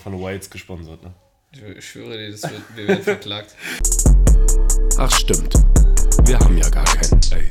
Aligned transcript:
von 0.00 0.20
Whites 0.20 0.50
gesponsert, 0.50 1.02
ne? 1.02 1.14
Ich 1.76 1.90
schwöre 1.90 2.16
dir, 2.16 2.30
das 2.30 2.42
wird, 2.42 2.62
wir 2.76 2.88
werden 2.88 3.02
verklagt. 3.04 3.54
Ach, 4.98 5.10
stimmt. 5.10 5.54
Wir 6.24 6.38
haben 6.38 6.56
ja 6.56 6.68
gar 6.68 6.84
keinen. 6.84 7.20
Ey. 7.32 7.50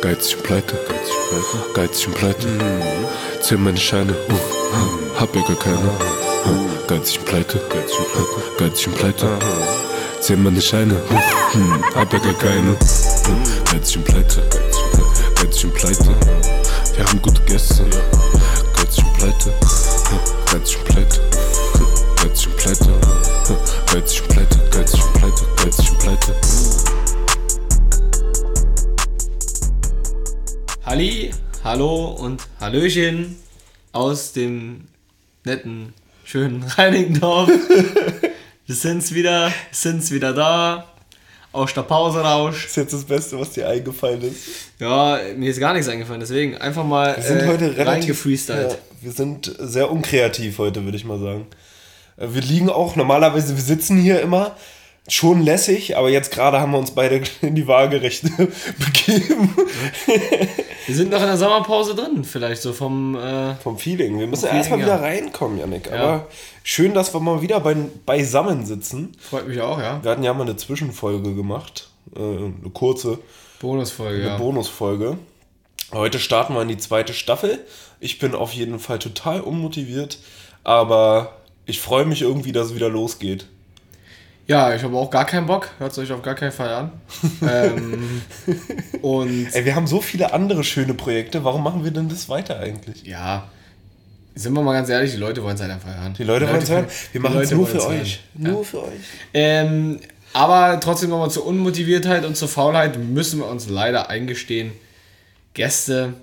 Geizig 0.00 0.36
und 0.36 0.42
Pleite, 0.44 0.74
geizig 0.88 1.14
und 1.14 1.28
Pleite, 1.28 1.72
geizig 1.74 2.06
und 2.06 2.14
Pleite. 2.14 2.48
Zähl 3.40 3.58
meine 3.58 3.76
Scheine, 3.76 4.12
uh, 4.12 5.20
hab 5.20 5.34
ja 5.34 5.42
gar 5.42 5.56
keine. 5.56 5.78
Uh, 5.78 6.86
Geizig 6.86 7.18
und 7.20 7.26
Pleite, 7.26 7.60
geizig 7.68 7.98
und 7.98 8.12
Pleite, 8.12 8.58
geizig 8.58 8.86
und 8.88 8.96
Pleite. 8.96 9.38
Zähl 10.20 10.36
meine 10.36 10.60
Scheine, 10.60 10.94
uh, 10.94 11.52
hm, 11.52 11.84
hab 11.94 12.12
ja 12.12 12.18
gar 12.18 12.34
keine. 12.34 12.76
Geizig 13.70 13.96
und 13.96 14.04
Pleite, 14.04 14.42
geizig 14.50 14.84
und 14.84 14.92
Pleite, 14.92 15.34
geizig 15.34 15.64
und 15.64 15.74
Pleite. 15.74 16.16
Wir 16.96 17.04
haben 17.04 17.22
gute 17.22 17.42
Gäste, 17.42 17.84
geizig 18.76 19.04
und 19.04 19.12
Pleite, 19.14 19.52
geizig 20.50 20.78
und 20.78 20.84
Pleite. 20.84 21.31
Geizig 22.72 22.88
und 22.88 22.98
Pleite, 23.48 23.76
geizig 23.92 24.22
und 24.22 24.28
Pleite, 24.28 24.58
geizig 24.70 25.02
und 25.04 25.12
Pleite, 25.12 25.44
geizig 25.62 25.90
und 25.90 25.98
Pleite. 25.98 26.34
Halli, 30.86 31.30
hallo 31.64 32.16
und 32.18 32.40
Hallöchen 32.60 33.36
aus 33.92 34.32
dem 34.32 34.84
netten, 35.44 35.92
schönen 36.24 36.62
Reinigendorf. 36.78 37.50
Wir 38.64 38.74
sind's 38.74 39.12
wieder, 39.12 39.52
sind's 39.70 40.10
wieder 40.10 40.32
da. 40.32 40.88
Aus 41.52 41.74
der 41.74 41.82
Pause 41.82 42.20
raus. 42.20 42.54
Das 42.54 42.64
ist 42.70 42.76
jetzt 42.76 42.94
das 42.94 43.04
Beste, 43.04 43.38
was 43.38 43.50
dir 43.50 43.68
eingefallen 43.68 44.22
ist. 44.22 44.46
Ja, 44.78 45.20
mir 45.36 45.50
ist 45.50 45.60
gar 45.60 45.74
nichts 45.74 45.88
eingefallen, 45.90 46.20
deswegen 46.20 46.56
einfach 46.56 46.86
mal 46.86 47.16
Wir 47.18 47.22
sind 47.22 47.40
äh, 47.42 47.48
heute 47.48 47.64
relativ. 47.64 47.86
reingefreestylt. 47.86 48.70
Ja, 48.72 48.78
wir 49.02 49.12
sind 49.12 49.54
sehr 49.58 49.90
unkreativ 49.90 50.56
heute, 50.56 50.82
würde 50.84 50.96
ich 50.96 51.04
mal 51.04 51.18
sagen. 51.18 51.46
Äh, 52.16 52.28
Wir 52.30 52.42
liegen 52.42 52.70
auch 52.70 52.96
normalerweise, 52.96 53.54
wir 53.56 53.62
sitzen 53.62 53.98
hier 53.98 54.20
immer 54.20 54.56
schon 55.08 55.42
lässig, 55.42 55.96
aber 55.96 56.10
jetzt 56.10 56.30
gerade 56.30 56.60
haben 56.60 56.72
wir 56.72 56.78
uns 56.78 56.92
beide 56.92 57.22
in 57.42 57.54
die 57.54 57.66
Waagerechte 57.66 58.28
begeben. 58.78 59.54
Wir 60.86 60.94
sind 60.94 61.10
noch 61.10 61.20
in 61.20 61.26
der 61.26 61.36
Sommerpause 61.36 61.94
drin, 61.94 62.24
vielleicht 62.24 62.62
so 62.62 62.72
vom. 62.72 63.16
Äh, 63.16 63.54
Vom 63.56 63.78
Feeling. 63.78 64.18
Wir 64.18 64.26
müssen 64.26 64.42
Feeling, 64.42 64.58
erstmal 64.58 64.80
ja. 64.80 64.86
wieder 64.86 65.02
reinkommen, 65.02 65.58
Janik. 65.58 65.86
Ja. 65.86 65.96
Aber 65.96 66.26
schön, 66.62 66.94
dass 66.94 67.12
wir 67.14 67.20
mal 67.20 67.42
wieder 67.42 67.60
bei, 67.60 67.74
beisammen 68.06 68.64
sitzen. 68.64 69.12
freut 69.18 69.48
mich 69.48 69.60
auch, 69.60 69.78
ja. 69.78 70.02
Wir 70.02 70.10
hatten 70.10 70.22
ja 70.22 70.32
mal 70.34 70.42
eine 70.42 70.56
Zwischenfolge 70.56 71.34
gemacht. 71.34 71.88
Äh, 72.14 72.20
eine 72.20 72.70
kurze. 72.72 73.18
Bonusfolge, 73.60 74.22
eine 74.22 74.26
ja. 74.32 74.36
Bonusfolge. 74.38 75.18
Heute 75.92 76.18
starten 76.18 76.54
wir 76.54 76.62
in 76.62 76.68
die 76.68 76.78
zweite 76.78 77.12
Staffel. 77.12 77.60
Ich 78.00 78.18
bin 78.18 78.34
auf 78.34 78.52
jeden 78.52 78.78
Fall 78.78 78.98
total 78.98 79.40
unmotiviert, 79.40 80.18
aber 80.64 81.41
ich 81.66 81.80
freue 81.80 82.04
mich 82.04 82.22
irgendwie, 82.22 82.52
dass 82.52 82.68
es 82.68 82.74
wieder 82.74 82.88
losgeht. 82.88 83.46
Ja, 84.46 84.74
ich 84.74 84.82
habe 84.82 84.96
auch 84.96 85.10
gar 85.10 85.24
keinen 85.24 85.46
Bock. 85.46 85.70
Hört 85.78 85.96
euch 85.96 86.10
auf 86.10 86.22
gar 86.22 86.34
keinen 86.34 86.52
Fall 86.52 86.68
an. 86.68 86.92
ähm, 87.48 88.22
und 89.00 89.46
Ey, 89.52 89.64
wir 89.64 89.74
haben 89.76 89.86
so 89.86 90.00
viele 90.00 90.32
andere 90.32 90.64
schöne 90.64 90.94
Projekte. 90.94 91.44
Warum 91.44 91.62
machen 91.62 91.84
wir 91.84 91.90
denn 91.92 92.08
das 92.08 92.28
weiter 92.28 92.58
eigentlich? 92.58 93.04
ja, 93.04 93.48
sind 94.34 94.54
wir 94.54 94.62
mal 94.62 94.72
ganz 94.72 94.88
ehrlich, 94.88 95.12
die 95.12 95.18
Leute 95.18 95.42
wollen 95.42 95.56
es 95.56 95.60
halt 95.60 95.72
einfach 95.72 95.94
hören. 95.94 96.14
Die 96.16 96.24
Leute 96.24 96.48
wollen 96.48 96.62
es 96.62 96.70
hören. 96.70 96.86
Wir 97.12 97.20
machen 97.20 97.40
es 97.40 97.50
Leute 97.50 97.54
nur 97.56 97.66
für 97.66 97.86
euch. 97.86 98.20
hören. 98.34 98.52
Nur 98.52 98.64
für 98.64 98.82
euch. 98.84 99.00
Ähm, 99.34 100.00
aber 100.32 100.80
trotzdem 100.80 101.10
nochmal 101.10 101.30
zur 101.30 101.44
Unmotiviertheit 101.44 102.24
und 102.24 102.36
zur 102.36 102.48
Faulheit 102.48 102.98
müssen 102.98 103.40
wir 103.40 103.46
uns 103.46 103.68
leider 103.68 104.08
eingestehen. 104.08 104.72
Gäste. 105.52 106.14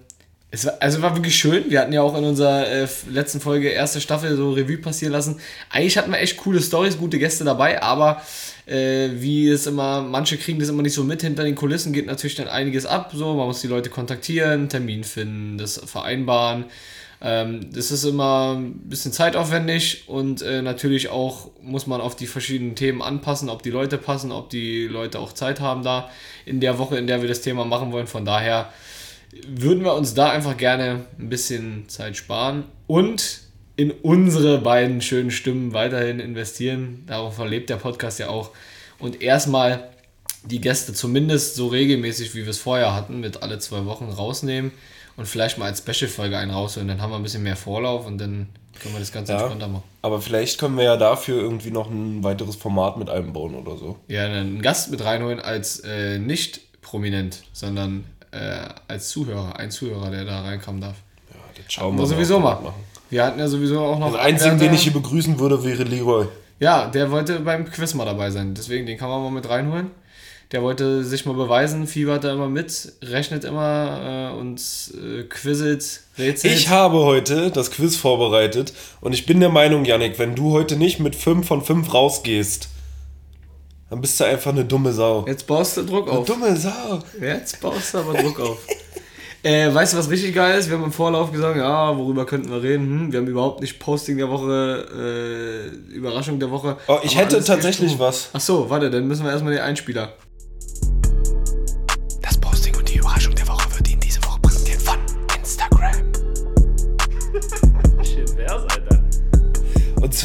Es 0.52 0.66
war, 0.66 0.74
also 0.80 1.02
war 1.02 1.16
wirklich 1.16 1.36
schön. 1.36 1.70
Wir 1.70 1.82
hatten 1.82 1.94
ja 1.94 2.02
auch 2.02 2.18
in 2.18 2.24
unserer 2.24 2.68
äh, 2.68 2.88
letzten 3.08 3.40
Folge, 3.40 3.70
erste 3.70 4.02
Staffel, 4.02 4.36
so 4.36 4.52
Revue 4.52 4.80
passieren 4.80 5.14
lassen. 5.14 5.40
Eigentlich 5.70 5.98
hatten 5.98 6.12
wir 6.12 6.20
echt 6.20 6.38
coole 6.38 6.60
Stories, 6.60 6.98
gute 6.98 7.20
Gäste 7.20 7.44
dabei, 7.44 7.84
aber 7.84 8.22
äh, 8.66 9.09
wie 9.14 9.50
es 9.50 9.68
immer, 9.68 10.02
manche 10.02 10.38
kriegen 10.38 10.59
das 10.59 10.70
immer 10.70 10.82
nicht 10.82 10.96
so 10.96 11.04
mit. 11.04 11.22
Hinter 11.22 11.44
den 11.44 11.56
Kulissen 11.56 11.94
geht 11.94 12.08
natürlich 12.08 12.36
dann 12.36 12.48
einiges 12.48 12.88
ab. 12.88 13.12
So, 13.14 13.36
man 13.36 13.46
muss 13.46 13.62
die 13.62 13.68
Leute 13.68 13.92
kontaktieren, 13.92 14.70
Termin 14.70 15.04
finden, 15.04 15.59
das 15.59 15.80
vereinbaren. 15.86 16.66
Ähm, 17.22 17.72
das 17.72 17.92
ist 17.92 18.06
immer 18.06 18.56
ein 18.58 18.74
bisschen 18.90 19.12
zeitaufwendig 19.12 20.06
und 20.08 20.42
äh, 20.42 20.62
natürlich 20.62 21.09
auch 21.09 21.52
muss 21.62 21.86
man 21.86 22.00
auf 22.02 22.16
die 22.16 22.28
verschiedenen 22.28 22.76
Themen 22.76 23.02
anpassen, 23.02 23.50
ob 23.50 23.62
die 23.62 23.72
Leute 23.72 23.98
passen, 23.98 24.32
ob 24.32 24.50
die 24.50 24.88
Leute 24.88 25.20
auch 25.20 25.34
Zeit 25.34 25.59
haben 25.59 25.84
da 25.84 26.09
in 26.46 26.59
der 26.59 26.80
Woche, 26.80 26.98
in 26.98 27.08
der 27.08 27.22
wir 27.22 27.28
das 27.28 27.42
Thema 27.42 27.66
machen 27.66 27.92
wollen. 27.92 28.08
Von 28.08 28.24
daher 28.24 28.72
würden 29.47 29.84
wir 29.84 29.94
uns 29.94 30.13
da 30.13 30.29
einfach 30.31 30.57
gerne 30.57 31.06
ein 31.19 31.29
bisschen 31.29 31.88
Zeit 31.88 32.17
sparen 32.17 32.63
und 32.88 33.41
in 33.75 33.91
unsere 33.91 34.57
beiden 34.59 35.01
schönen 35.01 35.31
Stimmen 35.31 35.73
weiterhin 35.73 36.19
investieren. 36.19 37.03
Darauf 37.07 37.38
lebt 37.45 37.69
der 37.69 37.78
Podcast 37.78 38.19
ja 38.19 38.28
auch. 38.29 38.51
Und 38.97 39.22
erstmal 39.22 39.88
die 40.44 40.59
Gäste 40.59 40.94
zumindest 40.94 41.56
so 41.56 41.67
regelmäßig, 41.67 42.35
wie 42.35 42.44
wir 42.44 42.50
es 42.50 42.57
vorher 42.59 42.94
hatten, 42.94 43.19
mit 43.22 43.41
alle 43.41 43.59
zwei 43.59 43.85
Wochen 43.85 44.06
rausnehmen 44.09 44.72
und 45.16 45.28
vielleicht 45.28 45.57
mal 45.57 45.66
als 45.66 45.79
Special-Folge 45.79 46.38
einen 46.38 46.51
rausholen. 46.51 46.88
Dann 46.90 47.01
haben 47.01 47.11
wir 47.11 47.17
ein 47.17 47.23
bisschen 47.23 47.44
mehr 47.44 47.56
Vorlauf 47.56 48.06
und 48.06 48.17
dann 48.17 48.50
können 48.81 48.96
wir 48.96 49.00
das 49.00 49.11
Ganze 49.13 49.31
Ja. 49.34 49.40
entspannter 49.40 49.67
machen. 49.69 49.84
Aber 50.01 50.22
vielleicht 50.22 50.59
können 50.59 50.75
wir 50.78 50.84
ja 50.84 50.97
dafür 50.97 51.40
irgendwie 51.41 51.72
noch 51.72 51.90
ein 51.90 52.22
weiteres 52.23 52.56
Format 52.57 52.97
mit 52.97 53.09
einbauen 53.09 53.56
oder 53.56 53.78
so. 53.78 53.97
Ja, 54.09 54.25
einen 54.25 54.61
Gast 54.61 54.91
mit 54.91 55.03
reinholen 55.03 55.40
als 55.40 55.79
äh, 55.81 56.19
nicht 56.19 56.81
prominent, 56.81 57.44
sondern 57.53 58.03
äh, 58.31 58.67
als 58.88 59.09
Zuhörer, 59.09 59.57
ein 59.57 59.72
Zuhörer, 59.72 60.12
der 60.12 60.25
da 60.25 60.41
reinkommen 60.41 60.81
darf. 60.81 60.95
Ja, 61.29 61.40
das 61.56 61.73
schauen 61.73 61.97
wir 61.97 62.06
sowieso 62.06 62.40
mal. 62.40 62.56
das 62.56 62.63
machen. 62.63 62.84
Wir 63.09 63.25
hatten 63.25 63.40
ja 63.40 63.47
sowieso 63.47 63.79
auch 63.79 64.00
noch. 64.00 64.12
Den 64.12 64.19
einzigen, 64.19 64.59
den 64.59 64.73
ich 64.73 64.84
hier 64.84 64.94
begrüßen 64.94 65.40
würde, 65.40 65.63
wäre 65.63 65.84
Leroy. 65.84 66.28
Ja, 66.59 66.88
der 66.88 67.09
wollte 67.09 67.40
beim 67.40 67.66
Quiz 67.66 67.94
mal 67.94 68.06
dabei 68.06 68.29
sein. 68.31 68.53
Deswegen, 68.53 68.85
den 68.85 68.97
kann 68.97 69.09
man 69.09 69.23
mal 69.23 69.31
mit 69.31 69.50
reinholen. 69.50 69.91
Der 70.51 70.63
wollte 70.63 71.03
sich 71.03 71.28
mal 71.28 71.35
beweisen, 71.35 71.85
fiebert 71.85 72.23
da 72.23 72.34
immer 72.34 72.50
mit, 72.50 72.94
rechnet 73.03 73.44
immer 73.44 74.31
äh, 74.34 74.40
und 74.40 74.59
äh, 74.96 75.23
quizzelt, 75.23 76.01
rätselt. 76.17 76.53
Ich 76.53 76.69
habe 76.69 76.97
heute 76.97 77.51
das 77.51 77.69
Quiz 77.69 77.96
vorbereitet 77.96 78.73
und 79.00 79.13
ich 79.13 79.28
bin 79.28 79.40
der 79.40 79.50
Meinung, 79.50 79.85
Yannick, 79.85 80.17
wenn 80.17 80.34
du 80.34 80.51
heute 80.51 80.75
nicht 80.75 81.00
mit 81.00 81.16
5 81.16 81.47
von 81.47 81.61
5 81.61 81.94
rausgehst, 81.94 82.69
dann 83.90 84.02
bist 84.02 84.20
du 84.20 84.24
einfach 84.26 84.52
eine 84.52 84.66
dumme 84.66 84.92
Sau. 84.94 85.26
Jetzt 85.28 85.46
baust 85.48 85.78
du 85.78 85.84
Druck 85.84 86.10
Eine 86.10 86.20
auf. 86.20 86.26
dumme 86.28 86.56
Sau. 86.56 87.00
Jetzt 87.20 87.60
baust 87.62 87.94
du 87.94 87.98
aber 88.00 88.14
Druck 88.22 88.40
auf. 88.40 88.58
Äh, 89.42 89.74
weißt 89.74 89.94
du, 89.94 89.98
was 89.98 90.10
richtig 90.10 90.36
geil 90.36 90.60
ist? 90.60 90.70
Wir 90.70 90.76
haben 90.78 90.84
im 90.84 90.92
Vorlauf 90.92 91.32
gesagt, 91.32 91.56
ja, 91.56 91.98
worüber 91.98 92.26
könnten 92.26 92.52
wir 92.52 92.62
reden? 92.62 92.86
Hm, 92.86 93.12
wir 93.12 93.20
haben 93.20 93.28
überhaupt 93.28 93.62
nicht 93.62 93.80
Posting 93.80 94.18
der 94.18 94.30
Woche, 94.30 94.86
äh, 95.90 95.94
Überraschung 95.94 96.40
der 96.40 96.52
Woche. 96.52 96.76
Oh, 96.88 96.98
ich 97.04 97.18
hätte 97.18 97.42
tatsächlich 97.44 97.98
was. 97.98 98.32
Ach 98.34 98.42
so, 98.42 98.70
warte, 98.70 98.90
dann 98.92 99.08
müssen 99.08 99.24
wir 99.24 99.32
erstmal 99.32 99.54
den 99.54 99.62
Einspieler. 99.62 100.14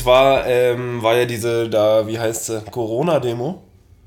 Und 0.05 0.11
zwar 0.11 0.47
ähm, 0.47 1.03
war 1.03 1.17
ja 1.17 1.25
diese, 1.25 1.71
da, 1.71 2.07
wie 2.07 2.19
heißt 2.19 2.45
sie, 2.45 2.61
Corona-Demo. 2.71 3.63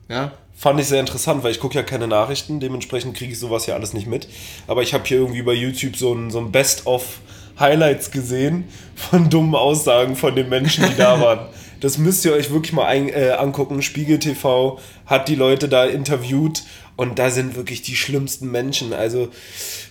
Ja? 0.08 0.32
Fand 0.56 0.80
ich 0.80 0.86
sehr 0.86 1.00
interessant, 1.00 1.44
weil 1.44 1.50
ich 1.50 1.60
gucke 1.60 1.74
ja 1.74 1.82
keine 1.82 2.08
Nachrichten, 2.08 2.60
dementsprechend 2.60 3.18
kriege 3.18 3.32
ich 3.34 3.40
sowas 3.40 3.66
ja 3.66 3.74
alles 3.74 3.94
nicht 3.94 4.06
mit. 4.06 4.28
Aber 4.68 4.84
ich 4.84 4.94
habe 4.94 5.06
hier 5.06 5.18
irgendwie 5.18 5.42
bei 5.42 5.54
YouTube 5.54 5.96
so 5.96 6.14
ein, 6.14 6.30
so 6.30 6.38
ein 6.38 6.52
Best-of-Highlights 6.52 8.12
gesehen 8.12 8.66
von 8.96 9.28
dummen 9.32 9.56
Aussagen 9.56 10.16
von 10.16 10.36
den 10.36 10.50
Menschen, 10.50 10.86
die 10.88 10.96
da 10.96 11.20
waren. 11.20 11.48
Das 11.80 11.98
müsst 11.98 12.26
ihr 12.26 12.34
euch 12.34 12.52
wirklich 12.52 12.74
mal 12.74 12.86
ein, 12.86 13.10
äh, 13.10 13.32
angucken. 13.38 13.82
Spiegel 13.82 14.20
TV 14.20 14.80
hat 15.06 15.28
die 15.28 15.36
Leute 15.36 15.70
da 15.70 15.86
interviewt 15.86 16.64
und 16.96 17.20
da 17.20 17.30
sind 17.30 17.56
wirklich 17.56 17.82
die 17.84 17.96
schlimmsten 17.96 18.50
Menschen. 18.52 18.94
Also 18.94 19.30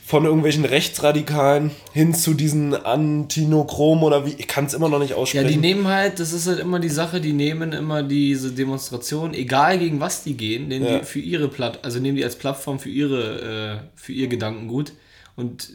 von 0.04 0.24
irgendwelchen 0.24 0.64
Rechtsradikalen 0.64 1.70
hin 1.92 2.14
zu 2.14 2.34
diesen 2.34 2.74
Antinochrom 2.74 4.02
oder 4.04 4.24
wie, 4.26 4.34
ich 4.38 4.46
kann 4.46 4.66
es 4.66 4.74
immer 4.74 4.88
noch 4.88 4.98
nicht 5.00 5.10
Ja, 5.10 5.16
aussprechen. 5.16 5.48
die 5.48 5.56
nehmen 5.56 5.88
halt, 5.88 6.20
das 6.20 6.32
ist 6.32 6.46
halt 6.46 6.60
immer 6.60 6.78
die 6.78 6.88
Sache, 6.88 7.20
die 7.20 7.32
nehmen 7.32 7.72
immer 7.72 8.02
diese 8.02 8.52
Demonstrationen, 8.52 9.34
egal 9.34 9.78
gegen 9.78 9.98
was 10.00 10.22
die 10.22 10.36
gehen, 10.36 10.68
nehmen 10.68 10.86
Ja. 10.86 10.98
die 11.00 11.04
für 11.04 11.18
ihre 11.18 11.48
Platt, 11.48 11.80
also 11.84 11.98
nehmen 11.98 12.16
die 12.16 12.24
als 12.24 12.36
Plattform 12.36 12.78
für 12.78 12.88
ihre, 12.88 13.80
äh, 13.82 13.88
für 13.96 14.12
ihr 14.12 14.28
Gedankengut 14.28 14.92
und 15.34 15.70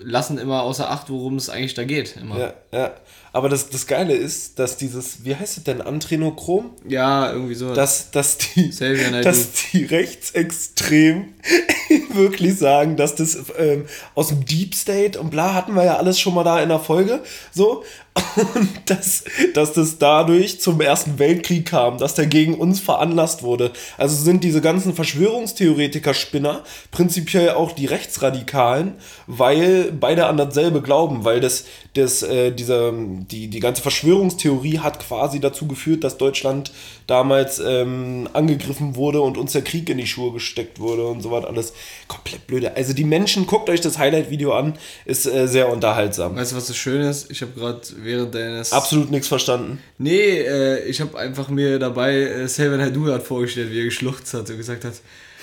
lassen 0.00 0.38
immer 0.38 0.62
außer 0.62 0.90
Acht, 0.90 1.10
worum 1.10 1.36
es 1.36 1.50
eigentlich 1.50 1.74
da 1.74 1.84
geht. 1.84 2.16
Immer. 2.20 2.38
ja, 2.38 2.54
ja. 2.72 2.92
Aber 3.32 3.48
das, 3.48 3.68
das 3.68 3.86
Geile 3.86 4.14
ist, 4.14 4.58
dass 4.58 4.76
dieses, 4.76 5.24
wie 5.24 5.36
heißt 5.36 5.58
es 5.58 5.64
denn, 5.64 5.80
Antrinochrom? 5.80 6.70
Ja, 6.86 7.30
irgendwie 7.32 7.54
so. 7.54 7.74
dass, 7.74 8.10
dass, 8.10 8.38
die, 8.38 8.70
dass 8.70 9.52
die 9.72 9.84
Rechtsextremen 9.84 11.34
wirklich 12.12 12.58
sagen, 12.58 12.96
dass 12.96 13.14
das 13.14 13.36
ähm, 13.58 13.84
aus 14.14 14.28
dem 14.28 14.44
Deep 14.44 14.74
State 14.74 15.18
und 15.18 15.30
bla 15.30 15.54
hatten 15.54 15.74
wir 15.74 15.84
ja 15.84 15.96
alles 15.96 16.18
schon 16.18 16.34
mal 16.34 16.44
da 16.44 16.60
in 16.60 16.68
der 16.68 16.80
Folge. 16.80 17.20
So. 17.52 17.84
Und 18.54 18.68
dass, 18.86 19.24
dass 19.54 19.72
das 19.74 19.98
dadurch 19.98 20.60
zum 20.60 20.80
Ersten 20.80 21.18
Weltkrieg 21.18 21.66
kam, 21.66 21.98
dass 21.98 22.14
der 22.14 22.26
gegen 22.26 22.54
uns 22.54 22.80
veranlasst 22.80 23.42
wurde. 23.42 23.72
Also 23.96 24.22
sind 24.22 24.44
diese 24.44 24.60
ganzen 24.60 24.94
Verschwörungstheoretiker-Spinner 24.94 26.62
prinzipiell 26.90 27.50
auch 27.50 27.72
die 27.72 27.86
Rechtsradikalen, 27.86 28.94
weil 29.26 29.92
beide 29.92 30.26
an 30.26 30.36
dasselbe 30.36 30.82
glauben, 30.82 31.24
weil 31.24 31.40
das, 31.40 31.64
das, 31.94 32.22
äh, 32.22 32.50
diese, 32.50 32.92
die, 33.26 33.48
die 33.48 33.60
ganze 33.60 33.82
Verschwörungstheorie 33.82 34.78
hat 34.78 35.00
quasi 35.00 35.40
dazu 35.40 35.66
geführt, 35.66 36.04
dass 36.04 36.18
Deutschland 36.18 36.72
damals 37.06 37.58
ähm, 37.58 38.28
angegriffen 38.32 38.96
wurde 38.96 39.20
und 39.20 39.36
uns 39.36 39.52
der 39.52 39.62
Krieg 39.62 39.88
in 39.90 39.98
die 39.98 40.06
Schuhe 40.06 40.32
gesteckt 40.32 40.78
wurde 40.78 41.06
und 41.06 41.22
so 41.22 41.30
was 41.30 41.44
alles. 41.44 41.72
Komplett 42.06 42.46
blöde. 42.46 42.76
Also 42.76 42.92
die 42.92 43.04
Menschen, 43.04 43.46
guckt 43.46 43.68
euch 43.70 43.80
das 43.80 43.98
Highlight-Video 43.98 44.52
an, 44.52 44.74
ist 45.04 45.26
äh, 45.26 45.48
sehr 45.48 45.70
unterhaltsam. 45.70 46.36
Weißt 46.36 46.52
du, 46.52 46.56
was 46.56 46.66
so 46.66 46.74
schön 46.74 47.00
ist? 47.02 47.30
Ich 47.30 47.42
habe 47.42 47.52
gerade 47.52 47.80
während 47.96 48.34
deines. 48.34 48.72
Absolut 48.72 49.10
nichts 49.10 49.28
verstanden. 49.28 49.80
Nee, 49.98 50.40
äh, 50.40 50.84
ich 50.84 51.00
habe 51.00 51.18
einfach 51.18 51.48
mir 51.48 51.78
dabei 51.78 52.14
äh, 52.14 52.48
Selvan 52.48 52.80
Hadurat 52.80 53.22
vorgestellt, 53.22 53.70
wie 53.70 53.80
er 53.80 53.84
geschluchzt 53.84 54.32
hat 54.34 54.48
und 54.50 54.56
gesagt 54.56 54.84
hat. 54.84 54.94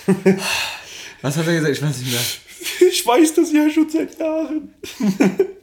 was 1.22 1.38
hat 1.38 1.48
er 1.48 1.54
gesagt? 1.54 1.76
Ich 1.76 1.82
weiß 1.82 1.98
nicht 2.00 2.12
mehr. 2.12 2.22
Ich 2.90 3.06
weiß 3.06 3.34
das 3.36 3.52
ja 3.52 3.70
schon 3.70 3.90
seit 3.90 4.18
Jahren. 4.20 4.74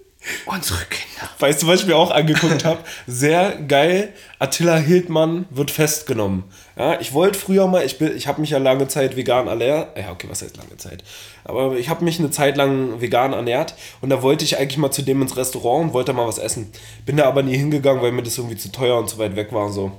Unsere 0.47 0.85
Kinder. 0.85 1.29
Weißt 1.39 1.63
du, 1.63 1.67
was 1.67 1.81
ich 1.81 1.87
mir 1.87 1.97
auch 1.97 2.13
angeguckt 2.13 2.65
habe? 2.65 2.79
Sehr 3.07 3.57
geil. 3.57 4.13
Attila 4.39 4.77
Hildmann 4.77 5.47
wird 5.51 5.71
festgenommen. 5.71 6.45
Ja, 6.77 7.01
ich 7.01 7.13
wollte 7.13 7.39
früher 7.39 7.67
mal, 7.67 7.85
ich, 7.85 8.01
ich 8.01 8.29
habe 8.29 8.41
mich 8.41 8.51
ja 8.51 8.59
lange 8.59 8.87
Zeit 8.87 9.17
vegan 9.17 9.49
ernährt. 9.49 9.97
Ja, 9.99 10.13
okay, 10.13 10.29
was 10.31 10.43
heißt 10.43 10.57
lange 10.57 10.77
Zeit? 10.77 11.03
Aber 11.45 11.77
ich 11.77 11.89
habe 11.89 12.05
mich 12.05 12.21
eine 12.21 12.31
Zeit 12.31 12.57
lang 12.57 13.01
vegan 13.01 13.33
ernährt 13.33 13.75
und 14.01 14.11
da 14.11 14.23
wollte 14.23 14.45
ich 14.45 14.59
eigentlich 14.59 14.79
mal 14.79 14.93
zu 14.93 15.03
dem 15.03 15.23
ins 15.23 15.37
Restaurant 15.37 15.87
und 15.87 15.93
wollte 15.93 16.13
mal 16.13 16.27
was 16.27 16.39
essen. 16.39 16.71
Bin 17.05 17.17
da 17.17 17.25
aber 17.25 17.43
nie 17.43 17.57
hingegangen, 17.57 18.03
weil 18.03 18.13
mir 18.13 18.23
das 18.23 18.39
irgendwie 18.39 18.57
zu 18.57 18.71
teuer 18.71 18.99
und 18.99 19.09
zu 19.09 19.19
weit 19.19 19.35
weg 19.35 19.53
war 19.53 19.67
und 19.67 19.73
so. 19.73 19.93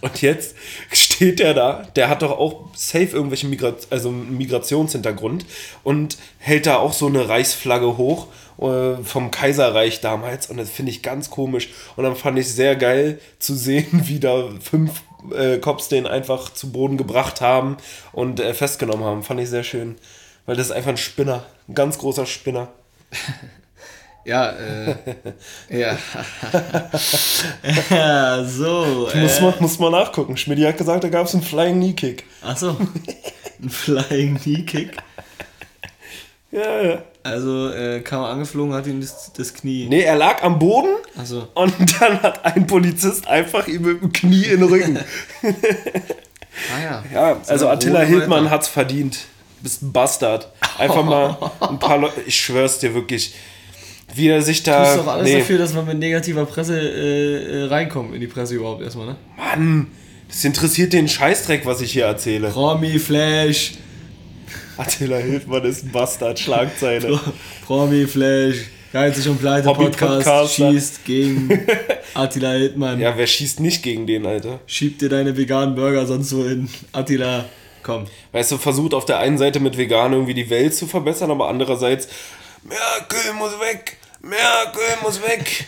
Und 0.00 0.20
jetzt 0.20 0.54
steht 0.92 1.38
der 1.38 1.54
da, 1.54 1.84
der 1.96 2.08
hat 2.08 2.22
doch 2.22 2.32
auch 2.32 2.66
safe 2.74 3.16
irgendwelche 3.16 3.46
Migra 3.46 3.74
also 3.90 4.10
Migrationshintergrund 4.10 5.46
und 5.82 6.18
hält 6.38 6.66
da 6.66 6.76
auch 6.76 6.92
so 6.92 7.06
eine 7.06 7.28
Reichsflagge 7.28 7.96
hoch 7.96 8.26
vom 8.58 9.30
Kaiserreich 9.30 10.00
damals 10.00 10.46
und 10.48 10.56
das 10.56 10.70
finde 10.70 10.90
ich 10.90 11.02
ganz 11.02 11.30
komisch. 11.30 11.68
Und 11.96 12.04
dann 12.04 12.16
fand 12.16 12.38
ich 12.38 12.52
sehr 12.52 12.74
geil 12.76 13.20
zu 13.38 13.54
sehen, 13.54 13.86
wie 14.06 14.18
da 14.20 14.48
fünf 14.60 15.02
äh, 15.36 15.58
Cops 15.58 15.88
den 15.88 16.06
einfach 16.06 16.52
zu 16.52 16.72
Boden 16.72 16.96
gebracht 16.96 17.40
haben 17.40 17.76
und 18.12 18.40
äh, 18.40 18.54
festgenommen 18.54 19.04
haben. 19.04 19.22
Fand 19.22 19.40
ich 19.40 19.50
sehr 19.50 19.64
schön, 19.64 19.96
weil 20.46 20.56
das 20.56 20.66
ist 20.66 20.72
einfach 20.72 20.90
ein 20.90 20.96
Spinner, 20.96 21.44
ein 21.68 21.74
ganz 21.74 21.98
großer 21.98 22.26
Spinner. 22.26 22.68
Ja, 24.24 24.50
äh. 24.50 24.96
ja. 25.70 25.96
ja, 27.90 28.44
so. 28.44 29.08
Muss, 29.14 29.38
Äh, 29.38 29.42
man, 29.42 29.54
muss 29.60 29.78
man 29.78 29.92
nachgucken. 29.92 30.36
Schmidti 30.36 30.62
hat 30.64 30.76
gesagt, 30.76 31.04
da 31.04 31.08
gab 31.08 31.26
es 31.26 31.34
einen 31.34 31.44
Flying 31.44 31.76
Knee 31.76 31.92
Kick. 31.92 32.24
achso. 32.42 32.76
Ein 33.62 33.70
Flying 33.70 34.36
Knee 34.36 34.62
Kick. 34.64 34.96
Ja, 36.50 36.82
ja. 36.82 37.02
Also 37.26 37.70
äh, 37.70 38.00
kam 38.00 38.22
er 38.22 38.28
angeflogen, 38.28 38.72
hat 38.74 38.86
ihm 38.86 39.00
das, 39.00 39.32
das 39.36 39.52
Knie. 39.54 39.86
Nee, 39.88 40.02
er 40.02 40.16
lag 40.16 40.42
am 40.42 40.58
Boden 40.58 40.94
Achso. 41.18 41.48
und 41.54 41.74
dann 42.00 42.22
hat 42.22 42.44
ein 42.44 42.66
Polizist 42.66 43.26
einfach 43.26 43.66
ihm 43.68 43.82
mit 43.82 44.00
dem 44.02 44.12
Knie 44.12 44.44
in 44.44 44.60
den 44.60 44.68
Rücken. 44.68 44.98
Ah 46.74 46.82
ja. 46.82 47.04
Ja, 47.12 47.36
also 47.46 47.66
So, 47.66 47.68
Attila 47.68 48.00
Hildmann 48.00 48.44
weiter. 48.46 48.50
hat's 48.54 48.68
verdient. 48.68 49.18
Bist 49.62 49.82
ein 49.82 49.92
Bastard. 49.92 50.50
Einfach 50.78 51.04
mal 51.04 51.36
ein 51.60 51.78
paar 51.78 51.98
Leute, 51.98 52.22
ich 52.26 52.40
schwör's 52.40 52.78
dir 52.78 52.94
wirklich, 52.94 53.34
wie 54.14 54.28
er 54.28 54.40
sich 54.40 54.62
Du 54.62 54.70
da. 54.70 54.84
tust 54.84 54.98
doch 55.06 55.12
alles 55.12 55.24
nee, 55.28 55.38
dafür, 55.40 55.58
dass 55.58 55.74
man 55.74 55.84
mit 55.86 55.98
negativer 55.98 56.46
Presse 56.46 56.78
äh, 56.80 57.62
äh, 57.62 57.64
reinkommt, 57.66 58.14
in 58.14 58.20
die 58.20 58.26
Presse 58.26 58.54
überhaupt 58.54 58.80
erstmal, 58.82 59.06
ne? 59.06 59.16
Mann, 59.36 59.88
das 60.28 60.44
interessiert 60.44 60.92
den 60.94 61.08
Scheißdreck, 61.08 61.66
was 61.66 61.82
ich 61.82 61.92
hier 61.92 62.06
erzähle. 62.06 62.48
Promi 62.48 62.98
Flash, 62.98 63.72
Attila 64.76 65.16
Hildmann 65.16 65.64
ist 65.64 65.84
ein 65.84 65.92
Bastard, 65.92 66.38
Schlagzeile. 66.38 67.18
Promi 67.64 68.06
Flash, 68.06 68.56
geizig 68.92 69.28
und 69.28 69.38
pleite. 69.38 69.72
Podcast, 69.72 70.54
schießt 70.54 71.04
gegen 71.04 71.66
Attila 72.14 72.52
Hildmann. 72.52 73.00
Ja, 73.00 73.16
wer 73.16 73.26
schießt 73.26 73.60
nicht 73.60 73.82
gegen 73.82 74.06
den, 74.06 74.26
Alter? 74.26 74.60
Schieb 74.66 74.98
dir 74.98 75.08
deine 75.08 75.36
veganen 75.36 75.74
Burger 75.74 76.06
sonst 76.06 76.34
wo 76.34 76.44
in. 76.44 76.68
Attila, 76.92 77.46
komm. 77.82 78.06
Weißt 78.32 78.52
du, 78.52 78.58
versucht 78.58 78.92
auf 78.92 79.06
der 79.06 79.18
einen 79.18 79.38
Seite 79.38 79.60
mit 79.60 79.78
Vegan 79.78 80.12
irgendwie 80.12 80.34
die 80.34 80.50
Welt 80.50 80.74
zu 80.74 80.86
verbessern, 80.86 81.30
aber 81.30 81.48
andererseits, 81.48 82.08
Merkel 82.62 83.32
muss 83.38 83.58
weg, 83.60 83.96
Merkel 84.20 84.82
muss 85.02 85.22
weg. 85.22 85.64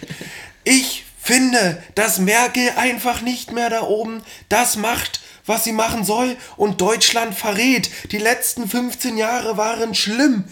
Ich 0.65 1.05
finde, 1.19 1.83
dass 1.95 2.19
Merkel 2.19 2.71
einfach 2.77 3.23
nicht 3.23 3.53
mehr 3.53 3.71
da 3.71 3.83
oben 3.83 4.23
das 4.49 4.77
macht, 4.77 5.21
was 5.49 5.65
sie 5.65 5.73
machen 5.73 6.05
soll 6.05 6.37
und 6.57 6.81
Deutschland 6.81 7.35
verrät. 7.35 7.91
Die 8.13 8.19
letzten 8.19 8.69
15 8.69 9.17
Jahre 9.17 9.57
waren 9.57 9.95
schlimm. 9.95 10.45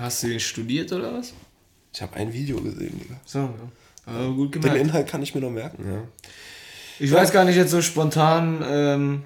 Hast 0.00 0.22
du 0.22 0.28
den 0.28 0.40
studiert 0.40 0.90
oder 0.92 1.14
was? 1.14 1.32
Ich 1.94 2.00
habe 2.00 2.16
ein 2.16 2.32
Video 2.32 2.56
gesehen, 2.60 2.98
Digga. 2.98 3.20
So, 3.26 3.38
ja. 3.40 3.50
Aber 4.06 4.32
gut 4.32 4.54
Den 4.54 4.62
gemerkt. 4.62 4.80
Inhalt 4.80 5.08
kann 5.08 5.22
ich 5.22 5.34
mir 5.34 5.40
noch 5.42 5.50
merken, 5.50 5.84
ja. 5.86 6.02
Ich 6.98 7.12
weiß 7.12 7.32
gar 7.32 7.44
nicht 7.44 7.56
jetzt 7.56 7.70
so 7.70 7.82
spontan. 7.82 8.64
Ähm, 8.66 9.22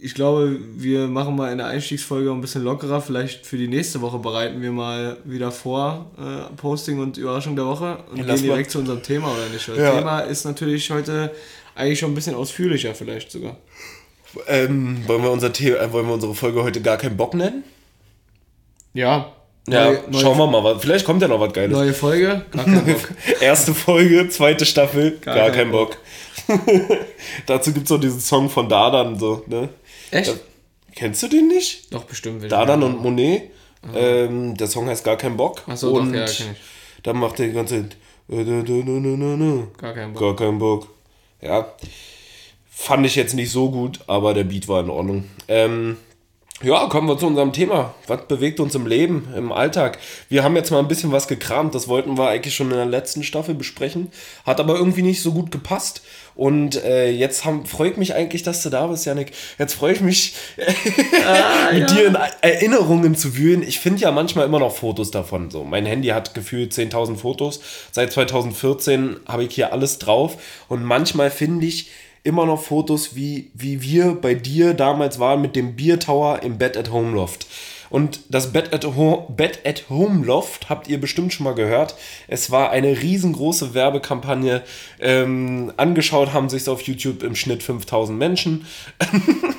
ich 0.00 0.14
glaube, 0.14 0.58
wir 0.76 1.06
machen 1.06 1.36
mal 1.36 1.52
in 1.52 1.58
der 1.58 1.68
Einstiegsfolge 1.68 2.30
ein 2.32 2.40
bisschen 2.40 2.62
lockerer. 2.64 3.00
Vielleicht 3.00 3.46
für 3.46 3.56
die 3.56 3.68
nächste 3.68 4.00
Woche 4.00 4.18
bereiten 4.18 4.60
wir 4.60 4.72
mal 4.72 5.18
wieder 5.24 5.52
vor 5.52 6.10
äh, 6.18 6.52
Posting 6.56 6.98
und 6.98 7.16
Überraschung 7.18 7.54
der 7.54 7.66
Woche 7.66 7.98
und 8.10 8.16
Ja, 8.18 8.24
gehen 8.24 8.34
mal- 8.34 8.40
direkt 8.40 8.70
zu 8.72 8.80
unserem 8.80 9.02
Thema 9.02 9.28
oder 9.32 9.48
nicht? 9.48 9.68
Das 9.68 9.78
Ja. 9.78 9.96
Thema 9.96 10.20
ist 10.20 10.44
natürlich 10.44 10.90
heute 10.90 11.30
eigentlich 11.74 11.98
schon 11.98 12.12
ein 12.12 12.14
bisschen 12.14 12.34
ausführlicher 12.34 12.94
vielleicht 12.94 13.30
sogar. 13.30 13.56
Ähm, 14.48 15.06
wollen, 15.06 15.22
wir 15.22 15.30
unser 15.30 15.54
The 15.54 15.72
äh, 15.72 15.92
wollen 15.92 16.06
wir 16.06 16.14
unsere 16.14 16.34
Folge 16.34 16.62
heute 16.62 16.80
gar 16.80 16.96
keinen 16.96 17.16
Bock 17.16 17.34
nennen? 17.34 17.64
Ja. 18.94 19.32
Ja, 19.68 19.92
neue, 19.92 20.20
schauen 20.20 20.38
wir 20.38 20.46
mal. 20.48 20.78
Vielleicht 20.80 21.04
kommt 21.04 21.22
ja 21.22 21.28
noch 21.28 21.38
was 21.38 21.52
Geiles. 21.52 21.72
Neue 21.72 21.94
Folge. 21.94 22.44
Gar 22.50 22.64
keinen 22.64 22.84
Bock. 22.84 23.12
Erste 23.40 23.74
Folge, 23.74 24.28
zweite 24.28 24.66
Staffel, 24.66 25.18
gar, 25.18 25.36
Gar 25.36 25.46
kein 25.50 25.54
keinen 25.56 25.70
Bock. 25.72 25.98
Dazu 27.46 27.72
gibt 27.72 27.84
es 27.84 27.90
noch 27.90 28.00
diesen 28.00 28.20
Song 28.20 28.50
von 28.50 28.68
Dardan, 28.68 29.18
so, 29.18 29.44
ne? 29.46 29.68
Echt? 30.10 30.34
Kennst 30.96 31.22
du 31.22 31.28
den 31.28 31.46
nicht? 31.48 31.92
Doch, 31.94 32.04
bestimmt. 32.04 32.40
will 32.40 32.46
ich 32.46 32.50
Dardan 32.50 32.80
mal. 32.80 32.86
und 32.86 33.02
Monet. 33.02 33.50
Ähm, 33.94 34.56
der 34.56 34.66
Song 34.66 34.88
heißt 34.88 35.04
Gar 35.04 35.16
kein 35.16 35.36
Bock. 35.36 35.62
Ach 35.66 35.76
so, 35.76 35.94
doch, 35.94 36.02
und 36.02 36.14
ja, 36.14 36.24
kenn 36.24 36.52
ich. 36.52 37.02
dann 37.02 37.18
macht 37.18 37.38
er 37.38 37.46
die 37.46 37.52
ganze. 37.52 37.88
Gar 38.28 39.94
keinen 39.94 40.12
Bock. 40.12 40.20
Gar 40.20 40.36
kein 40.36 40.58
Bock. 40.58 40.88
Ja. 41.42 41.72
Fand 42.70 43.06
ich 43.06 43.16
jetzt 43.16 43.34
nicht 43.34 43.50
so 43.50 43.70
gut, 43.70 44.00
aber 44.06 44.32
der 44.34 44.44
Beat 44.44 44.66
war 44.68 44.80
in 44.80 44.90
Ordnung. 44.90 45.24
Ähm, 45.48 45.98
ja, 46.62 46.86
kommen 46.86 47.08
wir 47.08 47.18
zu 47.18 47.26
unserem 47.26 47.52
Thema. 47.52 47.94
Was 48.06 48.26
bewegt 48.26 48.60
uns 48.60 48.74
im 48.74 48.86
Leben, 48.86 49.28
im 49.36 49.52
Alltag? 49.52 49.98
Wir 50.28 50.44
haben 50.44 50.56
jetzt 50.56 50.70
mal 50.70 50.78
ein 50.78 50.88
bisschen 50.88 51.12
was 51.12 51.28
gekramt. 51.28 51.74
Das 51.74 51.88
wollten 51.88 52.16
wir 52.16 52.28
eigentlich 52.28 52.54
schon 52.54 52.70
in 52.70 52.76
der 52.76 52.86
letzten 52.86 53.22
Staffel 53.22 53.54
besprechen. 53.54 54.12
Hat 54.46 54.60
aber 54.60 54.76
irgendwie 54.76 55.02
nicht 55.02 55.22
so 55.22 55.32
gut 55.32 55.50
gepasst. 55.50 56.02
Und 56.34 56.82
äh, 56.82 57.10
jetzt 57.10 57.44
haben, 57.44 57.66
freut 57.66 57.98
mich 57.98 58.14
eigentlich, 58.14 58.42
dass 58.42 58.62
du 58.62 58.70
da 58.70 58.86
bist, 58.86 59.04
Janik. 59.04 59.32
Jetzt 59.58 59.74
freue 59.74 59.92
ich 59.92 60.00
mich, 60.00 60.34
mit 61.72 61.90
dir 61.90 62.06
in 62.06 62.16
Erinnerungen 62.40 63.14
zu 63.14 63.36
wühlen. 63.36 63.62
Ich 63.62 63.80
finde 63.80 64.00
ja 64.00 64.12
manchmal 64.12 64.46
immer 64.46 64.58
noch 64.58 64.74
Fotos 64.74 65.10
davon. 65.10 65.50
So, 65.50 65.64
mein 65.64 65.84
Handy 65.84 66.08
hat 66.08 66.34
gefühlt 66.34 66.72
10.000 66.72 67.16
Fotos. 67.16 67.60
Seit 67.90 68.12
2014 68.12 69.16
habe 69.26 69.44
ich 69.44 69.54
hier 69.54 69.72
alles 69.72 69.98
drauf. 69.98 70.36
Und 70.68 70.84
manchmal 70.84 71.30
finde 71.30 71.66
ich 71.66 71.90
immer 72.24 72.46
noch 72.46 72.62
Fotos, 72.62 73.16
wie, 73.16 73.50
wie 73.54 73.82
wir 73.82 74.14
bei 74.14 74.34
dir 74.34 74.74
damals 74.74 75.18
waren 75.18 75.40
mit 75.42 75.56
dem 75.56 75.76
Beer 75.76 75.98
Tower 75.98 76.42
im 76.42 76.58
Bed 76.58 76.76
at 76.76 76.92
Home 76.92 77.14
Loft. 77.14 77.46
Und 77.90 78.20
das 78.30 78.54
Bed 78.54 78.72
at, 78.72 78.86
Home, 78.86 79.26
Bed 79.28 79.60
at 79.66 79.90
Home 79.90 80.24
Loft 80.24 80.70
habt 80.70 80.88
ihr 80.88 80.98
bestimmt 80.98 81.34
schon 81.34 81.44
mal 81.44 81.54
gehört. 81.54 81.94
Es 82.26 82.50
war 82.50 82.70
eine 82.70 83.02
riesengroße 83.02 83.74
Werbekampagne. 83.74 84.62
Ähm, 84.98 85.72
angeschaut 85.76 86.32
haben 86.32 86.48
sich 86.48 86.66
auf 86.70 86.80
YouTube 86.82 87.22
im 87.22 87.36
Schnitt 87.36 87.62
5000 87.62 88.18
Menschen. 88.18 88.66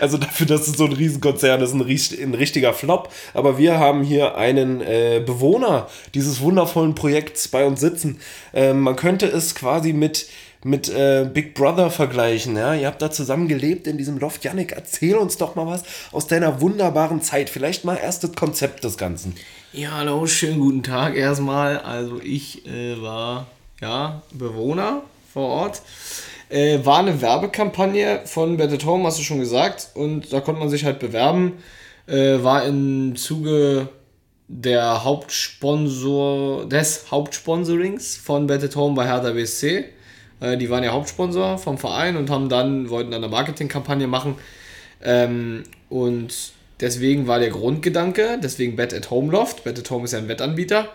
Also 0.00 0.18
dafür, 0.18 0.46
dass 0.46 0.66
es 0.66 0.76
so 0.76 0.84
ein 0.86 0.92
Riesenkonzern 0.92 1.60
ist, 1.60 1.72
ein 1.74 2.34
richtiger 2.34 2.72
Flop. 2.72 3.10
Aber 3.32 3.58
wir 3.58 3.78
haben 3.78 4.02
hier 4.02 4.36
einen 4.36 4.80
äh, 4.80 5.22
Bewohner 5.24 5.88
dieses 6.14 6.40
wundervollen 6.40 6.94
Projekts 6.94 7.48
bei 7.48 7.64
uns 7.66 7.80
sitzen. 7.80 8.20
Ähm, 8.52 8.80
man 8.80 8.96
könnte 8.96 9.26
es 9.26 9.54
quasi 9.54 9.92
mit, 9.92 10.28
mit 10.64 10.88
äh, 10.88 11.28
Big 11.32 11.54
Brother 11.54 11.90
vergleichen. 11.90 12.56
Ja? 12.56 12.74
Ihr 12.74 12.88
habt 12.88 13.00
da 13.00 13.10
zusammen 13.10 13.46
gelebt 13.46 13.86
in 13.86 13.96
diesem 13.96 14.18
Loft. 14.18 14.44
Yannick, 14.44 14.72
erzähl 14.72 15.16
uns 15.16 15.36
doch 15.36 15.54
mal 15.54 15.66
was 15.66 15.84
aus 16.10 16.26
deiner 16.26 16.60
wunderbaren 16.60 17.22
Zeit. 17.22 17.48
Vielleicht 17.48 17.84
mal 17.84 17.96
erst 17.96 18.24
das 18.24 18.32
Konzept 18.32 18.82
des 18.82 18.98
Ganzen. 18.98 19.36
Ja, 19.72 19.92
hallo, 19.92 20.26
schönen 20.26 20.58
guten 20.58 20.82
Tag 20.82 21.16
erstmal. 21.16 21.78
Also 21.78 22.20
ich 22.20 22.66
äh, 22.66 23.00
war 23.00 23.46
ja 23.80 24.22
Bewohner 24.32 25.02
vor 25.32 25.48
Ort. 25.48 25.82
Äh, 26.48 26.84
war 26.84 26.98
eine 26.98 27.20
Werbekampagne 27.20 28.22
von 28.24 28.60
at 28.60 28.84
Home, 28.84 29.06
hast 29.06 29.20
du 29.20 29.22
schon 29.22 29.38
gesagt. 29.38 29.90
Und 29.94 30.32
da 30.32 30.40
konnte 30.40 30.60
man 30.60 30.70
sich 30.70 30.84
halt 30.84 30.98
bewerben 30.98 31.52
äh, 32.06 32.42
war 32.42 32.64
im 32.64 33.16
Zuge 33.16 33.88
der 34.48 35.04
Hauptsponsor, 35.04 36.68
des 36.68 37.10
Hauptsponsorings 37.10 38.16
von 38.16 38.50
at 38.50 38.76
Home 38.76 38.94
bei 38.94 39.06
Hertha 39.06 39.32
BSC. 39.32 39.86
Äh, 40.44 40.58
die 40.58 40.70
waren 40.70 40.84
ja 40.84 40.92
Hauptsponsor 40.92 41.58
vom 41.58 41.78
Verein 41.78 42.16
und 42.16 42.30
haben 42.30 42.48
dann, 42.48 42.90
wollten 42.90 43.10
dann 43.10 43.24
eine 43.24 43.30
Marketingkampagne 43.30 44.06
machen. 44.06 44.36
Ähm, 45.02 45.64
und 45.88 46.52
deswegen 46.80 47.26
war 47.26 47.38
der 47.38 47.50
Grundgedanke, 47.50 48.38
deswegen 48.42 48.76
Bet 48.76 48.92
at 48.92 49.10
Home 49.10 49.32
Loft. 49.32 49.64
Bet 49.64 49.78
at 49.78 49.90
Home 49.90 50.04
ist 50.04 50.12
ja 50.12 50.18
ein 50.18 50.28
Wettanbieter. 50.28 50.88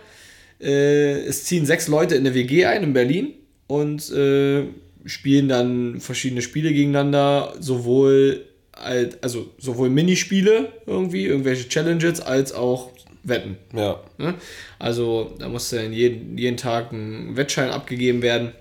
Äh, 0.60 1.20
es 1.22 1.44
ziehen 1.44 1.66
sechs 1.66 1.88
Leute 1.88 2.14
in 2.14 2.26
eine 2.26 2.34
WG 2.34 2.66
ein 2.66 2.82
in 2.84 2.92
Berlin 2.92 3.34
und 3.66 4.10
äh, 4.10 4.64
spielen 5.04 5.48
dann 5.48 6.00
verschiedene 6.00 6.42
Spiele 6.42 6.72
gegeneinander, 6.72 7.54
sowohl 7.58 8.44
als, 8.72 9.22
also 9.22 9.50
sowohl 9.58 9.90
Minispiele 9.90 10.72
irgendwie, 10.86 11.26
irgendwelche 11.26 11.68
Challenges, 11.68 12.20
als 12.20 12.52
auch 12.52 12.90
Wetten. 13.22 13.56
Ja. 13.74 14.00
Ne? 14.18 14.34
Also 14.78 15.34
da 15.38 15.48
musste 15.48 15.76
dann 15.76 15.92
jeden, 15.92 16.38
jeden 16.38 16.56
Tag 16.56 16.92
ein 16.92 17.36
Wettschein 17.36 17.70
abgegeben 17.70 18.22
werden. 18.22 18.52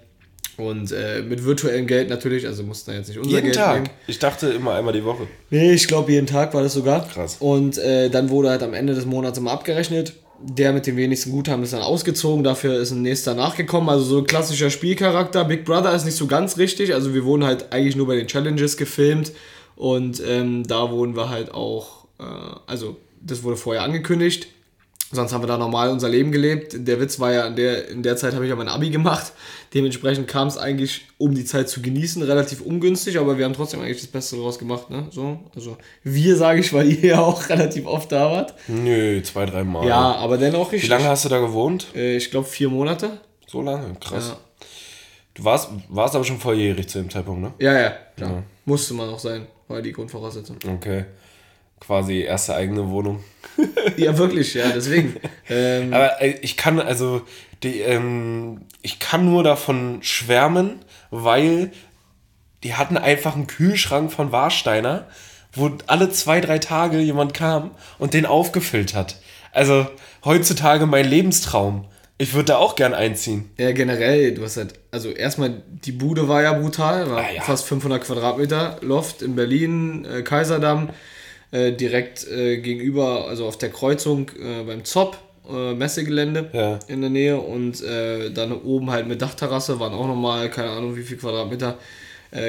Und 0.60 0.92
äh, 0.92 1.22
mit 1.22 1.44
virtuellem 1.46 1.88
Geld 1.88 2.10
natürlich, 2.10 2.46
also 2.46 2.64
mussten 2.64 2.92
da 2.92 2.98
jetzt 2.98 3.08
nicht 3.08 3.18
unser 3.18 3.30
Jeden 3.32 3.46
Geld 3.46 3.56
Tag. 3.56 3.76
nehmen. 3.76 3.90
Ich 4.08 4.20
dachte 4.20 4.50
immer 4.50 4.76
einmal 4.76 4.94
die 4.94 5.06
Woche. 5.06 5.28
Nee, 5.50 5.72
ich 5.72 5.88
glaube 5.88 6.12
jeden 6.12 6.28
Tag 6.28 6.54
war 6.54 6.62
das 6.62 6.74
sogar. 6.74 7.08
Krass. 7.08 7.38
Und 7.40 7.78
äh, 7.78 8.10
dann 8.10 8.30
wurde 8.30 8.50
halt 8.50 8.62
am 8.64 8.74
Ende 8.74 8.94
des 8.94 9.06
Monats 9.06 9.38
immer 9.38 9.52
abgerechnet. 9.52 10.14
Der 10.42 10.72
mit 10.72 10.88
dem 10.88 10.96
wenigsten 10.96 11.32
Guthaben 11.32 11.64
ist 11.64 11.74
dann 11.74 11.82
ausgezogen, 11.82 12.46
dafür 12.46 12.80
ist 12.80 12.92
ein 12.92 13.02
nächster 13.02 13.34
nachgekommen. 13.34 13.90
Also 13.90 14.06
so 14.06 14.18
ein 14.20 14.26
klassischer 14.26 14.70
Spielcharakter. 14.70 15.44
Big 15.44 15.66
Brother 15.66 15.94
ist 15.94 16.06
nicht 16.06 16.16
so 16.16 16.28
ganz 16.28 16.58
richtig. 16.58 16.94
Also 16.94 17.14
wir 17.14 17.26
wurden 17.26 17.44
halt 17.44 17.74
eigentlich 17.74 17.98
nur 17.98 18.08
bei 18.08 18.16
den 18.16 18.28
Challenges 18.28 18.78
gefilmt 18.78 19.34
und 19.76 20.22
ähm, 20.26 20.66
da 20.66 20.92
wurden 20.92 21.16
wir 21.16 21.30
halt 21.30 21.54
auch, 21.54 22.06
äh, 22.20 22.24
also 22.68 22.98
das 23.22 23.44
wurde 23.44 23.58
vorher 23.58 23.84
angekündigt. 23.84 24.48
Sonst 25.12 25.34
haben 25.34 25.42
wir 25.42 25.48
da 25.48 25.58
normal 25.58 25.90
unser 25.90 26.08
Leben 26.08 26.32
gelebt. 26.32 26.76
Der 26.88 27.00
Witz 27.00 27.20
war 27.20 27.34
ja, 27.34 27.48
in 27.48 27.56
der, 27.56 27.88
in 27.88 28.04
der 28.04 28.16
Zeit 28.16 28.36
habe 28.36 28.46
ich 28.46 28.50
ja 28.50 28.56
mein 28.56 28.68
Abi 28.68 28.92
gemacht. 28.92 29.34
Dementsprechend 29.74 30.28
kam 30.28 30.48
es 30.48 30.58
eigentlich, 30.58 31.08
um 31.18 31.34
die 31.34 31.46
Zeit 31.46 31.68
zu 31.68 31.82
genießen, 31.82 32.22
relativ 32.22 32.62
ungünstig, 32.62 33.18
aber 33.18 33.38
wir 33.40 33.46
haben 33.46 33.54
trotzdem 33.54 33.82
eigentlich 33.82 34.02
das 34.02 34.08
Beste 34.08 34.36
daraus 34.36 34.60
gemacht. 34.60 34.92
Ne? 34.92 35.08
So, 35.10 35.40
also 35.56 35.78
wir, 36.04 36.36
sage 36.36 36.60
ich, 36.60 36.72
weil 36.74 36.88
ihr 36.92 37.10
ja 37.10 37.20
auch 37.22 37.50
relativ 37.50 37.88
oft 37.88 38.12
da 38.12 38.30
wart. 38.30 38.54
Nö, 38.68 39.20
zwei, 39.24 39.48
drei 39.48 39.64
Mal. 39.64 39.88
Ja, 39.88 40.16
aber 40.16 40.38
dennoch 40.38 40.72
Wie 40.72 40.76
richtig. 40.76 40.92
lange 40.92 41.06
hast 41.06 41.26
du 41.26 41.30
da 41.30 41.40
gewohnt? 41.40 41.88
Äh, 41.96 42.18
ich 42.18 42.30
glaube 42.30 42.48
vier 42.48 42.70
Monate. 42.70 43.20
So 43.48 43.64
lange? 43.64 43.96
Krass. 44.00 44.30
Ja. 44.30 44.38
Du 45.34 45.44
warst, 45.44 45.70
warst 45.88 46.16
aber 46.16 46.26
schon 46.26 46.38
volljährig 46.38 46.88
zu 46.88 47.00
dem 47.00 47.10
Zeitpunkt, 47.10 47.42
ne? 47.42 47.54
Ja, 47.58 47.80
ja, 47.80 47.94
klar. 48.16 48.44
Musste 48.66 48.94
man 48.94 49.10
auch 49.10 49.20
sein, 49.20 49.48
war 49.68 49.82
die 49.82 49.92
Grundvoraussetzung. 49.92 50.58
Okay. 50.68 51.06
Quasi 51.80 52.20
erste 52.22 52.56
eigene 52.56 52.90
Wohnung. 52.90 53.24
ja, 53.98 54.18
wirklich, 54.18 54.54
ja, 54.54 54.70
deswegen. 54.74 55.16
ähm, 55.50 55.94
Aber 55.94 56.22
äh, 56.22 56.36
ich 56.42 56.56
kann, 56.58 56.80
also, 56.80 57.22
die, 57.64 57.80
ähm, 57.82 58.62
ich 58.82 59.00
kann 59.00 59.26
nur 59.26 59.44
davon 59.44 60.00
schwärmen, 60.02 60.80
weil 61.12 61.72
die 62.64 62.76
hatten 62.76 62.98
einfach 62.98 63.36
einen 63.36 63.48
Kühlschrank 63.48 64.12
von 64.12 64.32
Warsteiner, 64.32 65.08
wo 65.54 65.72
alle 65.88 66.10
zwei, 66.12 66.42
drei 66.42 66.60
Tage 66.60 67.00
jemand 67.00 67.34
kam 67.34 67.72
und 67.98 68.14
den 68.14 68.26
aufgefüllt 68.26 68.94
hat. 68.94 69.18
Also, 69.52 69.88
heutzutage 70.24 70.86
mein 70.86 71.06
Lebenstraum. 71.10 71.86
Ich 72.22 72.34
würde 72.34 72.48
da 72.48 72.58
auch 72.58 72.76
gern 72.76 72.94
einziehen. 72.94 73.50
Ja, 73.58 73.72
generell, 73.72 74.34
du 74.34 74.44
hast 74.44 74.58
halt, 74.58 74.74
also 74.92 75.10
erstmal, 75.10 75.64
die 75.70 75.94
Bude 75.94 76.28
war 76.28 76.42
ja 76.44 76.52
brutal, 76.54 77.10
war 77.10 77.20
Ah, 77.24 77.32
ja. 77.34 77.42
fast 77.42 77.66
500 77.66 78.04
Quadratmeter 78.04 78.78
Loft 78.82 79.22
in 79.22 79.36
Berlin, 79.36 80.04
äh, 80.06 80.22
Kaiserdamm, 80.22 80.90
äh, 81.52 81.72
direkt 81.72 82.28
äh, 82.28 82.58
gegenüber, 82.58 83.28
also 83.28 83.46
auf 83.48 83.58
der 83.58 83.70
Kreuzung 83.70 84.30
äh, 84.40 84.64
beim 84.64 84.86
ZOP, 84.86 85.18
äh, 85.50 85.74
Messegelände 85.74 86.50
Ja. 86.54 86.80
in 86.88 87.02
der 87.02 87.10
Nähe 87.10 87.40
und 87.40 87.82
äh, 87.82 88.30
dann 88.32 88.52
oben 88.52 88.92
halt 88.92 89.08
mit 89.08 89.22
Dachterrasse 89.22 89.80
waren 89.80 89.94
auch 89.94 90.08
nochmal, 90.08 90.50
keine 90.50 90.70
Ahnung 90.70 90.96
wie 90.96 91.04
viel 91.04 91.18
Quadratmeter, 91.18 91.78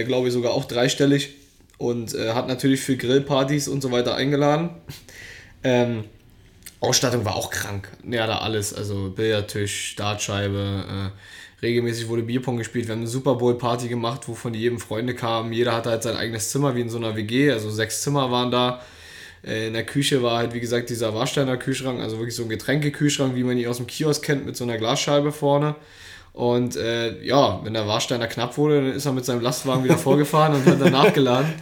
glaube 0.07 0.29
ich 0.29 0.35
sogar 0.35 0.53
auch 0.53 0.67
dreistellig 0.67 1.31
und 1.79 2.13
hat 2.13 2.49
natürlich 2.49 2.83
für 2.83 2.99
Grillpartys 2.99 3.67
und 3.67 3.81
so 3.81 3.91
weiter 3.91 4.15
eingeladen. 4.15 4.69
Ähm, 5.65 6.05
Ausstattung 6.81 7.25
war 7.25 7.37
auch 7.37 7.51
krank. 7.51 7.89
Ja, 8.09 8.27
da 8.27 8.39
alles. 8.39 8.75
Also 8.75 9.11
Billardtisch, 9.11 9.97
Dartscheibe, 9.97 10.85
äh, 10.89 11.11
regelmäßig 11.63 12.09
wurde 12.09 12.23
Bierpong 12.23 12.57
gespielt. 12.57 12.87
Wir 12.87 12.93
haben 12.93 13.01
eine 13.01 13.09
Super 13.09 13.35
Bowl 13.35 13.57
Party 13.57 13.89
gemacht, 13.89 14.23
wo 14.27 14.35
von 14.35 14.55
jedem 14.55 14.79
Freunde 14.79 15.15
kamen. 15.15 15.53
Jeder 15.53 15.75
hatte 15.75 15.91
halt 15.91 16.03
sein 16.03 16.17
eigenes 16.17 16.51
Zimmer, 16.51 16.75
wie 16.75 16.81
in 16.81 16.91
so 16.91 16.99
einer 16.99 17.17
WG. 17.17 17.51
Also 17.51 17.71
sechs 17.71 18.03
Zimmer 18.03 18.31
waren 18.31 18.51
da. 18.51 18.83
Äh, 19.45 19.69
in 19.69 19.73
der 19.75 19.85
Küche 19.85 20.23
war 20.23 20.39
halt, 20.39 20.55
wie 20.55 20.61
gesagt, 20.61 20.91
dieser 20.91 21.15
Warsteiner 21.15 21.57
Kühlschrank, 21.57 22.01
also 22.01 22.19
wirklich 22.19 22.35
so 22.35 22.43
ein 22.43 22.49
Getränkekühlschrank, 22.49 23.35
wie 23.35 23.45
man 23.45 23.59
ihn 23.59 23.69
aus 23.69 23.79
dem 23.79 23.87
Kiosk 23.87 24.25
kennt, 24.25 24.47
mit 24.47 24.57
so 24.57 24.65
einer 24.65 24.79
Glasscheibe 24.79 25.33
vorne. 25.33 25.77
Und 26.41 26.75
äh, 26.75 27.23
ja, 27.23 27.61
wenn 27.65 27.75
der 27.75 27.87
Warsteiner 27.87 28.27
knapp 28.27 28.57
wurde, 28.57 28.77
dann 28.77 28.93
ist 28.95 29.05
er 29.05 29.13
mit 29.13 29.27
seinem 29.27 29.43
Lastwagen 29.43 29.85
wieder 29.85 29.99
vorgefahren 29.99 30.55
und 30.55 30.65
hat 30.65 30.81
dann 30.81 30.91
nachgeladen. 30.91 31.53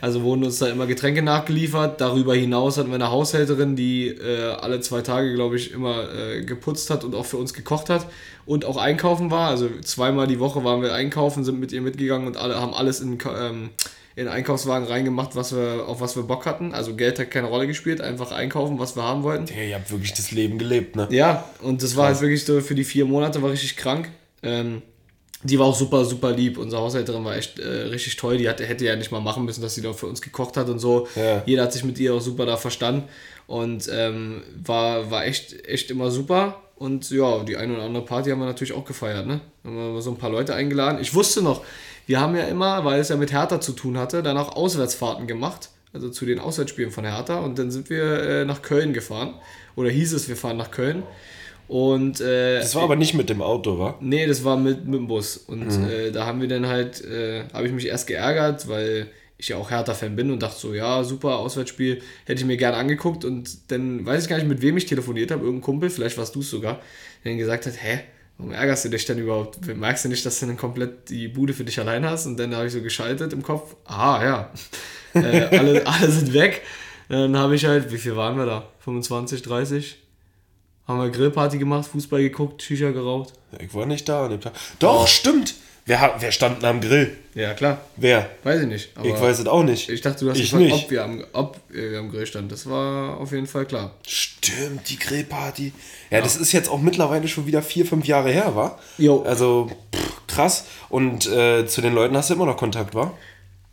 Also 0.00 0.22
wurden 0.22 0.42
uns 0.44 0.58
da 0.58 0.68
immer 0.68 0.86
Getränke 0.86 1.20
nachgeliefert. 1.20 2.00
Darüber 2.00 2.34
hinaus 2.34 2.78
hatten 2.78 2.88
wir 2.88 2.94
eine 2.94 3.10
Haushälterin, 3.10 3.76
die 3.76 4.08
äh, 4.08 4.54
alle 4.54 4.80
zwei 4.80 5.02
Tage, 5.02 5.34
glaube 5.34 5.56
ich, 5.56 5.72
immer 5.72 6.06
äh, 6.14 6.44
geputzt 6.44 6.88
hat 6.88 7.04
und 7.04 7.14
auch 7.14 7.26
für 7.26 7.36
uns 7.36 7.52
gekocht 7.52 7.90
hat 7.90 8.06
und 8.46 8.64
auch 8.64 8.78
einkaufen 8.78 9.30
war. 9.30 9.50
Also 9.50 9.68
zweimal 9.84 10.26
die 10.26 10.40
Woche 10.40 10.64
waren 10.64 10.80
wir 10.80 10.94
einkaufen, 10.94 11.44
sind 11.44 11.60
mit 11.60 11.70
ihr 11.72 11.82
mitgegangen 11.82 12.26
und 12.26 12.38
alle 12.38 12.58
haben 12.58 12.72
alles 12.72 13.00
in, 13.00 13.18
ähm, 13.38 13.68
in 14.16 14.24
den 14.24 14.28
Einkaufswagen 14.28 14.88
reingemacht, 14.88 15.36
was 15.36 15.54
wir, 15.54 15.86
auf 15.86 16.00
was 16.00 16.16
wir 16.16 16.22
Bock 16.22 16.46
hatten. 16.46 16.72
Also 16.72 16.94
Geld 16.94 17.18
hat 17.18 17.30
keine 17.30 17.48
Rolle 17.48 17.66
gespielt, 17.66 18.00
einfach 18.00 18.32
einkaufen, 18.32 18.78
was 18.78 18.96
wir 18.96 19.02
haben 19.02 19.24
wollten. 19.24 19.44
Ja, 19.54 19.62
ihr 19.62 19.74
habt 19.74 19.90
wirklich 19.90 20.14
das 20.14 20.30
Leben 20.30 20.56
gelebt, 20.56 20.96
ne? 20.96 21.06
Ja, 21.10 21.44
und 21.60 21.82
das 21.82 21.96
war 21.96 22.06
halt 22.06 22.20
wirklich 22.22 22.46
so 22.46 22.62
für 22.62 22.74
die 22.74 22.84
vier 22.84 23.04
Monate, 23.04 23.42
war 23.42 23.50
richtig 23.50 23.76
krank. 23.76 24.08
Ähm, 24.42 24.82
die 25.44 25.58
war 25.58 25.66
auch 25.66 25.76
super, 25.76 26.04
super 26.04 26.32
lieb. 26.32 26.56
Unsere 26.56 26.82
Haushälterin 26.82 27.24
war 27.24 27.36
echt 27.36 27.58
äh, 27.58 27.66
richtig 27.66 28.16
toll. 28.16 28.38
Die 28.38 28.48
hatte, 28.48 28.64
hätte 28.64 28.84
ja 28.84 28.94
nicht 28.94 29.10
mal 29.10 29.20
machen 29.20 29.44
müssen, 29.44 29.60
dass 29.60 29.74
sie 29.74 29.82
da 29.82 29.92
für 29.92 30.06
uns 30.06 30.22
gekocht 30.22 30.56
hat 30.56 30.68
und 30.68 30.78
so. 30.78 31.08
Ja. 31.16 31.42
Jeder 31.46 31.64
hat 31.64 31.72
sich 31.72 31.84
mit 31.84 31.98
ihr 31.98 32.14
auch 32.14 32.20
super 32.20 32.46
da 32.46 32.56
verstanden. 32.56 33.08
Und 33.48 33.88
ähm, 33.92 34.42
war, 34.64 35.10
war 35.10 35.26
echt, 35.26 35.66
echt 35.66 35.90
immer 35.90 36.10
super. 36.10 36.62
Und 36.76 37.10
ja, 37.10 37.42
die 37.42 37.56
eine 37.56 37.74
oder 37.74 37.82
andere 37.82 38.04
Party 38.04 38.30
haben 38.30 38.38
wir 38.38 38.46
natürlich 38.46 38.72
auch 38.72 38.84
gefeiert. 38.84 39.26
Ne? 39.26 39.40
Haben 39.64 39.94
wir 39.94 40.02
so 40.02 40.10
ein 40.10 40.16
paar 40.16 40.30
Leute 40.30 40.54
eingeladen. 40.54 41.00
Ich 41.00 41.14
wusste 41.14 41.42
noch, 41.42 41.64
wir 42.06 42.20
haben 42.20 42.36
ja 42.36 42.44
immer, 42.44 42.84
weil 42.84 43.00
es 43.00 43.08
ja 43.08 43.16
mit 43.16 43.32
Hertha 43.32 43.60
zu 43.60 43.72
tun 43.72 43.98
hatte, 43.98 44.22
dann 44.22 44.36
auch 44.36 44.54
Auswärtsfahrten 44.56 45.26
gemacht. 45.26 45.70
Also 45.92 46.08
zu 46.08 46.24
den 46.24 46.38
Auswärtsspielen 46.38 46.90
von 46.90 47.04
Hertha. 47.04 47.40
Und 47.40 47.58
dann 47.58 47.70
sind 47.70 47.90
wir 47.90 48.22
äh, 48.22 48.44
nach 48.44 48.62
Köln 48.62 48.92
gefahren. 48.92 49.34
Oder 49.74 49.90
hieß 49.90 50.12
es, 50.12 50.28
wir 50.28 50.36
fahren 50.36 50.56
nach 50.56 50.70
Köln. 50.70 51.02
Und 51.72 52.20
äh, 52.20 52.58
Das 52.58 52.74
war 52.74 52.82
aber 52.82 52.96
nicht 52.96 53.14
mit 53.14 53.30
dem 53.30 53.40
Auto, 53.40 53.78
wa? 53.78 53.94
Nee, 53.98 54.26
das 54.26 54.44
war 54.44 54.58
mit, 54.58 54.84
mit 54.84 54.94
dem 54.94 55.06
Bus. 55.06 55.38
Und 55.38 55.70
äh, 55.88 56.12
da 56.12 56.26
haben 56.26 56.42
wir 56.42 56.46
dann 56.46 56.66
halt, 56.66 57.02
äh, 57.02 57.44
habe 57.50 57.66
ich 57.66 57.72
mich 57.72 57.86
erst 57.86 58.06
geärgert, 58.06 58.68
weil 58.68 59.06
ich 59.38 59.48
ja 59.48 59.56
auch 59.56 59.70
Hertha-Fan 59.70 60.14
bin 60.14 60.30
und 60.30 60.42
dachte 60.42 60.60
so, 60.60 60.74
ja, 60.74 61.02
super, 61.02 61.38
Auswärtsspiel, 61.38 62.02
hätte 62.26 62.40
ich 62.40 62.46
mir 62.46 62.58
gerne 62.58 62.76
angeguckt. 62.76 63.24
Und 63.24 63.70
dann 63.70 64.04
weiß 64.04 64.24
ich 64.24 64.28
gar 64.28 64.36
nicht, 64.36 64.48
mit 64.48 64.60
wem 64.60 64.76
ich 64.76 64.84
telefoniert 64.84 65.30
habe, 65.30 65.44
irgendein 65.44 65.62
Kumpel, 65.64 65.88
vielleicht 65.88 66.18
warst 66.18 66.34
du 66.34 66.40
es 66.40 66.50
sogar, 66.50 66.74
der 67.24 67.32
dann 67.32 67.38
gesagt 67.38 67.64
hat, 67.64 67.72
hä, 67.82 68.00
warum 68.36 68.52
ärgerst 68.52 68.84
du 68.84 68.90
dich 68.90 69.06
denn 69.06 69.16
überhaupt? 69.16 69.66
Merkst 69.66 70.04
du 70.04 70.10
nicht, 70.10 70.26
dass 70.26 70.40
du 70.40 70.46
dann 70.46 70.58
komplett 70.58 71.08
die 71.08 71.28
Bude 71.28 71.54
für 71.54 71.64
dich 71.64 71.80
allein 71.80 72.04
hast? 72.04 72.26
Und 72.26 72.36
dann 72.38 72.54
habe 72.54 72.66
ich 72.66 72.74
so 72.74 72.82
geschaltet 72.82 73.32
im 73.32 73.42
Kopf, 73.42 73.76
ah 73.86 74.22
ja, 74.22 74.52
äh, 75.14 75.56
alle, 75.56 75.86
alle 75.86 76.10
sind 76.10 76.34
weg. 76.34 76.60
Dann 77.08 77.34
habe 77.34 77.54
ich 77.54 77.64
halt, 77.64 77.90
wie 77.90 77.98
viel 77.98 78.14
waren 78.14 78.36
wir 78.36 78.44
da? 78.44 78.68
25, 78.80 79.40
30? 79.40 80.01
Haben 80.86 81.00
wir 81.00 81.10
Grillparty 81.10 81.58
gemacht, 81.58 81.88
Fußball 81.90 82.22
geguckt, 82.22 82.62
Shisha 82.62 82.90
geraucht. 82.90 83.32
Ich 83.60 83.72
war 83.74 83.86
nicht 83.86 84.08
da 84.08 84.24
an 84.24 84.30
dem 84.32 84.40
Tag. 84.40 84.52
Doch, 84.78 85.06
stimmt. 85.06 85.54
Wer, 85.84 86.14
wer 86.20 86.30
stand 86.30 86.62
am 86.64 86.80
Grill? 86.80 87.16
Ja, 87.34 87.54
klar. 87.54 87.80
Wer? 87.96 88.30
Weiß 88.44 88.60
ich 88.60 88.68
nicht. 88.68 88.90
Aber 88.96 89.06
ich 89.08 89.20
weiß 89.20 89.40
es 89.40 89.46
auch 89.46 89.64
nicht. 89.64 89.88
Ich 89.88 90.00
dachte, 90.00 90.24
du 90.24 90.30
hast 90.30 90.38
Ich 90.38 90.50
gefragt, 90.50 90.64
nicht. 90.64 90.84
ob 90.84 90.90
wir, 90.92 91.02
am, 91.04 91.24
ob 91.32 91.56
wir 91.70 91.98
am 91.98 92.08
Grill 92.10 92.24
standen. 92.26 92.50
Das 92.50 92.68
war 92.70 93.18
auf 93.18 93.32
jeden 93.32 93.48
Fall 93.48 93.64
klar. 93.66 93.92
Stimmt, 94.06 94.88
die 94.90 94.98
Grillparty. 94.98 95.72
Ja, 96.10 96.20
das 96.20 96.36
ist 96.36 96.52
jetzt 96.52 96.68
auch 96.68 96.78
mittlerweile 96.80 97.26
schon 97.26 97.46
wieder 97.46 97.62
vier, 97.62 97.84
fünf 97.84 98.06
Jahre 98.06 98.30
her, 98.30 98.54
wa? 98.54 98.78
Jo. 98.98 99.22
Also, 99.22 99.70
pff, 99.94 100.26
krass. 100.28 100.66
Und 100.88 101.26
äh, 101.28 101.66
zu 101.66 101.80
den 101.80 101.94
Leuten 101.94 102.16
hast 102.16 102.30
du 102.30 102.34
immer 102.34 102.46
noch 102.46 102.56
Kontakt, 102.56 102.94
wa? 102.94 103.12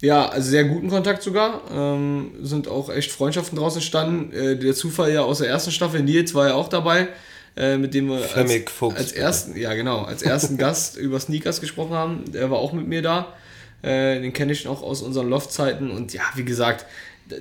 Ja, 0.02 0.30
also 0.30 0.50
sehr 0.50 0.64
guten 0.64 0.90
Kontakt 0.90 1.24
sogar. 1.24 1.62
Ähm, 1.72 2.32
sind 2.42 2.68
auch 2.68 2.90
echt 2.90 3.12
Freundschaften 3.12 3.58
draus 3.58 3.76
entstanden. 3.76 4.32
Äh, 4.34 4.58
der 4.58 4.74
Zufall 4.74 5.14
ja 5.14 5.24
aus 5.24 5.40
der 5.40 5.50
ersten 5.50 5.72
Staffel, 5.72 6.02
Nils 6.02 6.34
war 6.34 6.48
ja 6.48 6.54
auch 6.54 6.70
dabei, 6.70 7.10
äh, 7.58 7.78
mit 7.78 7.94
dem 7.94 8.08
wir 8.08 8.24
als, 8.34 8.54
Fuchs, 8.72 8.96
als 8.96 9.12
ersten, 9.12 9.58
ja 9.58 9.74
genau, 9.74 10.04
als 10.04 10.22
ersten 10.22 10.58
Gast 10.58 10.98
über 10.98 11.20
Sneakers 11.20 11.60
gesprochen 11.60 11.94
haben. 11.94 12.32
Der 12.32 12.50
war 12.50 12.60
auch 12.60 12.72
mit 12.72 12.88
mir 12.88 13.02
da. 13.02 13.34
Äh, 13.82 14.22
den 14.22 14.32
kenne 14.32 14.54
ich 14.54 14.66
noch 14.66 14.84
aus 14.84 15.02
unseren 15.02 15.30
Loftzeiten. 15.30 15.92
Und 15.92 16.14
ja, 16.14 16.24
wie 16.36 16.46
gesagt, 16.46 16.86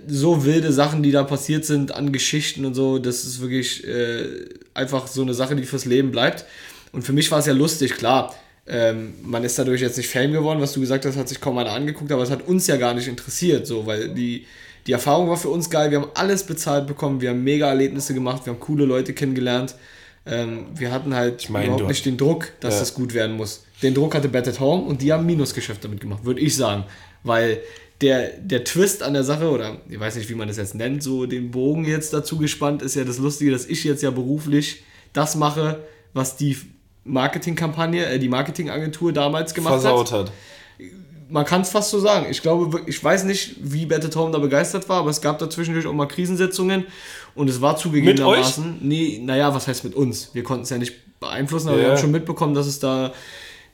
so 0.09 0.45
wilde 0.45 0.73
Sachen, 0.73 1.03
die 1.03 1.13
da 1.13 1.23
passiert 1.23 1.65
sind 1.65 1.95
an 1.95 2.13
Geschichten 2.13 2.65
und 2.65 2.75
so, 2.75 2.99
das 2.99 3.25
ist 3.25 3.41
wirklich 3.41 3.87
äh, 3.87 4.25
einfach 4.75 5.07
so 5.07 5.23
eine 5.23 5.35
Sache, 5.35 5.55
die 5.55 5.65
fürs 5.65 5.85
Leben 5.85 6.11
bleibt. 6.11 6.45
Und 6.93 7.03
für 7.03 7.13
mich 7.13 7.31
war 7.31 7.39
es 7.39 7.47
ja 7.47 7.53
lustig, 7.53 7.95
klar. 7.95 8.35
Ähm, 8.69 9.15
man 9.23 9.45
ist 9.45 9.59
dadurch 9.59 9.81
jetzt 9.81 9.97
nicht 9.97 10.09
Fame 10.11 10.33
geworden, 10.33 10.61
was 10.61 10.73
du 10.75 10.81
gesagt 10.81 11.07
hast, 11.07 11.17
hat 11.17 11.29
sich 11.29 11.41
kaum 11.41 11.57
einer 11.59 11.73
angeguckt, 11.73 12.13
aber 12.13 12.23
es 12.23 12.31
hat 12.31 12.47
uns 12.47 12.67
ja 12.67 12.77
gar 12.77 12.93
nicht 12.95 13.09
interessiert, 13.09 13.67
so, 13.67 13.87
weil 13.87 14.11
die, 14.11 14.47
Die 14.87 14.93
Erfahrung 14.93 15.29
war 15.29 15.37
für 15.37 15.49
uns 15.51 15.69
geil, 15.69 15.91
wir 15.91 16.01
haben 16.01 16.11
alles 16.15 16.45
bezahlt 16.45 16.87
bekommen, 16.87 17.21
wir 17.21 17.31
haben 17.31 17.45
mega 17.45 17.69
Erlebnisse 17.69 18.15
gemacht, 18.15 18.47
wir 18.47 18.53
haben 18.55 18.61
coole 18.61 18.85
Leute 18.87 19.13
kennengelernt. 19.13 19.75
Ähm, 20.25 20.67
wir 20.75 20.93
hatten 20.93 21.15
halt 21.15 21.49
mein, 21.51 21.67
überhaupt 21.67 21.89
nicht 21.89 22.05
den 22.07 22.17
Druck, 22.17 22.53
dass 22.61 22.75
Ja. 22.75 22.81
das 22.81 22.95
gut 22.95 23.13
werden 23.13 23.37
muss. 23.37 23.65
Den 23.83 23.93
Druck 23.95 24.15
hatte 24.15 24.29
Bad 24.29 24.49
at 24.49 24.61
Home 24.61 24.85
und 24.85 25.03
die 25.03 25.13
haben 25.13 25.27
Minusgeschäft 25.27 25.85
damit 25.85 26.01
gemacht, 26.01 26.25
würde 26.25 26.41
ich 26.41 26.55
sagen. 26.57 26.85
Weil 27.23 27.61
der, 28.01 28.29
der 28.39 28.65
Twist 28.65 29.03
an 29.03 29.13
der 29.15 29.25
Sache, 29.25 29.51
oder 29.51 29.79
ich 29.91 29.99
weiß 30.01 30.17
nicht, 30.17 30.31
wie 30.31 30.35
man 30.35 30.49
das 30.49 30.57
jetzt 30.57 30.75
nennt, 30.75 31.03
so 31.03 31.27
den 31.27 31.51
Bogen 31.51 31.85
jetzt 31.85 32.13
dazu 32.15 32.39
gespannt, 32.39 32.81
ist 32.83 32.95
ja 32.95 33.05
das 33.05 33.19
Lustige, 33.19 33.51
dass 33.51 33.67
ich 33.67 33.85
jetzt 33.85 34.03
ja 34.03 34.11
beruflich 34.11 34.83
das 35.13 35.35
mache, 35.35 35.81
was 36.15 36.37
die 36.37 36.57
Marketingkampagne, 37.09 38.05
äh, 38.07 38.19
die 38.19 38.29
Marketingagentur 38.29 39.13
damals 39.13 39.55
gemacht 39.55 39.75
hat 39.75 39.81
Versaut 39.83 40.13
hat. 40.13 40.33
man 41.31 41.45
kann 41.45 41.61
es 41.63 41.71
fast 41.71 41.91
so 41.91 41.99
sagen. 41.99 42.27
Ich 42.31 42.41
glaube, 42.43 42.73
wir- 42.73 42.89
ich 42.89 43.03
weiß 43.03 43.25
nicht, 43.25 43.57
wie 43.61 43.87
Bette 43.87 44.09
Tom 44.11 44.33
da 44.33 44.39
begeistert 44.39 44.89
war, 44.89 45.01
aber 45.01 45.11
es 45.11 45.21
gab 45.21 45.39
da 45.39 45.51
zwischendurch 45.51 45.87
auch 45.87 45.93
mal 45.93 46.07
Krisensitzungen 46.07 46.87
und 47.35 47.51
es 47.51 47.61
war 47.61 47.77
zugegebenermaßen. 47.77 48.79
Nee, 48.81 49.21
naja, 49.23 49.55
was 49.55 49.67
heißt 49.69 49.85
mit 49.85 49.95
uns? 49.95 50.31
Wir 50.35 50.43
konnten 50.43 50.63
es 50.63 50.71
ja 50.71 50.79
nicht 50.79 50.95
beeinflussen, 51.21 51.69
aber 51.69 51.77
wir 51.79 51.85
Ja. 51.85 51.91
haben 51.91 51.99
schon 51.99 52.13
mitbekommen, 52.13 52.55
dass 52.55 52.67
es 52.67 52.79
da 52.79 53.13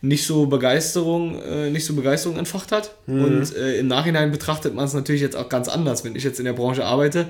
nicht 0.01 0.27
so 0.27 0.47
Begeisterung, 0.47 1.41
äh, 1.43 1.71
nicht 1.71 1.85
so 1.87 1.95
Begeisterung 1.95 2.37
entfacht 2.39 2.73
hat. 2.73 2.95
Und 3.07 3.55
äh, 3.57 3.79
im 3.79 3.87
Nachhinein 3.87 4.31
betrachtet 4.33 4.75
man 4.75 4.85
es 4.85 4.93
natürlich 4.95 5.23
jetzt 5.23 5.37
auch 5.37 5.49
ganz 5.49 5.69
anders, 5.69 6.05
wenn 6.05 6.15
ich 6.17 6.25
jetzt 6.25 6.39
in 6.39 6.45
der 6.45 6.53
Branche 6.55 6.85
arbeite. 6.85 7.27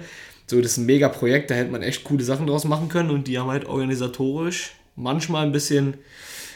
So, 0.46 0.56
das 0.61 0.73
ist 0.73 0.76
ein 0.78 0.87
mega 0.87 1.08
Projekt, 1.08 1.50
da 1.50 1.54
hätte 1.54 1.70
man 1.70 1.82
echt 1.82 2.02
coole 2.04 2.25
Sachen 2.25 2.46
draus 2.46 2.64
machen 2.64 2.88
können 2.88 3.11
und 3.11 3.28
die 3.28 3.38
haben 3.38 3.49
halt 3.50 3.66
organisatorisch 3.66 4.73
manchmal 4.96 5.44
ein 5.44 5.52
bisschen 5.52 5.98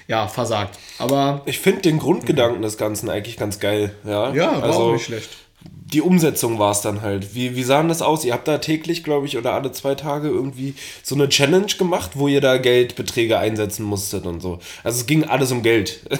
ja, 0.08 0.26
versagt. 0.26 0.78
Aber 0.98 1.42
Ich 1.44 1.58
finde 1.58 1.82
den 1.82 1.98
Grundgedanken 1.98 2.62
des 2.62 2.78
Ganzen 2.78 3.10
eigentlich 3.10 3.36
ganz 3.36 3.60
geil. 3.60 3.94
Ja, 4.04 4.32
ja, 4.32 4.56
war 4.56 4.62
also, 4.64 4.78
auch 4.78 4.92
nicht 4.92 5.04
schlecht. 5.04 5.28
Die 5.70 6.02
Umsetzung 6.02 6.58
war 6.58 6.72
es 6.72 6.82
dann 6.82 7.00
halt. 7.02 7.34
Wie, 7.34 7.56
wie 7.56 7.62
sah 7.62 7.82
das 7.82 8.02
aus? 8.02 8.24
Ihr 8.24 8.32
habt 8.34 8.46
da 8.46 8.58
täglich, 8.58 9.04
glaube 9.04 9.26
ich, 9.26 9.36
oder 9.38 9.54
alle 9.54 9.72
zwei 9.72 9.94
Tage 9.94 10.28
irgendwie 10.28 10.74
so 11.02 11.14
eine 11.14 11.28
Challenge 11.28 11.66
gemacht, 11.78 12.12
wo 12.14 12.28
ihr 12.28 12.40
da 12.42 12.58
Geldbeträge 12.58 13.38
einsetzen 13.38 13.84
musstet 13.84 14.26
und 14.26 14.40
so. 14.40 14.60
Also 14.84 15.00
es 15.00 15.06
ging 15.06 15.24
alles 15.24 15.50
um 15.50 15.62
Geld. 15.62 16.00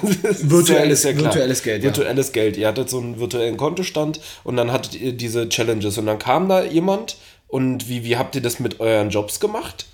Virtuelles- 0.42 1.02
klar. 1.02 1.16
virtuelles 1.16 1.62
Geld, 1.62 1.82
ja. 1.82 1.84
Virtuelles 1.84 2.32
Geld. 2.32 2.56
Ihr 2.56 2.66
hattet 2.66 2.88
so 2.90 2.98
einen 2.98 3.20
virtuellen 3.20 3.56
Kontostand 3.58 4.20
und 4.42 4.56
dann 4.56 4.72
hattet 4.72 5.00
ihr 5.00 5.12
diese 5.12 5.48
Challenges 5.48 5.98
und 5.98 6.06
dann 6.06 6.18
kam 6.18 6.48
da 6.48 6.64
jemand 6.64 7.16
und 7.46 7.88
wie, 7.88 8.04
wie 8.04 8.16
habt 8.16 8.34
ihr 8.34 8.42
das 8.42 8.60
mit 8.60 8.80
euren 8.80 9.10
Jobs 9.10 9.38
gemacht? 9.38 9.87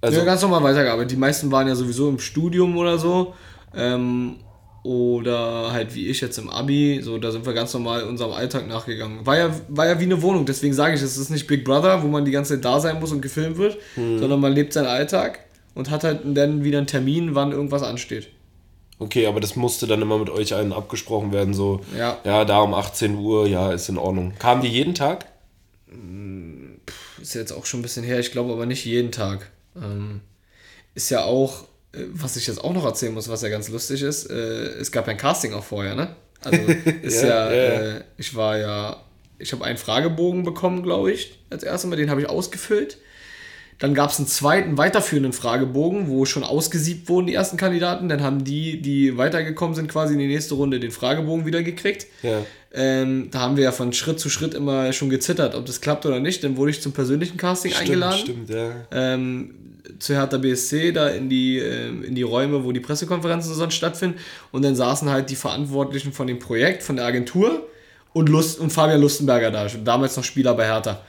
Also, 0.00 0.18
ja, 0.18 0.24
ganz 0.24 0.42
normal 0.42 0.62
weitergearbeitet. 0.62 1.10
Die 1.12 1.16
meisten 1.16 1.50
waren 1.52 1.68
ja 1.68 1.74
sowieso 1.74 2.08
im 2.08 2.18
Studium 2.18 2.76
oder 2.76 2.98
so. 2.98 3.34
Ähm, 3.74 4.36
oder 4.82 5.72
halt 5.72 5.94
wie 5.94 6.08
ich 6.08 6.20
jetzt 6.22 6.38
im 6.38 6.48
Abi. 6.48 7.00
So, 7.02 7.18
da 7.18 7.30
sind 7.30 7.44
wir 7.44 7.52
ganz 7.52 7.74
normal 7.74 8.04
unserem 8.04 8.32
Alltag 8.32 8.66
nachgegangen. 8.66 9.26
War 9.26 9.36
ja, 9.36 9.50
war 9.68 9.86
ja 9.86 10.00
wie 10.00 10.04
eine 10.04 10.22
Wohnung, 10.22 10.46
deswegen 10.46 10.72
sage 10.72 10.94
ich, 10.94 11.02
es 11.02 11.18
ist 11.18 11.28
nicht 11.28 11.46
Big 11.46 11.64
Brother, 11.64 12.02
wo 12.02 12.06
man 12.08 12.24
die 12.24 12.30
ganze 12.30 12.54
Zeit 12.54 12.64
da 12.64 12.80
sein 12.80 12.98
muss 12.98 13.12
und 13.12 13.20
gefilmt 13.20 13.58
wird, 13.58 13.76
sondern 13.94 14.40
man 14.40 14.54
lebt 14.54 14.72
seinen 14.72 14.86
Alltag 14.86 15.40
und 15.74 15.90
hat 15.90 16.02
halt 16.02 16.20
dann 16.24 16.64
wieder 16.64 16.78
einen 16.78 16.86
Termin, 16.86 17.34
wann 17.34 17.52
irgendwas 17.52 17.82
ansteht. 17.82 18.28
okay, 18.98 19.26
aber 19.26 19.40
das 19.40 19.54
musste 19.54 19.86
dann 19.86 20.00
immer 20.00 20.16
mit 20.18 20.30
euch 20.30 20.54
allen 20.54 20.72
abgesprochen 20.72 21.30
werden, 21.32 21.52
so, 21.52 21.80
Ja. 21.96 22.16
ja, 22.24 22.46
da 22.46 22.60
um 22.60 22.72
18 22.72 23.16
Uhr, 23.18 23.46
ja, 23.46 23.72
ist 23.72 23.90
in 23.90 23.98
Ordnung. 23.98 24.32
Kamen 24.38 24.62
die 24.62 24.68
jeden 24.68 24.94
Tag? 24.94 25.26
Ist 27.20 27.34
jetzt 27.34 27.52
auch 27.52 27.66
schon 27.66 27.80
ein 27.80 27.82
bisschen 27.82 28.04
her, 28.04 28.18
ich 28.18 28.32
glaube 28.32 28.52
aber 28.52 28.64
nicht 28.66 28.84
jeden 28.86 29.12
Tag. 29.12 29.50
Ähm, 29.76 30.20
ist 30.94 31.10
ja 31.10 31.24
auch, 31.24 31.64
äh, 31.92 32.04
was 32.12 32.36
ich 32.36 32.46
jetzt 32.46 32.62
auch 32.62 32.72
noch 32.72 32.84
erzählen 32.84 33.14
muss, 33.14 33.28
was 33.28 33.42
ja 33.42 33.48
ganz 33.48 33.68
lustig 33.68 34.02
ist, 34.02 34.30
äh, 34.30 34.34
es 34.34 34.92
gab 34.92 35.08
ein 35.08 35.16
Casting 35.16 35.52
auch 35.54 35.64
vorher, 35.64 35.94
ne? 35.94 36.16
Also 36.42 36.60
ist 37.02 37.22
Ja, 37.22 37.28
ja, 37.28 37.52
ja, 37.52 37.62
ja. 37.62 37.96
Äh, 37.96 38.04
ich 38.16 38.34
war 38.34 38.58
ja, 38.58 39.02
ich 39.38 39.52
habe 39.52 39.64
einen 39.64 39.78
Fragebogen 39.78 40.42
bekommen, 40.42 40.82
glaube 40.82 41.12
ich, 41.12 41.38
als 41.50 41.62
erstes 41.62 41.88
Mal, 41.88 41.96
den 41.96 42.10
habe 42.10 42.20
ich 42.22 42.28
ausgefüllt. 42.28 42.98
Dann 43.80 43.94
gab 43.94 44.10
es 44.10 44.18
einen 44.18 44.28
zweiten 44.28 44.76
weiterführenden 44.76 45.32
Fragebogen, 45.32 46.08
wo 46.08 46.26
schon 46.26 46.44
ausgesiebt 46.44 47.08
wurden 47.08 47.26
die 47.26 47.34
ersten 47.34 47.56
Kandidaten. 47.56 48.10
Dann 48.10 48.22
haben 48.22 48.44
die, 48.44 48.82
die 48.82 49.16
weitergekommen 49.16 49.74
sind, 49.74 49.88
quasi 49.88 50.12
in 50.12 50.18
die 50.18 50.26
nächste 50.26 50.54
Runde 50.54 50.78
den 50.78 50.90
Fragebogen 50.90 51.46
wieder 51.46 51.62
gekriegt. 51.62 52.06
Ja. 52.22 52.42
Ähm, 52.72 53.28
da 53.30 53.40
haben 53.40 53.56
wir 53.56 53.64
ja 53.64 53.72
von 53.72 53.94
Schritt 53.94 54.20
zu 54.20 54.28
Schritt 54.28 54.52
immer 54.52 54.92
schon 54.92 55.08
gezittert, 55.08 55.54
ob 55.54 55.64
das 55.64 55.80
klappt 55.80 56.04
oder 56.04 56.20
nicht. 56.20 56.44
Dann 56.44 56.58
wurde 56.58 56.72
ich 56.72 56.82
zum 56.82 56.92
persönlichen 56.92 57.38
Casting 57.38 57.72
eingeladen. 57.72 58.18
Stimmt, 58.18 58.50
ja. 58.50 58.70
Ähm, 58.92 59.54
zu 59.98 60.14
Hertha 60.14 60.36
BSC, 60.36 60.92
da 60.92 61.08
in 61.08 61.30
die, 61.30 61.58
ähm, 61.58 62.04
in 62.04 62.14
die 62.14 62.22
Räume, 62.22 62.62
wo 62.64 62.72
die 62.72 62.80
Pressekonferenzen 62.80 63.54
sonst 63.54 63.74
stattfinden. 63.74 64.18
Und 64.52 64.62
dann 64.62 64.76
saßen 64.76 65.08
halt 65.08 65.30
die 65.30 65.36
Verantwortlichen 65.36 66.12
von 66.12 66.26
dem 66.26 66.38
Projekt, 66.38 66.82
von 66.82 66.96
der 66.96 67.06
Agentur 67.06 67.66
und, 68.12 68.28
Lust, 68.28 68.60
und 68.60 68.74
Fabian 68.74 69.00
Lustenberger 69.00 69.50
da, 69.50 69.68
damals 69.82 70.18
noch 70.18 70.24
Spieler 70.24 70.52
bei 70.52 70.66
Hertha 70.66 71.00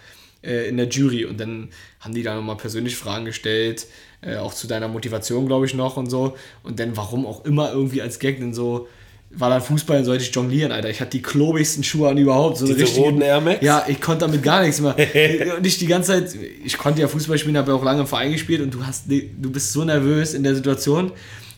äh, 0.43 0.67
in 0.67 0.77
der 0.77 0.87
Jury. 0.87 1.25
Und 1.25 1.39
dann 1.39 1.69
haben 1.99 2.13
die 2.13 2.23
da 2.23 2.35
nochmal 2.35 2.57
persönlich 2.57 2.95
Fragen 2.95 3.25
gestellt, 3.25 3.87
äh, 4.21 4.37
auch 4.37 4.53
zu 4.53 4.67
deiner 4.67 4.87
Motivation, 4.87 5.47
glaube 5.47 5.65
ich, 5.65 5.73
noch 5.73 5.97
und 5.97 6.09
so. 6.09 6.35
Und 6.63 6.79
dann, 6.79 6.95
warum 6.97 7.25
auch 7.25 7.45
immer 7.45 7.71
irgendwie 7.71 8.01
als 8.01 8.19
Gag 8.19 8.39
denn 8.39 8.53
so, 8.53 8.87
war 9.33 9.49
dann 9.49 9.61
Fußball, 9.61 9.97
dann 9.97 10.05
sollte 10.05 10.23
ich 10.23 10.35
jonglieren, 10.35 10.71
Alter. 10.71 10.89
Ich 10.89 10.99
hatte 10.99 11.11
die 11.11 11.21
klobigsten 11.21 11.83
Schuhe 11.83 12.09
an 12.09 12.17
überhaupt. 12.17 12.57
So 12.57 12.65
Diese 12.65 12.85
roten 12.99 13.21
Air 13.21 13.39
Max? 13.39 13.63
Ja, 13.63 13.85
ich 13.87 14.01
konnte 14.01 14.25
damit 14.25 14.43
gar 14.43 14.61
nichts 14.61 14.81
mehr. 14.81 14.95
und 15.57 15.65
ich 15.65 15.77
die 15.77 15.87
ganze 15.87 16.11
Zeit, 16.11 16.37
ich 16.63 16.77
konnte 16.77 17.01
ja 17.01 17.07
Fußball 17.07 17.37
spielen, 17.37 17.57
habe 17.57 17.71
ja 17.71 17.77
auch 17.77 17.83
lange 17.83 18.01
im 18.01 18.07
Verein 18.07 18.31
gespielt 18.31 18.61
und 18.61 18.73
du 18.73 18.85
hast, 18.85 19.05
du 19.07 19.51
bist 19.51 19.71
so 19.71 19.85
nervös 19.85 20.33
in 20.33 20.43
der 20.43 20.55
Situation 20.55 21.11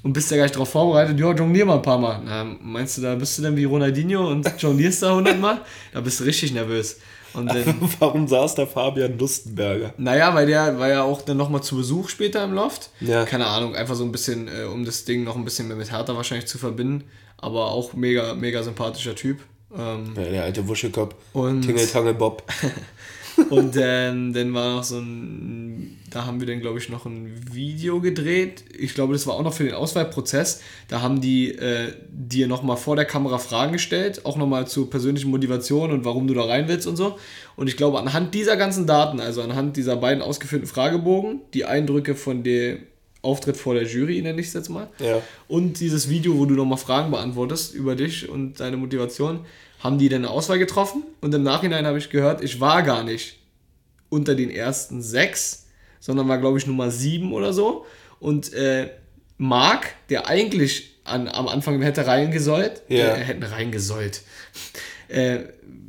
und 0.03 0.13
bist 0.13 0.29
ja 0.29 0.37
gar 0.37 0.43
nicht 0.43 0.55
darauf 0.55 0.69
vorbereitet. 0.69 1.19
Ja, 1.19 1.33
jonglier 1.33 1.65
mal 1.65 1.77
ein 1.77 1.81
paar 1.81 1.97
Mal. 1.97 2.21
Na, 2.23 2.43
meinst 2.43 2.97
du, 2.97 3.01
da 3.01 3.15
bist 3.15 3.37
du 3.37 3.41
denn 3.41 3.55
wie 3.55 3.63
Ronaldinho 3.63 4.29
und 4.29 4.47
jonglierst 4.59 5.01
da 5.01 5.15
hundertmal? 5.15 5.61
Da 5.93 6.01
bist 6.01 6.19
du 6.19 6.25
richtig 6.25 6.53
nervös. 6.53 6.99
Warum 7.99 8.27
saß 8.27 8.55
da 8.55 8.65
Fabian 8.65 9.17
Lustenberger? 9.17 9.93
naja, 9.97 10.33
weil 10.35 10.45
der 10.47 10.77
war 10.79 10.87
ja 10.89 11.03
auch 11.03 11.21
dann 11.21 11.37
nochmal 11.37 11.63
zu 11.63 11.75
Besuch 11.77 12.09
später 12.09 12.43
im 12.43 12.53
Loft. 12.53 12.89
Ja. 12.99 13.25
Keine 13.25 13.47
Ahnung, 13.47 13.75
einfach 13.75 13.95
so 13.95 14.03
ein 14.03 14.11
bisschen, 14.11 14.47
äh, 14.47 14.63
um 14.65 14.85
das 14.85 15.05
Ding 15.05 15.23
noch 15.23 15.35
ein 15.35 15.43
bisschen 15.45 15.67
mehr 15.67 15.77
mit 15.77 15.91
Hertha 15.91 16.15
wahrscheinlich 16.15 16.47
zu 16.47 16.57
verbinden. 16.57 17.03
Aber 17.37 17.71
auch 17.71 17.93
mega, 17.93 18.33
mega 18.35 18.63
sympathischer 18.63 19.15
Typ. 19.15 19.39
Ähm, 19.75 20.13
Ja, 20.15 20.23
der 20.23 20.43
alte 20.43 20.67
Wuschelkopf. 20.67 21.15
Und- 21.33 21.63
Tingeltangel 21.63 22.13
Bob. 22.13 22.43
Und 23.49 23.75
dann, 23.75 24.33
dann 24.33 24.53
war 24.53 24.75
noch 24.75 24.83
so 24.83 24.97
ein, 24.99 25.99
da 26.09 26.25
haben 26.25 26.39
wir 26.39 26.47
dann, 26.47 26.59
glaube 26.59 26.79
ich, 26.79 26.89
noch 26.89 27.05
ein 27.05 27.31
Video 27.51 27.99
gedreht. 28.01 28.63
Ich 28.77 28.93
glaube, 28.93 29.13
das 29.13 29.25
war 29.27 29.35
auch 29.35 29.43
noch 29.43 29.53
für 29.53 29.63
den 29.63 29.73
Auswahlprozess. 29.73 30.61
Da 30.87 31.01
haben 31.01 31.21
die 31.21 31.51
äh, 31.55 31.93
dir 32.11 32.47
nochmal 32.47 32.77
vor 32.77 32.95
der 32.95 33.05
Kamera 33.05 33.37
Fragen 33.37 33.73
gestellt, 33.73 34.25
auch 34.25 34.37
nochmal 34.37 34.67
zur 34.67 34.89
persönlichen 34.89 35.31
Motivation 35.31 35.91
und 35.91 36.05
warum 36.05 36.27
du 36.27 36.33
da 36.33 36.43
rein 36.43 36.67
willst 36.67 36.87
und 36.87 36.95
so. 36.95 37.17
Und 37.55 37.67
ich 37.67 37.77
glaube, 37.77 37.99
anhand 37.99 38.33
dieser 38.33 38.57
ganzen 38.57 38.85
Daten, 38.87 39.19
also 39.19 39.41
anhand 39.41 39.77
dieser 39.77 39.95
beiden 39.95 40.21
ausgeführten 40.23 40.67
Fragebogen, 40.67 41.41
die 41.53 41.65
Eindrücke 41.65 42.15
von 42.15 42.43
dem 42.43 42.79
Auftritt 43.21 43.55
vor 43.55 43.73
der 43.73 43.83
Jury, 43.85 44.21
nenne 44.21 44.41
ich 44.41 44.47
es 44.47 44.53
jetzt 44.53 44.69
mal, 44.69 44.89
Ja. 44.99 45.21
und 45.47 45.79
dieses 45.79 46.09
Video, 46.09 46.37
wo 46.37 46.45
du 46.45 46.55
nochmal 46.55 46.77
Fragen 46.77 47.09
beantwortest 47.09 47.73
über 47.73 47.95
dich 47.95 48.27
und 48.27 48.59
deine 48.59 48.75
Motivation, 48.75 49.39
haben 49.83 49.97
die 49.97 50.07
dann 50.09 50.23
eine 50.23 50.29
Auswahl 50.31 50.59
getroffen. 50.59 51.03
Und 51.21 51.33
im 51.35 51.43
Nachhinein 51.43 51.85
habe 51.85 51.97
ich 51.97 52.09
gehört, 52.09 52.41
ich 52.43 52.59
war 52.61 52.83
gar 52.83 53.03
nicht 53.03 53.37
unter 54.09 54.33
den 54.35 54.49
ersten 54.49 55.01
sechs, 55.01 55.67
sondern 55.99 56.27
war, 56.27 56.37
glaube 56.37 56.57
ich, 56.57 56.65
Nummer 56.67 56.89
sieben 56.89 57.33
oder 57.33 57.51
so. 57.53 57.85
Und 58.19 58.53
äh, 58.53 58.89
Marc, 59.37 59.87
der 60.09 60.27
eigentlich 60.27 60.91
an, 61.03 61.27
am 61.27 61.47
Anfang 61.47 61.81
hätte 61.81 62.07
reingesollt, 62.07 62.83
Ja. 62.87 63.15
äh, 63.15 63.19
hätten 63.23 63.43
reingesollt, 63.43 64.21
äh, 65.09 65.39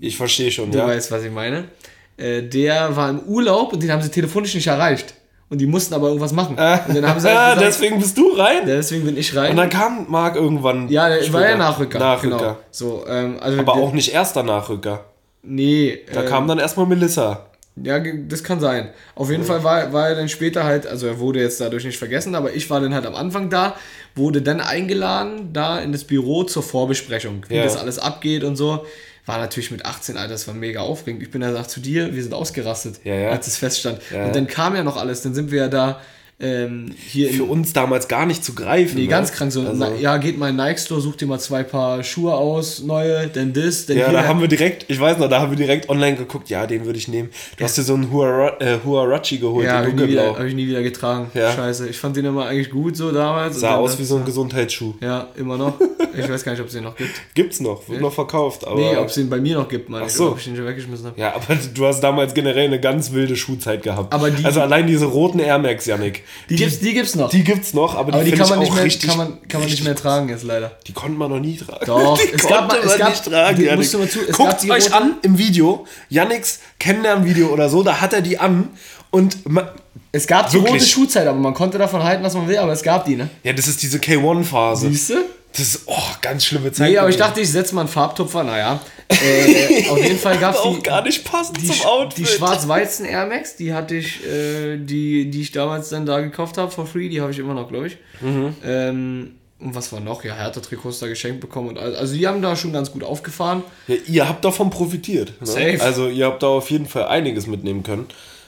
Ich 0.00 0.16
verstehe 0.16 0.50
schon, 0.50 0.72
du 0.72 0.78
ja. 0.78 0.87
weißt, 0.87 1.11
was 1.12 1.22
ich 1.22 1.30
meine, 1.30 1.68
äh, 2.16 2.42
der 2.42 2.96
war 2.96 3.11
im 3.11 3.20
Urlaub 3.20 3.72
und 3.72 3.83
den 3.83 3.92
haben 3.92 4.02
sie 4.02 4.11
telefonisch 4.11 4.54
nicht 4.54 4.66
erreicht. 4.66 5.14
Und 5.50 5.59
die 5.61 5.66
mussten 5.66 5.94
aber 5.94 6.07
irgendwas 6.09 6.33
machen. 6.33 6.52
Und 6.52 6.59
dann 6.96 7.07
haben 7.09 7.20
sie 7.20 7.28
Ah, 7.30 7.46
halt 7.48 7.59
gesagt, 7.59 7.61
deswegen 7.61 7.98
bist 7.98 8.16
du 8.18 8.33
rein? 8.33 8.62
deswegen 8.66 9.04
bin 9.04 9.16
ich 9.16 9.37
rein. 9.37 9.50
Und 9.50 9.57
dann 9.59 9.68
kam 9.68 10.07
Marc 10.11 10.37
irgendwann. 10.37 10.88
Ja, 10.88 11.09
der 11.09 11.33
war 11.33 11.48
ja 11.48 11.57
Nachrücker. 11.57 11.98
Nachrücker. 11.98 12.37
Genau. 12.38 12.57
So, 12.70 13.04
ähm, 13.07 13.37
also 13.40 13.59
Aber 13.61 13.74
der- 13.74 13.83
auch 13.83 13.92
nicht 13.92 14.12
erster 14.12 14.42
Nachrücker. 14.42 15.04
Nee. 15.42 16.00
Da 16.12 16.22
äh, 16.22 16.26
kam 16.26 16.48
dann 16.48 16.59
erstmal 16.59 16.87
Melissa. 16.87 17.46
Ja, 17.76 17.98
das 18.00 18.44
kann 18.44 18.61
sein. 18.61 18.90
Auf 19.16 19.30
jeden 19.30 19.42
Fall 19.44 19.64
war, 19.64 19.92
war 19.92 20.09
er 20.09 20.14
dann 20.14 20.28
später 20.28 20.62
halt, 20.64 20.87
also 20.87 21.09
er 21.09 21.18
wurde 21.18 21.40
jetzt 21.40 21.61
dadurch 21.61 21.85
nicht 21.85 21.98
vergessen, 21.98 22.37
aber 22.37 22.52
ich 22.54 22.70
war 22.70 22.80
dann 22.80 22.94
halt 22.94 23.04
am 23.04 23.16
Anfang 23.16 23.50
da, 23.50 23.74
wurde 24.14 24.42
dann 24.42 24.61
eingeladen, 24.61 25.50
da 25.52 25.80
in 25.80 25.90
das 25.90 26.04
Büro 26.04 26.44
zur 26.44 26.62
Vorbesprechung, 26.62 27.44
wie 27.48 27.57
Ja. 27.57 27.64
das 27.64 27.76
alles 27.76 27.98
abgeht 27.98 28.44
und 28.44 28.54
so. 28.57 28.87
War 29.26 29.38
natürlich 29.38 29.70
mit 29.70 29.87
18, 29.87 30.16
Alter, 30.18 30.32
das 30.32 30.46
war 30.46 30.54
mega 30.54 30.80
aufregend. 30.80 31.22
Ich 31.22 31.30
bin 31.30 31.40
dann 31.40 31.50
gesagt 31.50 31.70
zu 31.70 31.80
dir, 31.80 32.14
wir 32.14 32.22
sind 32.22 32.34
ausgerastet, 32.34 33.00
Ja, 33.04 33.14
ja. 33.14 33.30
als 33.30 33.46
es 33.46 33.56
feststand. 33.56 34.00
Ja, 34.10 34.26
und 34.26 34.37
dann 34.37 34.46
kam 34.46 34.76
ja 34.76 34.82
noch 34.84 34.96
alles, 34.98 35.22
dann 35.22 35.34
sind 35.34 35.50
wir 35.50 35.62
ja 35.62 35.68
da 35.68 36.00
ähm, 36.40 36.87
hier 37.07 37.31
Für 37.31 37.44
uns 37.44 37.73
damals 37.73 38.09
gar 38.09 38.27
nicht 38.27 38.44
zu 38.44 38.55
greifen. 38.55 38.97
Nee, 38.97 39.03
ne? 39.03 39.09
ganz 39.09 39.31
krank 39.33 39.53
so. 39.53 39.61
Also, 39.61 39.73
Na, 39.75 39.94
ja, 39.94 40.16
geht 40.16 40.37
mal 40.37 40.51
in 40.51 40.57
den 40.57 40.66
Nike 40.66 40.81
Store, 40.81 41.01
such 41.01 41.16
dir 41.16 41.27
mal 41.27 41.38
zwei 41.38 41.62
Paar 41.62 42.03
Schuhe 42.03 42.35
aus, 42.35 42.83
neue, 42.83 43.29
denn 43.29 43.53
das, 43.53 43.87
denn 43.87 43.99
Ja, 43.99 44.09
hier. 44.11 44.18
da 44.20 44.27
haben 44.27 44.40
wir 44.40 44.49
direkt, 44.49 44.85
ich 44.88 44.99
weiß 45.01 45.18
noch, 45.18 45.29
da 45.29 45.40
haben 45.40 45.51
wir 45.53 45.57
direkt 45.57 45.88
online 45.88 46.16
geguckt, 46.16 46.51
ja, 46.51 46.66
den 46.66 46.85
würde 46.87 46.99
ich 46.99 47.07
nehmen. 47.07 47.31
Du 47.57 47.62
hast 47.64 47.79
dir 47.79 47.83
so 47.83 47.94
einen 47.94 48.11
Huara, 48.11 48.61
äh, 48.61 48.79
Huarachi 48.85 49.38
geholt, 49.38 49.66
ja, 49.66 49.75
habe 49.75 49.87
den 49.87 49.97
dunkelblau. 49.97 50.37
hab 50.37 50.44
ich 50.44 50.55
nie 50.55 50.66
wieder 50.66 50.83
getragen. 50.83 51.31
Ja. 51.35 51.53
Scheiße. 51.53 51.88
Ich 51.88 51.99
fand 51.99 52.16
den 52.16 52.25
immer 52.25 52.47
eigentlich 52.47 52.70
gut 52.70 52.97
so 52.97 53.12
damals. 53.12 53.61
Sah 53.61 53.77
aus 53.77 53.92
das- 53.92 54.01
wie 54.01 54.05
so 54.05 54.16
ein 54.16 54.25
Gesundheitsschuh. 54.25 54.94
Ja, 55.01 55.29
immer 55.37 55.57
noch. 55.57 55.75
Ich 56.18 56.29
weiß 56.29 56.42
gar 56.44 56.53
nicht, 56.53 56.61
ob 56.61 56.66
es 56.66 56.73
den 56.75 56.85
noch 56.85 56.97
gibt. 56.97 57.11
Gibt's 57.35 57.61
noch, 57.61 57.88
wird 57.88 58.01
noch 58.01 58.12
verkauft, 58.12 58.66
aber. 58.66 58.77
Nee, 58.81 58.97
ob 58.97 59.07
es 59.07 59.14
den 59.14 59.31
bei 59.31 59.38
mir 59.40 59.55
noch 59.57 59.68
gibt, 59.68 59.88
meine 59.88 60.05
Ach 60.05 60.09
ich. 60.09 60.14
so. 60.14 60.31
Ob 60.33 60.38
ich 60.38 60.44
den 60.44 60.57
schon 60.57 60.66
weggeschmissen 60.66 61.07
habe. 61.07 61.20
ja, 61.20 61.33
aber 61.35 61.55
du 61.75 61.87
hast 61.87 62.01
damals 62.01 62.35
generell 62.35 62.66
eine 62.66 62.81
ganz 62.81 63.12
wilde 63.12 63.37
Schuhzeit 63.37 63.83
gehabt. 63.85 64.12
Aber 64.12 64.31
die- 64.31 64.44
also 64.44 64.61
allein 64.61 64.87
diese 64.88 65.07
roten 65.07 65.38
Air 65.38 65.59
Max, 65.59 65.87
Yannick. 65.87 66.23
Die, 66.48 66.56
gibt's, 66.56 66.78
die 66.80 66.92
gibt's 66.94 67.14
noch. 67.14 67.30
Die 67.30 67.44
gibt's 67.44 67.74
noch, 67.74 67.94
aber 67.94 68.12
die, 68.12 68.16
aber 68.16 68.24
die 68.24 68.30
find 68.30 68.40
kann 68.42 68.50
man, 68.50 68.58
nicht 68.60 68.74
mehr, 68.74 68.84
richtig. 68.84 69.08
kann 69.08 69.18
man, 69.18 69.48
kann 69.48 69.60
man 69.60 69.70
nicht 69.70 69.84
mehr 69.84 69.94
tragen 69.96 70.28
jetzt 70.28 70.44
leider. 70.44 70.72
Die 70.87 70.92
konnte 70.92 71.18
man 71.18 71.30
noch 71.30 71.40
nie 71.40 71.56
tragen. 71.56 71.80
Doch, 71.87 72.18
die 72.18 72.32
es 72.34 72.42
konnte 72.42 72.54
gab 72.54 72.68
mal- 72.68 72.78
es 72.78 72.87
man 72.87 72.98
gab- 72.98 73.08
nicht 73.10 73.24
tragen, 73.24 73.56
die- 73.58 73.76
musst 73.76 73.94
du 73.94 73.98
mal 73.98 74.08
zu- 74.08 74.20
es 74.20 74.37
gab 74.37 74.48
Guckt 74.50 74.62
die 74.62 74.70
euch 74.70 74.92
an 74.94 75.16
im 75.22 75.38
Video, 75.38 75.87
Yannicks 76.08 76.60
Kennenlernvideo 76.78 77.48
oder 77.48 77.68
so, 77.68 77.82
da 77.82 78.00
hat 78.00 78.12
er 78.12 78.20
die 78.22 78.38
an 78.38 78.70
und 79.10 79.48
ma- 79.48 79.72
Es 80.12 80.26
gab 80.26 80.50
die 80.50 80.56
rote 80.58 80.80
Schuhzeit, 80.84 81.26
aber 81.26 81.38
man 81.38 81.54
konnte 81.54 81.78
davon 81.78 82.02
halten, 82.02 82.22
was 82.24 82.34
man 82.34 82.46
will, 82.48 82.58
aber 82.58 82.72
es 82.72 82.82
gab 82.82 83.04
die, 83.04 83.16
ne? 83.16 83.28
ja, 83.42 83.52
das 83.52 83.66
ist 83.68 83.82
diese 83.82 83.98
K1-Phase. 83.98 84.88
Siehst 84.88 85.10
du? 85.10 85.14
Das 85.52 85.60
ist, 85.60 85.82
oh, 85.87 85.94
ganz 86.20 86.44
schlimme 86.44 86.72
Zeit. 86.72 86.90
Nee, 86.90 86.98
aber 86.98 87.08
ich 87.10 87.16
dachte, 87.16 87.40
ich 87.40 87.48
setze 87.50 87.74
mal 87.76 87.82
einen 87.82 87.88
Farbtupfer, 87.90 88.42
naja. 88.42 88.80
Äh, 89.08 89.88
auf 89.90 90.02
jeden 90.02 90.18
Fall 90.18 90.38
gab 90.40 90.54
es 90.54 90.60
auch 90.60 90.76
die, 90.76 90.82
gar 90.82 91.02
nicht 91.02 91.24
passend 91.24 91.60
die, 91.60 91.66
zum 91.66 91.82
Outfit. 91.86 92.18
die 92.26 92.30
schwarz-weißen 92.30 93.04
Air 93.06 93.26
Max, 93.26 93.56
die 93.56 93.72
hatte 93.72 93.96
ich, 93.96 94.24
äh, 94.26 94.76
die, 94.78 95.30
die 95.30 95.42
ich 95.42 95.52
damals 95.52 95.88
dann 95.90 96.06
da 96.06 96.20
gekauft 96.20 96.56
habe 96.58 96.70
for 96.70 96.86
free, 96.86 97.08
die 97.08 97.20
habe 97.20 97.30
ich 97.30 97.38
immer 97.38 97.54
noch, 97.54 97.68
glaube 97.68 97.88
ich. 97.88 97.98
Mhm. 98.20 98.54
Ähm, 98.64 99.34
und 99.60 99.74
was 99.74 99.92
war 99.92 100.00
noch? 100.00 100.24
Ja, 100.24 100.34
Hertha-Trikots 100.34 100.98
da 100.98 101.06
geschenkt 101.06 101.40
bekommen. 101.40 101.68
Und 101.68 101.78
all- 101.78 101.94
also 101.96 102.14
die 102.14 102.26
haben 102.26 102.42
da 102.42 102.54
schon 102.56 102.72
ganz 102.72 102.90
gut 102.92 103.04
aufgefahren. 103.04 103.62
Ja, 103.88 103.94
ihr 104.06 104.28
habt 104.28 104.44
davon 104.44 104.68
profitiert. 104.70 105.32
Ne? 105.40 105.46
Safe. 105.46 105.78
Also 105.80 106.08
ihr 106.08 106.26
habt 106.26 106.42
da 106.42 106.48
auf 106.48 106.70
jeden 106.70 106.86
Fall 106.86 107.04
einiges 107.06 107.46
mitnehmen 107.46 107.82
können. 107.82 108.06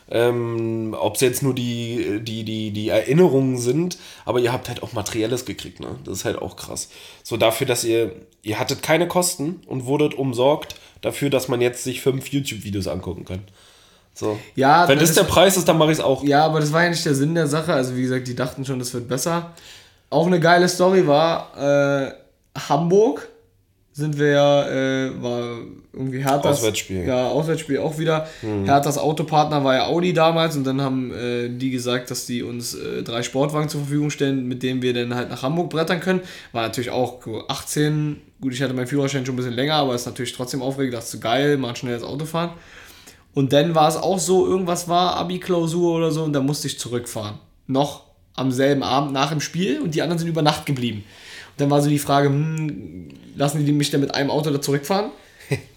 Ähm, 0.08 0.94
Ob 0.98 1.16
es 1.16 1.20
jetzt 1.20 1.42
nur 1.42 1.54
die, 1.54 2.20
die, 2.22 2.44
die, 2.44 2.70
die 2.70 2.88
Erinnerungen 2.88 3.58
sind, 3.58 3.98
aber 4.24 4.38
ihr 4.38 4.52
habt 4.52 4.68
halt 4.68 4.82
auch 4.82 4.92
Materielles 4.92 5.44
gekriegt, 5.44 5.80
ne? 5.80 5.96
Das 6.04 6.18
ist 6.18 6.24
halt 6.24 6.38
auch 6.38 6.56
krass. 6.56 6.88
So 7.24 7.36
dafür, 7.36 7.66
dass 7.66 7.82
ihr, 7.82 8.12
ihr 8.42 8.58
hattet 8.58 8.82
keine 8.82 9.08
Kosten 9.08 9.62
und 9.66 9.86
wurdet 9.86 10.14
umsorgt 10.14 10.76
dafür, 11.00 11.28
dass 11.28 11.48
man 11.48 11.60
jetzt 11.60 11.82
sich 11.82 12.02
fünf 12.02 12.28
YouTube-Videos 12.28 12.86
angucken 12.86 13.24
kann. 13.24 13.42
So. 14.14 14.38
Ja, 14.54 14.88
Wenn 14.88 14.98
das, 14.98 15.10
das 15.10 15.16
der 15.16 15.30
Preis 15.30 15.56
ist, 15.56 15.68
dann 15.68 15.76
mache 15.76 15.92
ich 15.92 15.98
es 15.98 16.04
auch. 16.04 16.24
Ja, 16.24 16.44
aber 16.44 16.60
das 16.60 16.72
war 16.72 16.84
ja 16.84 16.88
nicht 16.88 17.04
der 17.04 17.14
Sinn 17.14 17.34
der 17.34 17.48
Sache. 17.48 17.74
Also 17.74 17.96
wie 17.96 18.02
gesagt, 18.02 18.26
die 18.26 18.34
dachten 18.34 18.64
schon, 18.64 18.78
das 18.78 18.94
wird 18.94 19.08
besser. 19.08 19.52
Auch 20.08 20.26
eine 20.26 20.40
geile 20.40 20.68
Story 20.68 21.06
war 21.06 21.52
äh, 21.58 22.12
Hamburg. 22.68 23.28
Sind 23.96 24.18
wir 24.18 24.28
ja, 24.28 24.68
äh, 24.68 25.22
war 25.22 25.56
irgendwie 25.94 26.22
Herthas. 26.22 26.58
Auswärtsspiel. 26.58 27.06
Ja, 27.06 27.28
Auswärtsspiel 27.28 27.78
auch 27.78 27.96
wieder. 27.96 28.28
Herthas 28.42 28.98
Autopartner 28.98 29.64
war 29.64 29.74
ja 29.74 29.86
Audi 29.86 30.12
damals 30.12 30.54
und 30.54 30.64
dann 30.64 30.82
haben 30.82 31.14
äh, 31.14 31.48
die 31.48 31.70
gesagt, 31.70 32.10
dass 32.10 32.26
die 32.26 32.42
uns 32.42 32.74
äh, 32.74 33.02
drei 33.02 33.22
Sportwagen 33.22 33.70
zur 33.70 33.80
Verfügung 33.80 34.10
stellen, 34.10 34.46
mit 34.46 34.62
denen 34.62 34.82
wir 34.82 34.92
dann 34.92 35.14
halt 35.14 35.30
nach 35.30 35.42
Hamburg 35.42 35.70
brettern 35.70 36.00
können. 36.00 36.20
War 36.52 36.60
natürlich 36.60 36.90
auch 36.90 37.22
so 37.24 37.48
18. 37.48 38.20
Gut, 38.38 38.52
ich 38.52 38.60
hatte 38.60 38.74
meinen 38.74 38.86
Führerschein 38.86 39.24
schon 39.24 39.32
ein 39.34 39.38
bisschen 39.38 39.54
länger, 39.54 39.76
aber 39.76 39.94
ist 39.94 40.04
natürlich 40.04 40.34
trotzdem 40.34 40.60
aufregend. 40.60 40.92
Dachte 40.92 41.06
so 41.06 41.18
geil, 41.18 41.56
mal 41.56 41.74
schnell 41.74 41.94
das 41.94 42.02
Auto 42.02 42.26
fahren. 42.26 42.50
Und 43.32 43.54
dann 43.54 43.74
war 43.74 43.88
es 43.88 43.96
auch 43.96 44.18
so, 44.18 44.46
irgendwas 44.46 44.88
war 44.88 45.16
Abi-Klausur 45.16 45.96
oder 45.96 46.10
so 46.10 46.22
und 46.22 46.34
da 46.34 46.40
musste 46.40 46.66
ich 46.66 46.78
zurückfahren. 46.78 47.38
Noch 47.66 48.02
am 48.34 48.52
selben 48.52 48.82
Abend 48.82 49.14
nach 49.14 49.30
dem 49.30 49.40
Spiel 49.40 49.80
und 49.80 49.94
die 49.94 50.02
anderen 50.02 50.18
sind 50.18 50.28
über 50.28 50.42
Nacht 50.42 50.66
geblieben. 50.66 51.02
Und 51.56 51.60
dann 51.62 51.70
war 51.70 51.80
so 51.80 51.88
die 51.88 51.98
Frage, 51.98 52.28
hm, 52.28 53.08
lassen 53.34 53.64
die 53.64 53.72
mich 53.72 53.90
denn 53.90 54.00
mit 54.00 54.14
einem 54.14 54.30
Auto 54.30 54.50
da 54.50 54.60
zurückfahren? 54.60 55.10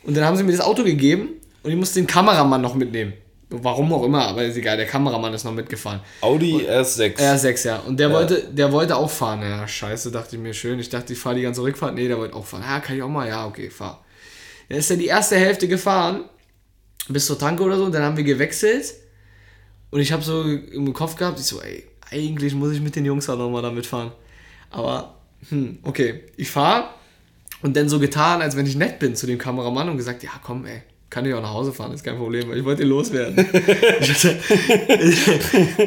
Und 0.03 0.17
dann 0.17 0.25
haben 0.25 0.35
sie 0.35 0.43
mir 0.43 0.51
das 0.51 0.61
Auto 0.61 0.83
gegeben 0.83 1.29
und 1.63 1.71
ich 1.71 1.77
musste 1.77 1.99
den 1.99 2.07
Kameramann 2.07 2.61
noch 2.61 2.75
mitnehmen. 2.75 3.13
Warum 3.51 3.91
auch 3.93 4.03
immer, 4.03 4.27
aber 4.27 4.43
ist 4.43 4.57
egal, 4.57 4.77
der 4.77 4.85
Kameramann 4.85 5.33
ist 5.33 5.43
noch 5.43 5.53
mitgefahren. 5.53 6.01
Audi 6.21 6.67
R6. 6.67 7.17
R6, 7.17 7.67
ja. 7.67 7.77
Und 7.77 7.99
der, 7.99 8.11
wollte, 8.11 8.47
der 8.51 8.71
wollte 8.71 8.95
auch 8.95 9.09
fahren. 9.09 9.41
Ja, 9.41 9.67
scheiße, 9.67 10.11
dachte 10.11 10.35
ich 10.35 10.41
mir 10.41 10.53
schön. 10.53 10.79
Ich 10.79 10.89
dachte, 10.89 11.13
ich 11.13 11.19
fahre 11.19 11.35
die 11.35 11.41
ganze 11.41 11.63
Rückfahrt. 11.63 11.95
Nee, 11.95 12.07
der 12.07 12.17
wollte 12.17 12.35
auch 12.35 12.45
fahren. 12.45 12.61
Ja, 12.61 12.79
kann 12.79 12.95
ich 12.95 13.01
auch 13.01 13.09
mal? 13.09 13.27
Ja, 13.27 13.47
okay, 13.47 13.69
fahr. 13.69 14.03
Dann 14.67 14.77
ist 14.77 14.91
er 14.91 14.97
die 14.97 15.07
erste 15.07 15.35
Hälfte 15.35 15.67
gefahren, 15.67 16.25
bis 17.07 17.25
zur 17.25 17.39
Tanke 17.39 17.63
oder 17.63 17.77
so. 17.77 17.85
Und 17.85 17.91
dann 17.93 18.03
haben 18.03 18.17
wir 18.17 18.23
gewechselt. 18.23 18.93
Und 19.89 19.99
ich 19.99 20.11
habe 20.11 20.21
so 20.21 20.43
im 20.43 20.93
Kopf 20.93 21.15
gehabt, 21.15 21.39
ich 21.39 21.45
so, 21.45 21.59
ey, 21.61 21.85
eigentlich 22.11 22.53
muss 22.53 22.73
ich 22.73 22.81
mit 22.81 22.95
den 22.95 23.05
Jungs 23.05 23.29
auch 23.29 23.37
nochmal 23.37 23.63
da 23.63 23.71
mitfahren. 23.71 24.11
Aber, 24.69 25.18
hm, 25.49 25.79
okay, 25.83 26.21
ich 26.37 26.49
fahre. 26.51 26.89
Und 27.61 27.75
dann 27.75 27.89
so 27.89 27.99
getan, 27.99 28.41
als 28.41 28.55
wenn 28.55 28.65
ich 28.65 28.75
nett 28.75 28.99
bin 28.99 29.15
zu 29.15 29.27
dem 29.27 29.37
Kameramann 29.37 29.89
und 29.89 29.97
gesagt, 29.97 30.23
ja, 30.23 30.29
komm, 30.43 30.65
ey, 30.65 30.81
kann 31.09 31.25
ich 31.25 31.33
auch 31.33 31.41
nach 31.41 31.53
Hause 31.53 31.73
fahren, 31.73 31.91
ist 31.91 32.03
kein 32.03 32.17
Problem, 32.17 32.47
weil 32.49 32.59
ich 32.59 32.63
wollte 32.65 32.83
ihn 32.83 32.89
loswerden. 32.89 33.35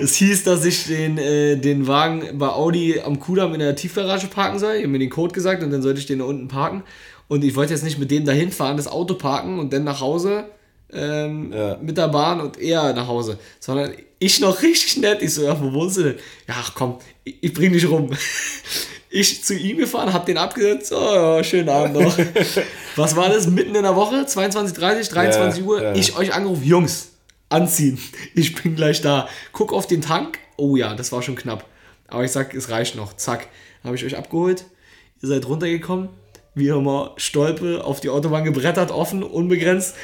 Es 0.00 0.16
hieß, 0.16 0.44
dass 0.44 0.64
ich 0.64 0.84
den, 0.86 1.16
äh, 1.18 1.56
den 1.56 1.86
Wagen 1.86 2.38
bei 2.38 2.48
Audi 2.48 3.00
am 3.00 3.18
Kudamm 3.20 3.54
in 3.54 3.60
der 3.60 3.76
Tiefgarage 3.76 4.26
parken 4.26 4.58
soll. 4.58 4.74
Ich 4.74 4.82
habe 4.82 4.88
mir 4.92 4.98
den 4.98 5.10
Code 5.10 5.32
gesagt 5.32 5.62
und 5.62 5.70
dann 5.70 5.82
sollte 5.82 6.00
ich 6.00 6.06
den 6.06 6.18
da 6.18 6.24
unten 6.24 6.48
parken. 6.48 6.82
Und 7.28 7.44
ich 7.44 7.54
wollte 7.54 7.72
jetzt 7.72 7.84
nicht 7.84 7.98
mit 7.98 8.10
dem 8.10 8.24
dahin 8.24 8.50
fahren, 8.52 8.76
das 8.76 8.88
Auto 8.88 9.14
parken 9.14 9.58
und 9.58 9.72
dann 9.72 9.84
nach 9.84 10.00
Hause 10.00 10.44
ähm, 10.92 11.52
Ja. 11.52 11.78
mit 11.80 11.96
der 11.96 12.08
Bahn 12.08 12.40
und 12.40 12.60
er 12.60 12.92
nach 12.92 13.06
Hause. 13.06 13.38
Sondern 13.60 13.92
ich 14.18 14.40
noch 14.40 14.60
richtig 14.62 14.98
nett. 14.98 15.22
Ich 15.22 15.32
so, 15.34 15.42
ja, 15.44 15.58
wo 15.58 15.72
wohnst 15.72 15.96
du 15.96 16.02
denn? 16.02 16.14
Ja, 16.48 16.54
ach 16.58 16.72
komm, 16.74 16.98
ich, 17.24 17.36
ich 17.40 17.54
bring 17.54 17.72
dich 17.72 17.88
rum. 17.88 18.10
Ich 19.12 19.44
zu 19.44 19.54
ihm 19.54 19.76
gefahren, 19.76 20.12
hab 20.12 20.24
den 20.26 20.38
abgesetzt. 20.38 20.92
Oh, 20.92 21.42
schönen 21.42 21.68
Abend 21.68 21.94
noch. 21.94 22.16
Was 22.96 23.14
war 23.14 23.28
das? 23.28 23.46
Mitten 23.46 23.74
in 23.74 23.82
der 23.82 23.94
Woche? 23.94 24.24
22, 24.26 24.74
30, 24.76 25.08
23 25.10 25.60
Ja, 25.60 25.66
Uhr? 25.66 25.82
ja. 25.82 25.94
Ich 25.94 26.16
euch 26.16 26.32
angerufen, 26.32 26.64
Jungs, 26.64 27.10
anziehen. 27.50 27.98
Ich 28.34 28.54
bin 28.62 28.74
gleich 28.74 29.02
da. 29.02 29.28
Guck 29.52 29.72
auf 29.72 29.86
den 29.86 30.00
Tank. 30.00 30.38
Oh 30.56 30.76
ja, 30.76 30.94
das 30.94 31.12
war 31.12 31.20
schon 31.22 31.36
knapp. 31.36 31.66
Aber 32.08 32.24
ich 32.24 32.30
sag, 32.32 32.54
es 32.54 32.70
reicht 32.70 32.94
noch. 32.96 33.14
Zack. 33.16 33.48
Habe 33.84 33.96
ich 33.96 34.04
euch 34.04 34.16
abgeholt. 34.16 34.64
Ihr 35.22 35.28
seid 35.28 35.46
runtergekommen. 35.46 36.08
Wieder 36.54 36.78
mal 36.82 37.12
Stolpe 37.16 37.82
auf 37.82 38.00
die 38.00 38.10
Autobahn 38.10 38.44
gebrettert, 38.44 38.90
offen, 38.90 39.22
unbegrenzt. 39.22 39.94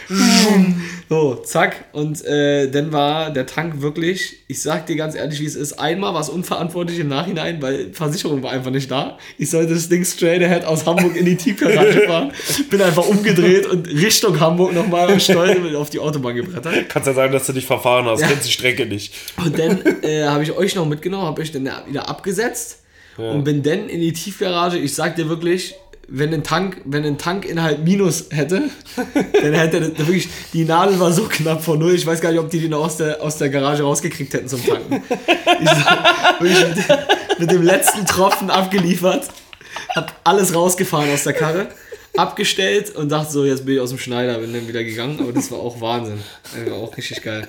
So, 1.10 1.34
zack. 1.34 1.84
Und 1.92 2.24
äh, 2.24 2.70
dann 2.70 2.90
war 2.90 3.30
der 3.30 3.44
Tank 3.44 3.82
wirklich, 3.82 4.36
ich 4.48 4.62
sag 4.62 4.86
dir 4.86 4.96
ganz 4.96 5.14
ehrlich, 5.14 5.40
wie 5.40 5.44
es 5.44 5.56
ist, 5.56 5.74
einmal 5.74 6.14
war 6.14 6.20
es 6.22 6.30
unverantwortlich 6.30 6.98
im 7.00 7.08
Nachhinein, 7.08 7.60
weil 7.60 7.92
Versicherung 7.92 8.42
war 8.42 8.50
einfach 8.52 8.70
nicht 8.70 8.90
da. 8.90 9.18
Ich 9.36 9.50
sollte 9.50 9.74
das 9.74 9.90
Ding 9.90 10.04
straight 10.06 10.42
ahead 10.42 10.64
aus 10.64 10.86
Hamburg 10.86 11.16
in 11.16 11.26
die 11.26 11.36
Tiefgarage 11.36 12.00
fahren. 12.06 12.32
Bin 12.70 12.80
einfach 12.80 13.06
umgedreht 13.06 13.66
und 13.66 13.86
Richtung 13.86 14.40
Hamburg 14.40 14.72
nochmal 14.74 15.08
und 15.12 15.22
Stolpe 15.22 15.76
auf 15.78 15.90
die 15.90 15.98
Autobahn 15.98 16.34
gebrettert. 16.34 16.88
Kannst 16.88 17.08
ja 17.08 17.12
sagen, 17.14 17.32
dass 17.32 17.46
du 17.46 17.52
dich 17.52 17.66
verfahren 17.66 18.06
hast, 18.06 18.20
Ja. 18.22 18.28
kennst 18.28 18.46
die 18.46 18.52
Strecke 18.52 18.86
nicht. 18.86 19.12
Und 19.36 19.58
dann 19.58 19.82
äh, 20.02 20.24
habe 20.24 20.42
ich 20.44 20.52
euch 20.52 20.74
noch 20.74 20.86
mitgenommen, 20.86 21.26
habe 21.26 21.42
euch 21.42 21.52
dann 21.52 21.68
wieder 21.88 22.08
abgesetzt 22.08 22.82
und 23.18 23.44
bin 23.44 23.62
dann 23.62 23.88
in 23.88 24.00
die 24.00 24.12
Tiefgarage. 24.12 24.78
Ich 24.78 24.94
sag 24.94 25.16
dir 25.16 25.28
wirklich, 25.28 25.74
wenn 26.10 26.32
ein 26.32 26.42
Tank, 26.42 26.80
wenn 26.84 27.04
ein 27.04 27.18
Tankinhalt 27.18 27.84
Minus 27.84 28.26
hätte, 28.30 28.62
dann 29.42 29.52
hätte 29.52 29.80
das 29.80 29.98
wirklich, 29.98 30.28
die 30.52 30.64
Nadel 30.64 30.98
war 30.98 31.12
so 31.12 31.24
knapp 31.24 31.62
vor 31.62 31.76
null. 31.76 31.94
Ich 31.94 32.06
weiß 32.06 32.20
gar 32.20 32.30
nicht, 32.30 32.40
ob 32.40 32.50
die 32.50 32.60
die 32.60 32.68
noch 32.68 32.84
aus 32.84 32.96
der, 32.96 33.22
aus 33.22 33.36
der 33.36 33.50
Garage 33.50 33.82
rausgekriegt 33.82 34.32
hätten 34.32 34.48
zum 34.48 34.64
Tanken. 34.64 35.02
Ich 35.60 35.68
so, 35.68 36.40
wirklich 36.44 36.76
mit, 36.76 37.38
mit 37.40 37.50
dem 37.50 37.62
letzten 37.62 38.06
Tropfen 38.06 38.50
abgeliefert, 38.50 39.28
hab 39.94 40.14
alles 40.24 40.54
rausgefahren 40.54 41.12
aus 41.12 41.24
der 41.24 41.34
Karre. 41.34 41.68
Abgestellt 42.16 42.96
und 42.96 43.10
dachte 43.12 43.30
so, 43.30 43.44
jetzt 43.44 43.64
bin 43.64 43.74
ich 43.76 43.80
aus 43.80 43.90
dem 43.90 43.98
Schneider, 43.98 44.38
bin 44.38 44.52
dann 44.52 44.66
wieder 44.66 44.82
gegangen, 44.82 45.20
aber 45.20 45.32
das 45.32 45.52
war 45.52 45.58
auch 45.58 45.80
Wahnsinn. 45.80 46.18
Das 46.42 46.70
war 46.70 46.78
auch 46.78 46.96
richtig 46.96 47.22
geil. 47.22 47.46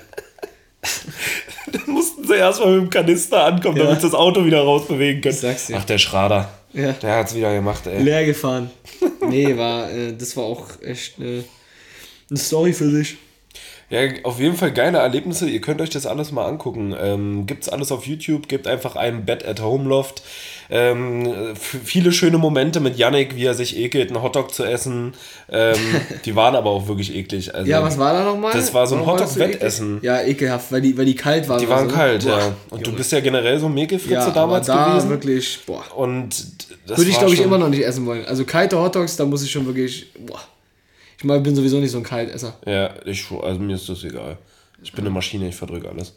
Dann 1.72 1.82
mussten 1.86 2.26
sie 2.26 2.34
erstmal 2.36 2.74
mit 2.74 2.82
dem 2.84 2.90
Kanister 2.90 3.44
ankommen, 3.44 3.76
Ja. 3.78 3.84
damit 3.84 4.00
sie 4.00 4.06
das 4.06 4.14
Auto 4.14 4.44
wieder 4.44 4.60
rausbewegen 4.60 5.20
können. 5.22 5.56
Ach, 5.74 5.84
der 5.84 5.98
Schrader. 5.98 6.50
Ja. 6.72 6.92
Der 6.92 7.16
hat's 7.16 7.34
wieder 7.34 7.52
gemacht, 7.54 7.86
ey. 7.86 8.02
leer 8.02 8.24
gefahren. 8.24 8.70
Nee, 9.28 9.56
war, 9.56 9.90
äh, 9.90 10.14
das 10.16 10.36
war 10.36 10.44
auch 10.44 10.66
echt 10.82 11.18
eine, 11.18 11.44
eine 12.28 12.38
Story 12.38 12.72
für 12.72 12.90
sich. 12.90 13.16
Ja, 13.90 14.02
auf 14.22 14.38
jeden 14.38 14.56
Fall 14.56 14.70
geile 14.72 14.98
Erlebnisse. 14.98 15.48
Ihr 15.48 15.60
könnt 15.60 15.80
euch 15.80 15.90
das 15.90 16.06
alles 16.06 16.30
mal 16.30 16.46
angucken. 16.46 16.94
Ähm, 16.98 17.46
gibt's 17.46 17.68
alles 17.68 17.90
auf 17.90 18.06
YouTube. 18.06 18.48
Gebt 18.48 18.68
einfach 18.68 18.94
ein 18.94 19.26
Bed 19.26 19.44
at 19.44 19.60
Home 19.60 19.88
Loft. 19.88 20.22
Ähm, 20.70 21.56
viele 21.56 22.12
schöne 22.12 22.38
Momente 22.38 22.78
mit 22.78 22.96
Yannick, 22.96 23.34
wie 23.34 23.44
er 23.44 23.54
sich 23.54 23.76
ekelt, 23.76 24.10
einen 24.10 24.22
Hotdog 24.22 24.54
zu 24.54 24.62
essen. 24.64 25.14
Ähm, 25.50 25.74
die 26.24 26.36
waren 26.36 26.54
aber 26.54 26.70
auch 26.70 26.86
wirklich 26.86 27.12
eklig. 27.12 27.52
Also, 27.52 27.68
Ja, 27.68 27.82
was 27.82 27.98
war 27.98 28.12
da 28.12 28.24
nochmal? 28.24 28.52
Das 28.52 28.72
war 28.72 28.86
so 28.86 28.94
ein 28.94 29.04
Hotdog-Wettessen. 29.04 29.98
Ja, 30.02 30.22
ekelhaft, 30.22 30.70
weil 30.70 30.82
die, 30.82 30.96
weil 30.96 31.06
die 31.06 31.16
kalt 31.16 31.48
waren. 31.48 31.58
Die 31.58 31.68
waren 31.68 31.88
so. 31.88 31.94
kalt, 31.96 32.22
Boah, 32.24 32.38
ja. 32.38 32.52
Und 32.70 32.82
du 32.82 32.90
Junge. 32.90 32.98
bist 32.98 33.10
ja 33.10 33.18
generell 33.18 33.58
so 33.58 33.66
ein 33.66 33.74
Mäkelfritze 33.74 34.14
ja, 34.14 34.30
damals 34.30 34.68
da 34.68 34.90
gewesen. 34.90 35.10
wirklich, 35.10 35.58
boah. 35.66 35.82
Und 35.96 36.46
das 36.86 36.96
Würde 36.96 37.10
ich, 37.10 37.18
glaube 37.18 37.34
ich, 37.34 37.40
immer 37.40 37.58
noch 37.58 37.68
nicht 37.68 37.82
essen 37.84 38.06
wollen. 38.06 38.24
Also 38.26 38.44
kalte 38.44 38.80
Hotdogs, 38.80 39.16
da 39.16 39.24
muss 39.24 39.42
ich 39.42 39.50
schon 39.50 39.66
wirklich, 39.66 40.12
boah. 40.24 40.40
Ich 41.20 41.24
meine, 41.24 41.40
bin 41.40 41.54
sowieso 41.54 41.78
nicht 41.80 41.90
so 41.90 41.98
ein 41.98 42.02
Kaltesser. 42.02 42.54
Ja, 42.66 42.94
ich, 43.04 43.26
also 43.30 43.60
mir 43.60 43.74
ist 43.76 43.86
das 43.90 44.02
egal. 44.04 44.38
Ich 44.82 44.92
bin 44.92 45.04
eine 45.04 45.10
Maschine, 45.10 45.46
ich 45.48 45.54
verdrücke 45.54 45.90
alles. 45.90 46.14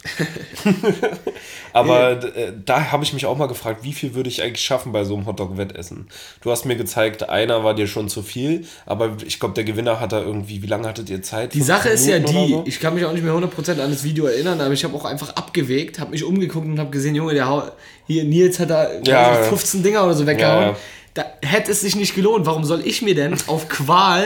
Aber 1.73 2.11
äh, 2.35 2.53
da 2.65 2.91
habe 2.91 3.03
ich 3.03 3.11
mich 3.11 3.25
auch 3.25 3.37
mal 3.37 3.47
gefragt, 3.47 3.83
wie 3.83 3.91
viel 3.93 4.13
würde 4.15 4.29
ich 4.29 4.41
eigentlich 4.41 4.63
schaffen 4.63 4.93
bei 4.93 5.03
so 5.03 5.15
einem 5.15 5.25
Hotdog-Wettessen? 5.25 6.07
Du 6.41 6.51
hast 6.51 6.65
mir 6.65 6.75
gezeigt, 6.77 7.29
einer 7.29 7.63
war 7.65 7.73
dir 7.75 7.87
schon 7.87 8.07
zu 8.07 8.21
viel, 8.21 8.65
aber 8.85 9.17
ich 9.25 9.39
glaube, 9.41 9.55
der 9.55 9.65
Gewinner 9.65 9.99
hat 9.99 10.13
da 10.13 10.21
irgendwie, 10.21 10.61
wie 10.61 10.67
lange 10.67 10.87
hattet 10.87 11.09
ihr 11.09 11.21
Zeit? 11.21 11.53
Die 11.53 11.61
Sache 11.61 11.89
ist 11.89 12.07
ja 12.07 12.15
Minuten 12.19 12.33
die, 12.47 12.51
so? 12.53 12.63
ich 12.65 12.79
kann 12.79 12.95
mich 12.95 13.03
auch 13.03 13.11
nicht 13.11 13.23
mehr 13.23 13.33
100% 13.33 13.81
an 13.81 13.91
das 13.91 14.03
Video 14.05 14.25
erinnern, 14.27 14.61
aber 14.61 14.71
ich 14.73 14.83
habe 14.85 14.95
auch 14.95 15.03
einfach 15.05 15.35
abgewegt, 15.35 15.99
habe 15.99 16.11
mich 16.11 16.23
umgeguckt 16.23 16.65
und 16.65 16.79
habe 16.79 16.89
gesehen, 16.91 17.15
Junge, 17.15 17.33
der 17.33 17.49
hau- 17.49 17.69
hier 18.07 18.23
Nils 18.23 18.59
hat 18.59 18.69
da 18.69 18.83
Ja, 18.93 18.99
ich, 19.33 19.39
ja. 19.39 19.43
15 19.43 19.83
Dinger 19.83 20.05
oder 20.05 20.13
so 20.13 20.25
weggehauen. 20.25 20.67
Ja. 20.67 20.75
Da 21.15 21.25
hätte 21.43 21.71
es 21.73 21.81
sich 21.81 21.95
nicht 21.97 22.15
gelohnt. 22.15 22.45
Warum 22.45 22.63
soll 22.63 22.81
ich 22.87 23.01
mir 23.01 23.13
denn 23.13 23.35
auf 23.47 23.67
Qual 23.67 24.23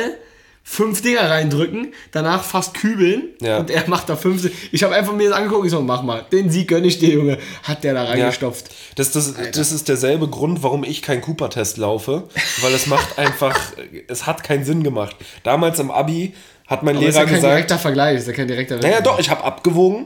fünf 0.70 1.02
Dinger 1.02 1.30
reindrücken, 1.30 1.94
danach 2.12 2.44
fast 2.44 2.74
kübeln 2.74 3.30
Ja. 3.42 3.58
und 3.60 3.70
er 3.72 3.88
macht 3.88 4.10
da 4.10 4.18
fünf. 4.18 4.50
Ich 4.74 4.84
habe 4.84 4.94
einfach 4.96 5.14
mir 5.14 5.30
das 5.30 5.38
angeguckt, 5.38 5.66
ich 5.66 5.72
so, 5.72 5.82
mach 5.82 6.04
mal, 6.04 6.26
den 6.32 6.50
Sieg 6.50 6.68
gönn 6.68 6.84
ich 6.84 7.00
dir, 7.00 7.10
Junge. 7.14 7.38
Hat 7.64 7.86
der 7.86 7.94
da 7.94 8.04
reingestopft. 8.04 8.66
Das, 8.96 9.12
das, 9.12 9.34
das 9.54 9.72
ist 9.72 9.88
derselbe 9.88 10.28
Grund, 10.28 10.64
warum 10.64 10.84
ich 10.84 11.02
keinen 11.02 11.22
Cooper-Test 11.22 11.78
laufe, 11.78 12.24
weil 12.62 12.74
es 12.74 12.86
macht 12.86 13.18
einfach, 13.18 13.58
es 14.10 14.26
hat 14.26 14.44
keinen 14.44 14.66
Sinn 14.66 14.84
gemacht. 14.84 15.16
Damals 15.44 15.80
im 15.80 15.90
Abi 15.90 16.34
hat 16.68 16.84
mein 16.84 16.98
Aber 16.98 17.06
ist 17.08 17.14
Lehrer 17.16 17.24
ja 17.24 17.26
kein 17.32 17.36
gesagt, 17.36 17.54
direkter 17.54 17.80
Vergleich, 17.80 18.18
ist 18.18 18.28
ja 18.28 18.34
kein 18.34 18.48
direkter 18.50 18.78
naja 18.80 19.00
doch, 19.00 19.20
ich 19.20 19.30
habe 19.30 19.46
abgewogen 19.46 20.06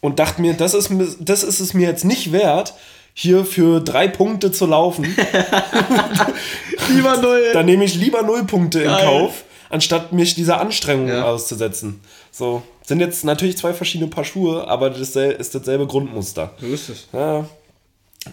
und 0.00 0.18
dachte 0.18 0.40
mir, 0.42 0.54
das 0.54 0.74
ist, 0.74 0.90
mir- 0.90 1.06
das 1.20 1.44
ist 1.44 1.60
es 1.60 1.72
mir 1.72 1.86
jetzt 1.86 2.04
nicht 2.04 2.32
wert, 2.32 2.74
hier 3.14 3.44
für 3.44 3.80
drei 3.80 4.08
Punkte 4.08 4.50
zu 4.50 4.66
laufen. 4.66 5.04
Lieber 6.88 7.16
null. 7.18 7.50
Dann 7.52 7.66
nehme 7.66 7.84
ich 7.84 7.94
lieber 7.94 8.22
null 8.22 8.44
Punkte 8.44 8.80
in 8.80 8.86
Geil. 8.86 9.04
Kauf, 9.04 9.44
anstatt 9.70 10.12
mich 10.12 10.34
dieser 10.34 10.60
Anstrengung 10.60 11.08
Ja. 11.08 11.24
auszusetzen. 11.24 12.00
So, 12.30 12.62
sind 12.84 13.00
jetzt 13.00 13.24
natürlich 13.24 13.56
zwei 13.56 13.72
verschiedene 13.72 14.10
Paar 14.10 14.24
Schuhe, 14.24 14.66
aber 14.68 14.90
das 14.90 15.16
ist 15.16 15.54
dasselbe 15.54 15.86
Grundmuster. 15.86 16.52
So 16.60 16.66
ist 16.66 16.88
es. 16.90 17.08
Ja. 17.12 17.48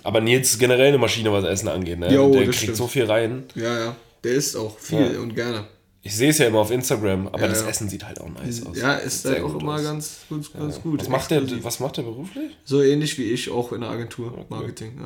Aber 0.03 0.19
Nils 0.19 0.51
ist 0.51 0.59
generell 0.59 0.87
eine 0.89 0.97
Maschine, 0.97 1.31
was 1.31 1.45
Essen 1.45 1.69
angeht. 1.69 1.97
Ne? 1.99 2.13
Jo, 2.13 2.29
Der 2.31 2.43
kriegt 2.43 2.55
stimmt. 2.55 2.75
so 2.77 2.87
viel 2.87 3.05
rein. 3.05 3.45
Ja, 3.55 3.79
ja. 3.79 3.95
Der 4.23 4.33
isst 4.33 4.57
auch 4.57 4.77
viel 4.77 5.13
Ja. 5.13 5.19
und 5.21 5.33
gerne. 5.33 5.65
Ich 6.01 6.15
sehe 6.15 6.29
es 6.29 6.37
ja 6.37 6.47
immer 6.47 6.59
auf 6.59 6.71
Instagram, 6.71 7.27
aber 7.27 7.41
Ja, 7.41 7.47
das 7.49 7.61
ja. 7.61 7.67
Essen 7.67 7.89
sieht 7.89 8.05
halt 8.05 8.19
auch 8.21 8.29
nice 8.29 8.65
aus. 8.65 8.77
Ja, 8.77 8.95
ist 8.95 9.25
halt 9.25 9.43
auch 9.43 9.59
immer 9.59 9.75
aus. 9.75 9.83
ganz, 9.83 10.17
ganz, 10.29 10.51
ganz 10.53 10.81
gut. 10.81 11.01
Was 11.01 11.09
macht, 11.09 11.31
der, 11.31 11.63
was 11.63 11.79
macht 11.79 11.97
der 11.97 12.03
beruflich? 12.03 12.51
So 12.65 12.81
ähnlich 12.81 13.17
wie 13.17 13.23
ich, 13.31 13.49
auch 13.51 13.71
in 13.73 13.81
der 13.81 13.89
Agentur. 13.89 14.45
Marketing. 14.49 14.99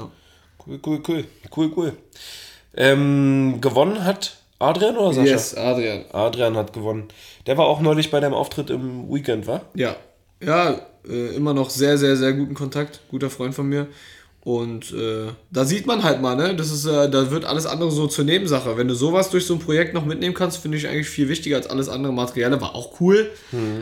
Cool, 0.65 0.80
cool, 0.86 1.02
cool. 1.08 1.24
Cool, 1.56 1.72
cool. 1.76 1.94
Ähm, 2.76 3.58
gewonnen 3.62 4.04
hat 4.06 4.38
Adrian 4.62 4.97
oder 4.97 5.13
Sascha? 5.13 5.30
Yes, 5.30 5.56
Adrian. 5.56 6.06
Adrian 6.12 6.56
hat 6.56 6.74
gewonnen. 6.74 7.08
Der 7.47 7.58
war 7.58 7.65
auch 7.65 7.82
neulich 7.82 8.12
bei 8.12 8.19
deinem 8.19 8.34
Auftritt 8.34 8.69
im 8.69 9.12
Weekend, 9.12 9.47
war? 9.47 9.62
Ja. 9.74 9.95
Ja, 10.43 10.80
äh, 11.08 11.36
immer 11.36 11.54
noch 11.54 11.69
sehr, 11.69 11.97
sehr, 11.97 12.15
sehr 12.15 12.34
guten 12.34 12.54
Kontakt. 12.54 13.02
Guter 13.10 13.30
Freund 13.30 13.54
von 13.54 13.67
mir. 13.67 13.88
Und 14.43 14.91
äh, 14.91 15.28
da 15.52 15.65
sieht 15.65 15.86
man 15.86 16.02
halt 16.02 16.19
mal, 16.19 16.36
ne? 16.36 16.56
Das 16.56 16.71
ist, 16.71 16.86
äh, 16.86 17.12
da 17.12 17.30
wird 17.30 17.45
alles 17.45 17.67
andere 17.67 17.91
so 17.91 18.08
zur 18.08 18.26
Nebensache. 18.26 18.76
Wenn 18.76 18.88
du 18.88 18.95
sowas 18.95 19.30
durch 19.30 19.45
so 19.45 19.54
ein 19.54 19.60
Projekt 19.60 19.93
noch 19.93 20.04
mitnehmen 20.04 20.34
kannst, 20.34 20.58
finde 20.58 20.80
ich 20.80 20.88
eigentlich 20.88 21.10
viel 21.10 21.30
wichtiger 21.30 21.58
als 21.58 21.67
alles 21.67 21.89
andere 21.89 22.12
Materielle. 22.12 22.60
War 22.60 22.74
auch 22.74 23.00
cool. 23.00 23.30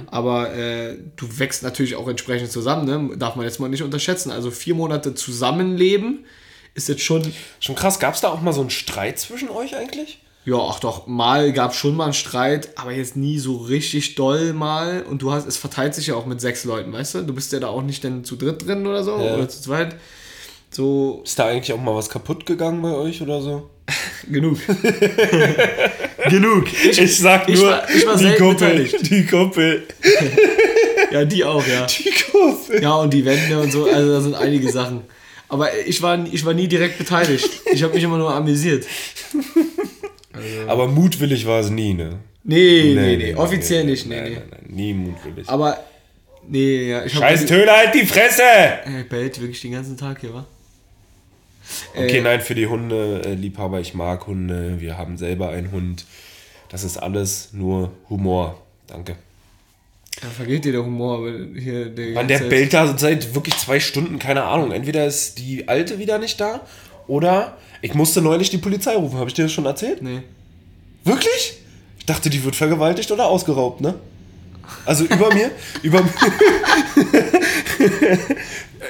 Aber 0.07 0.53
äh, 0.53 0.97
du 1.15 1.39
wächst 1.39 1.63
natürlich 1.63 1.95
auch 1.95 2.09
entsprechend 2.09 2.51
zusammen, 2.51 2.85
ne? 2.85 3.17
Darf 3.17 3.37
man 3.37 3.45
jetzt 3.45 3.61
mal 3.61 3.69
nicht 3.69 3.83
unterschätzen. 3.83 4.31
Also 4.31 4.51
vier 4.51 4.75
Monate 4.75 5.13
zusammenleben 5.13 6.25
ist 6.73 6.89
jetzt 6.89 7.03
schon 7.03 7.23
Schon 7.61 7.75
krass. 7.75 7.99
Gab 7.99 8.15
es 8.15 8.21
da 8.21 8.27
auch 8.27 8.41
mal 8.41 8.51
so 8.53 8.59
einen 8.59 8.69
Streit 8.69 9.17
zwischen 9.17 9.49
euch 9.49 9.77
eigentlich? 9.77 10.19
Ja, 10.45 10.57
ach 10.57 10.79
doch, 10.79 11.05
mal 11.05 11.51
gab 11.53 11.75
schon 11.75 11.95
mal 11.95 12.05
einen 12.05 12.13
Streit, 12.13 12.69
aber 12.77 12.91
jetzt 12.91 13.15
nie 13.15 13.37
so 13.39 13.57
richtig 13.57 14.15
doll 14.15 14.53
mal. 14.53 15.03
Und 15.03 15.21
du 15.21 15.31
hast, 15.31 15.47
es 15.47 15.57
verteilt 15.57 15.93
sich 15.93 16.07
ja 16.07 16.15
auch 16.15 16.25
mit 16.25 16.41
sechs 16.41 16.63
Leuten, 16.63 16.91
weißt 16.91 17.15
du? 17.15 17.21
Du 17.23 17.33
bist 17.33 17.51
ja 17.53 17.59
da 17.59 17.67
auch 17.67 17.81
nicht 17.83 18.03
dann 18.03 18.23
zu 18.23 18.35
dritt 18.35 18.65
drin 18.65 18.87
oder 18.87 19.03
so 19.03 19.11
Ja. 19.11 19.35
oder 19.35 19.47
zu 19.49 19.61
zweit. 19.61 19.95
So 20.71 21.21
Ist 21.25 21.37
da 21.37 21.47
eigentlich 21.47 21.73
auch 21.73 21.81
mal 21.81 21.95
was 21.95 22.09
kaputt 22.09 22.45
gegangen 22.45 22.81
bei 22.81 22.91
euch 22.93 23.21
oder 23.21 23.41
so? 23.41 23.69
genug. 24.31 24.57
genug. 26.29 26.65
Ich, 26.89 27.17
sag 27.19 27.49
ich 27.49 27.61
war- 27.61 27.89
ich 27.89 28.05
war 28.05 28.15
die 28.17 28.33
Kuppel. 28.35 28.89
Die 29.01 29.25
Kuppel. 29.25 29.83
ja, 31.11 31.25
die 31.25 31.43
auch, 31.43 31.65
ja. 31.67 31.85
Die 31.85 32.11
Kuppel. 32.31 32.81
Ja, 32.81 32.95
und 32.95 33.13
die 33.13 33.25
Wände 33.25 33.59
und 33.59 33.71
so, 33.71 33.85
also 33.85 34.11
da 34.13 34.21
sind 34.21 34.35
einige 34.35 34.71
Sachen. 34.71 35.01
Aber 35.47 35.75
ich 35.85 36.01
war, 36.03 36.23
ich 36.31 36.45
war 36.45 36.53
nie 36.53 36.67
direkt 36.67 36.97
beteiligt. 36.99 37.49
Ich 37.73 37.81
habe 37.83 37.93
mich 37.95 38.03
immer 38.03 38.17
nur 38.19 38.31
amüsiert. 38.33 38.85
Aber 40.67 40.87
mutwillig 40.87 41.45
war 41.45 41.59
es 41.59 41.69
nie, 41.69 41.93
ne? 41.93 42.19
Nee, 42.43 42.93
nee, 42.95 43.17
nee, 43.17 43.35
offiziell 43.35 43.83
nicht, 43.83 44.07
nee, 44.07 44.15
nein, 44.15 44.23
nee. 44.31 44.35
Nein, 44.37 44.47
nein, 44.51 44.75
nie 44.75 44.93
mutwillig. 44.93 45.47
Aber, 45.49 45.77
nee, 46.47 46.89
ja, 46.89 47.05
ich 47.05 47.13
hab- 47.15 47.21
Scheiß 47.21 47.45
Töne, 47.45 47.71
halt 47.71 47.93
die 47.93 48.05
Fresse! 48.05 48.41
Er 48.43 49.03
bellt 49.09 49.39
wirklich 49.41 49.61
den 49.61 49.73
ganzen 49.73 49.97
Tag 49.97 50.21
hier, 50.21 50.33
wa? 50.33 50.45
Okay, 51.95 52.17
Äh, 52.17 52.21
nein, 52.21 52.41
für 52.41 52.55
die 52.55 52.65
Hunde-Liebhaber, 52.67 53.79
ich 53.79 53.93
mag 53.93 54.25
Hunde, 54.25 54.79
wir 54.79 54.97
haben 54.97 55.17
selber 55.17 55.49
einen 55.49 55.71
Hund. 55.71 56.05
Das 56.69 56.83
ist 56.83 56.97
alles 56.97 57.49
nur 57.53 57.91
Humor. 58.09 58.59
Danke. 58.87 59.15
Da 60.21 60.27
vergeht 60.29 60.65
dir 60.65 60.71
der 60.71 60.83
Humor, 60.83 61.29
hier 61.57 61.85
der. 61.89 62.09
Mann, 62.13 62.27
der 62.27 62.39
bellt 62.39 62.73
da 62.73 62.97
seit 62.97 63.35
wirklich 63.35 63.55
zwei 63.57 63.79
Stunden, 63.79 64.17
keine 64.19 64.43
Ahnung. 64.43 64.71
Entweder 64.71 65.05
ist 65.05 65.37
die 65.37 65.67
Alte 65.67 65.99
wieder 65.99 66.17
nicht 66.17 66.41
da 66.41 66.61
oder 67.07 67.57
ich 67.81 67.93
musste 67.93 68.21
neulich 68.21 68.49
die 68.49 68.57
Polizei 68.57 68.95
rufen. 68.95 69.17
Habe 69.17 69.29
ich 69.29 69.33
dir 69.33 69.43
das 69.43 69.51
schon 69.51 69.65
erzählt? 69.65 70.01
Nee. 70.01 70.23
Wirklich? 71.03 71.53
Ich 71.97 72.05
dachte, 72.05 72.29
die 72.29 72.43
wird 72.43 72.55
vergewaltigt 72.55 73.11
oder 73.11 73.27
ausgeraubt, 73.27 73.81
ne? 73.81 73.95
Also 74.85 75.05
über 75.05 75.33
mir, 75.33 75.51
über 75.81 76.01
mir. 76.01 76.09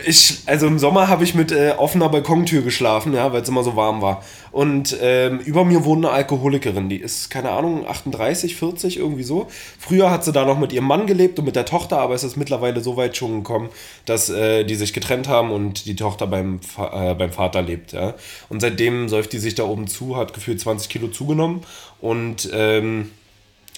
ich, 0.05 0.39
also 0.45 0.67
im 0.67 0.79
Sommer 0.79 1.07
habe 1.07 1.23
ich 1.23 1.35
mit 1.35 1.51
äh, 1.51 1.73
offener 1.77 2.09
Balkontür 2.09 2.61
geschlafen, 2.61 3.13
ja, 3.13 3.31
weil 3.33 3.41
es 3.41 3.49
immer 3.49 3.63
so 3.63 3.75
warm 3.75 4.01
war. 4.01 4.23
Und 4.51 4.97
ähm, 5.01 5.39
über 5.39 5.65
mir 5.65 5.85
wohnt 5.85 6.05
eine 6.05 6.13
Alkoholikerin, 6.13 6.89
die 6.89 6.97
ist, 6.97 7.29
keine 7.29 7.51
Ahnung, 7.51 7.87
38, 7.87 8.55
40, 8.55 8.97
irgendwie 8.97 9.23
so. 9.23 9.47
Früher 9.77 10.09
hat 10.09 10.23
sie 10.23 10.31
da 10.31 10.45
noch 10.45 10.59
mit 10.59 10.73
ihrem 10.73 10.85
Mann 10.85 11.07
gelebt 11.07 11.39
und 11.39 11.45
mit 11.45 11.55
der 11.55 11.65
Tochter, 11.65 11.99
aber 11.99 12.15
es 12.15 12.23
ist 12.23 12.37
mittlerweile 12.37 12.81
so 12.81 12.97
weit 12.97 13.17
schon 13.17 13.43
gekommen, 13.43 13.69
dass 14.05 14.29
äh, 14.29 14.63
die 14.63 14.75
sich 14.75 14.93
getrennt 14.93 15.27
haben 15.27 15.51
und 15.51 15.85
die 15.85 15.95
Tochter 15.95 16.27
beim, 16.27 16.59
äh, 16.77 17.13
beim 17.13 17.31
Vater 17.31 17.61
lebt, 17.61 17.93
ja. 17.93 18.15
Und 18.49 18.61
seitdem 18.61 19.09
säuft 19.09 19.33
die 19.33 19.39
sich 19.39 19.55
da 19.55 19.63
oben 19.63 19.87
zu, 19.87 20.15
hat 20.15 20.33
gefühlt 20.33 20.59
20 20.59 20.89
Kilo 20.89 21.07
zugenommen 21.09 21.61
und 22.01 22.49
ähm, 22.53 23.11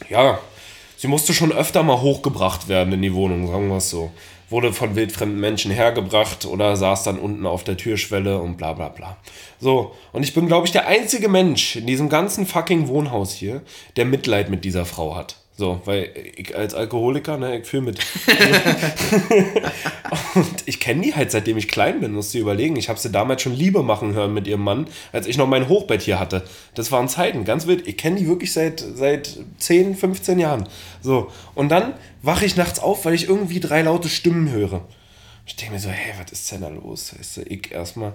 ja, 0.09 0.39
sie 1.01 1.07
musste 1.07 1.33
schon 1.33 1.51
öfter 1.51 1.81
mal 1.81 1.99
hochgebracht 1.99 2.67
werden 2.67 2.93
in 2.93 3.01
die 3.01 3.15
Wohnung, 3.15 3.47
sagen 3.47 3.69
wir 3.69 3.77
es 3.77 3.89
so. 3.89 4.11
Wurde 4.51 4.71
von 4.71 4.95
wildfremden 4.95 5.39
Menschen 5.39 5.71
hergebracht 5.71 6.45
oder 6.45 6.75
saß 6.75 7.03
dann 7.03 7.17
unten 7.17 7.47
auf 7.47 7.63
der 7.63 7.75
Türschwelle 7.75 8.39
und 8.39 8.57
bla 8.57 8.73
bla 8.73 8.89
bla. 8.89 9.17
So, 9.59 9.95
und 10.11 10.21
ich 10.21 10.35
bin, 10.35 10.45
glaube 10.45 10.67
ich, 10.67 10.71
der 10.71 10.87
einzige 10.87 11.27
Mensch 11.27 11.75
in 11.75 11.87
diesem 11.87 12.07
ganzen 12.07 12.45
fucking 12.45 12.87
Wohnhaus 12.87 13.33
hier, 13.33 13.63
der 13.95 14.05
Mitleid 14.05 14.51
mit 14.51 14.63
dieser 14.63 14.85
Frau 14.85 15.15
hat. 15.15 15.40
So, 15.61 15.79
weil 15.85 16.09
ich 16.37 16.57
als 16.57 16.73
Alkoholiker, 16.73 17.37
ne, 17.37 17.59
ich 17.59 17.67
fühle 17.67 17.83
mit. 17.83 17.99
und 20.33 20.63
ich 20.65 20.79
kenne 20.79 21.03
die 21.03 21.13
halt 21.13 21.29
seitdem 21.29 21.55
ich 21.55 21.67
klein 21.67 21.99
bin, 21.99 22.13
musst 22.13 22.33
du 22.33 22.39
dir 22.39 22.41
überlegen. 22.41 22.77
Ich 22.77 22.89
habe 22.89 22.97
sie 22.97 23.11
damals 23.11 23.43
schon 23.43 23.55
Liebe 23.55 23.83
machen 23.83 24.15
hören 24.15 24.33
mit 24.33 24.47
ihrem 24.47 24.63
Mann, 24.63 24.87
als 25.11 25.27
ich 25.27 25.37
noch 25.37 25.45
mein 25.45 25.69
Hochbett 25.69 26.01
hier 26.01 26.19
hatte. 26.19 26.43
Das 26.73 26.91
waren 26.91 27.07
Zeiten, 27.07 27.45
ganz 27.45 27.67
wild. 27.67 27.87
Ich 27.87 27.95
kenne 27.95 28.15
die 28.15 28.27
wirklich 28.27 28.53
seit, 28.53 28.79
seit 28.79 29.37
10, 29.59 29.95
15 29.95 30.39
Jahren. 30.39 30.67
So, 31.03 31.31
und 31.53 31.69
dann 31.69 31.93
wache 32.23 32.43
ich 32.43 32.55
nachts 32.55 32.79
auf, 32.79 33.05
weil 33.05 33.13
ich 33.13 33.29
irgendwie 33.29 33.59
drei 33.59 33.83
laute 33.83 34.09
Stimmen 34.09 34.49
höre. 34.49 34.83
Ich 35.45 35.57
denke 35.57 35.75
mir 35.75 35.79
so, 35.79 35.89
hey, 35.89 36.15
was 36.19 36.31
ist 36.31 36.51
denn 36.51 36.61
da 36.61 36.69
los? 36.69 37.13
Weißt 37.15 37.37
du, 37.37 37.41
ich 37.43 37.71
erstmal 37.71 38.13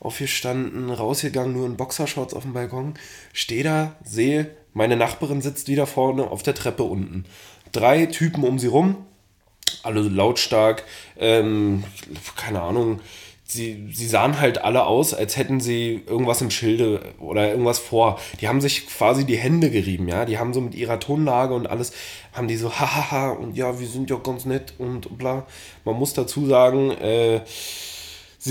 aufgestanden, 0.00 0.90
rausgegangen, 0.90 1.52
nur 1.52 1.66
in 1.66 1.76
Boxershorts 1.76 2.34
auf 2.34 2.42
dem 2.42 2.52
Balkon, 2.52 2.94
stehe 3.32 3.64
da, 3.64 3.96
sehe, 4.04 4.50
meine 4.72 4.96
Nachbarin 4.96 5.40
sitzt 5.40 5.68
wieder 5.68 5.86
vorne 5.86 6.30
auf 6.30 6.42
der 6.42 6.54
Treppe 6.54 6.82
unten. 6.82 7.24
Drei 7.72 8.06
Typen 8.06 8.44
um 8.44 8.58
sie 8.58 8.66
rum, 8.66 8.96
alle 9.82 10.00
lautstark, 10.00 10.84
ähm, 11.18 11.84
keine 12.36 12.62
Ahnung, 12.62 13.00
sie, 13.46 13.88
sie 13.92 14.06
sahen 14.06 14.40
halt 14.40 14.58
alle 14.58 14.84
aus, 14.86 15.14
als 15.14 15.36
hätten 15.36 15.60
sie 15.60 16.02
irgendwas 16.06 16.40
im 16.40 16.50
Schilde 16.50 17.14
oder 17.18 17.48
irgendwas 17.48 17.78
vor. 17.78 18.20
Die 18.40 18.48
haben 18.48 18.60
sich 18.60 18.86
quasi 18.86 19.24
die 19.24 19.36
Hände 19.36 19.70
gerieben, 19.70 20.08
ja, 20.08 20.24
die 20.24 20.38
haben 20.38 20.52
so 20.52 20.60
mit 20.60 20.74
ihrer 20.74 21.00
Tonlage 21.00 21.54
und 21.54 21.68
alles, 21.68 21.92
haben 22.32 22.48
die 22.48 22.56
so, 22.56 22.72
hahaha, 22.72 23.30
und 23.30 23.56
ja, 23.56 23.78
wir 23.80 23.86
sind 23.86 24.10
ja 24.10 24.16
ganz 24.16 24.44
nett 24.44 24.74
und 24.78 25.16
bla. 25.16 25.46
Man 25.84 25.96
muss 25.96 26.12
dazu 26.12 26.46
sagen, 26.46 26.90
äh, 26.90 27.40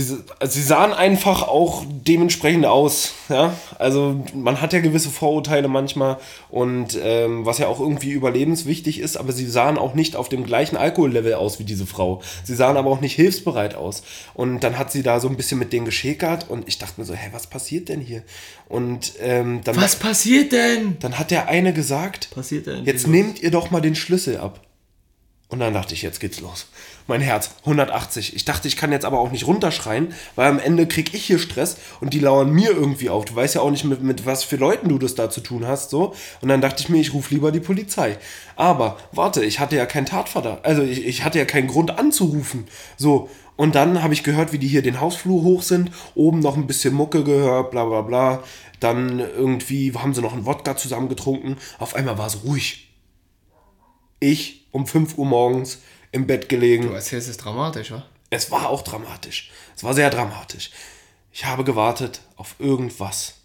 sie, 0.04 0.18
sie 0.46 0.62
sahen 0.62 0.92
einfach 0.94 1.44
auch 1.48 1.84
dementsprechend 1.88 2.66
aus. 2.66 3.14
Ja? 3.30 3.54
Also 3.80 4.24
man 4.34 4.62
hat 4.62 4.74
ja 4.74 4.80
gewisse 4.82 5.10
Vorurteile 5.10 5.68
manchmal 5.68 6.18
und 6.50 7.00
ähm, 7.02 7.46
was 7.46 7.60
ja 7.60 7.68
auch 7.68 7.80
irgendwie 7.80 8.12
überlebenswichtig 8.12 9.00
ist, 9.00 9.16
aber 9.18 9.32
sie 9.32 9.48
sahen 9.48 9.78
auch 9.78 9.94
nicht 9.94 10.16
auf 10.16 10.28
dem 10.30 10.46
gleichen 10.46 10.76
Alkohollevel 10.78 11.36
aus 11.36 11.60
wie 11.60 11.64
diese 11.64 11.86
Frau. 11.86 12.22
Sie 12.44 12.56
sahen 12.56 12.78
aber 12.78 12.90
auch 12.90 13.02
nicht 13.02 13.16
hilfsbereit 13.16 13.76
aus. 13.76 14.04
Und 14.34 14.60
dann 14.62 14.78
hat 14.78 14.92
sie 14.92 15.02
da 15.02 15.20
so 15.20 15.30
ein 15.30 15.38
bisschen 15.38 15.60
mit 15.60 15.72
denen 15.74 15.86
geschäkert 15.86 16.50
und 16.50 16.68
ich 16.68 16.78
dachte 16.78 17.00
mir 17.00 17.06
so, 17.06 17.14
hä, 17.14 17.30
was 17.32 17.48
passiert 17.48 17.90
denn 17.90 18.02
hier? 18.02 18.24
Und 18.68 19.14
ähm, 19.22 19.62
dann, 19.64 19.76
Was 19.78 19.96
passiert 19.96 20.52
denn? 20.52 20.98
dann 21.00 21.18
hat 21.18 21.32
der 21.32 21.48
eine 21.48 21.72
gesagt, 21.74 22.32
Passiert 22.32 22.68
denn? 22.68 22.84
jetzt 22.86 23.08
nehmt 23.08 23.42
ihr 23.42 23.52
doch 23.52 23.72
mal 23.72 23.82
den 23.82 23.96
Schlüssel 23.96 24.38
ab. 24.38 24.60
Und 25.48 25.60
dann 25.60 25.76
dachte 25.76 25.94
ich, 25.94 26.02
jetzt 26.02 26.20
geht's 26.20 26.42
los. 26.42 26.66
Mein 27.06 27.22
Herz, 27.22 27.52
180. 27.60 28.36
Ich 28.36 28.46
dachte, 28.46 28.68
ich 28.68 28.78
kann 28.78 28.92
jetzt 28.92 29.06
aber 29.06 29.20
auch 29.20 29.32
nicht 29.32 29.46
runterschreien, 29.46 30.12
weil 30.36 30.50
am 30.50 30.58
Ende 30.58 30.88
krieg 30.88 31.14
ich 31.14 31.26
hier 31.26 31.38
Stress 31.38 31.78
und 32.02 32.14
die 32.14 32.20
lauern 32.20 32.50
mir 32.50 32.72
irgendwie 32.72 33.12
auf. 33.12 33.26
Du 33.26 33.36
weißt 33.36 33.54
ja 33.54 33.62
auch 33.62 33.70
nicht, 33.70 33.84
mit, 33.84 34.02
mit 34.02 34.26
was 34.26 34.44
für 34.44 34.56
Leuten 34.56 34.90
du 34.90 34.98
das 34.98 35.14
da 35.14 35.30
zu 35.30 35.42
tun 35.42 35.68
hast, 35.68 35.92
so. 35.92 36.16
Und 36.42 36.50
dann 36.50 36.62
dachte 36.62 36.82
ich 36.82 36.90
mir, 36.90 37.00
ich 37.00 37.14
rufe 37.14 37.32
lieber 37.32 37.52
die 37.52 37.60
Polizei. 37.60 38.18
Aber, 38.56 38.98
warte, 39.12 39.46
ich 39.46 39.60
hatte 39.60 39.76
ja 39.76 39.86
keinen 39.86 40.08
Tatverdacht. 40.08 40.66
Also, 40.66 40.82
ich, 40.82 41.06
ich 41.06 41.24
hatte 41.24 41.38
ja 41.38 41.46
keinen 41.46 41.68
Grund 41.68 41.98
anzurufen. 42.00 42.66
So. 42.98 43.30
Und 43.56 43.76
dann 43.76 44.02
habe 44.02 44.14
ich 44.14 44.24
gehört, 44.24 44.52
wie 44.52 44.58
die 44.58 44.68
hier 44.68 44.82
den 44.82 45.00
Hausflur 45.00 45.44
hoch 45.44 45.62
sind, 45.62 45.92
oben 46.16 46.40
noch 46.40 46.58
ein 46.58 46.68
bisschen 46.68 46.94
Mucke 46.94 47.24
gehört, 47.24 47.72
bla 47.72 47.86
bla 47.86 48.02
bla. 48.02 48.44
Dann 48.80 49.20
irgendwie 49.20 49.94
haben 49.94 50.14
sie 50.14 50.22
noch 50.22 50.34
einen 50.34 50.46
Wodka 50.46 50.76
zusammen 50.76 51.08
getrunken. 51.08 51.58
Auf 51.80 51.96
einmal 51.96 52.18
war 52.18 52.28
es 52.28 52.44
ruhig. 52.44 52.85
Ich 54.20 54.66
um 54.72 54.88
5 54.88 55.18
Uhr 55.18 55.26
morgens 55.26 55.80
im 56.12 56.28
Bett 56.28 56.50
gelegen. 56.50 56.88
Du 56.88 56.94
erzählst 56.94 57.30
es 57.30 57.38
dramatisch, 57.38 57.92
wa? 57.92 58.06
Es 58.30 58.52
war 58.52 58.70
auch 58.70 58.82
dramatisch. 58.82 59.52
Es 59.76 59.84
war 59.84 59.94
sehr 59.94 60.10
dramatisch. 60.10 60.72
Ich 61.32 61.46
habe 61.46 61.64
gewartet 61.64 62.22
auf 62.38 62.56
irgendwas. 62.60 63.36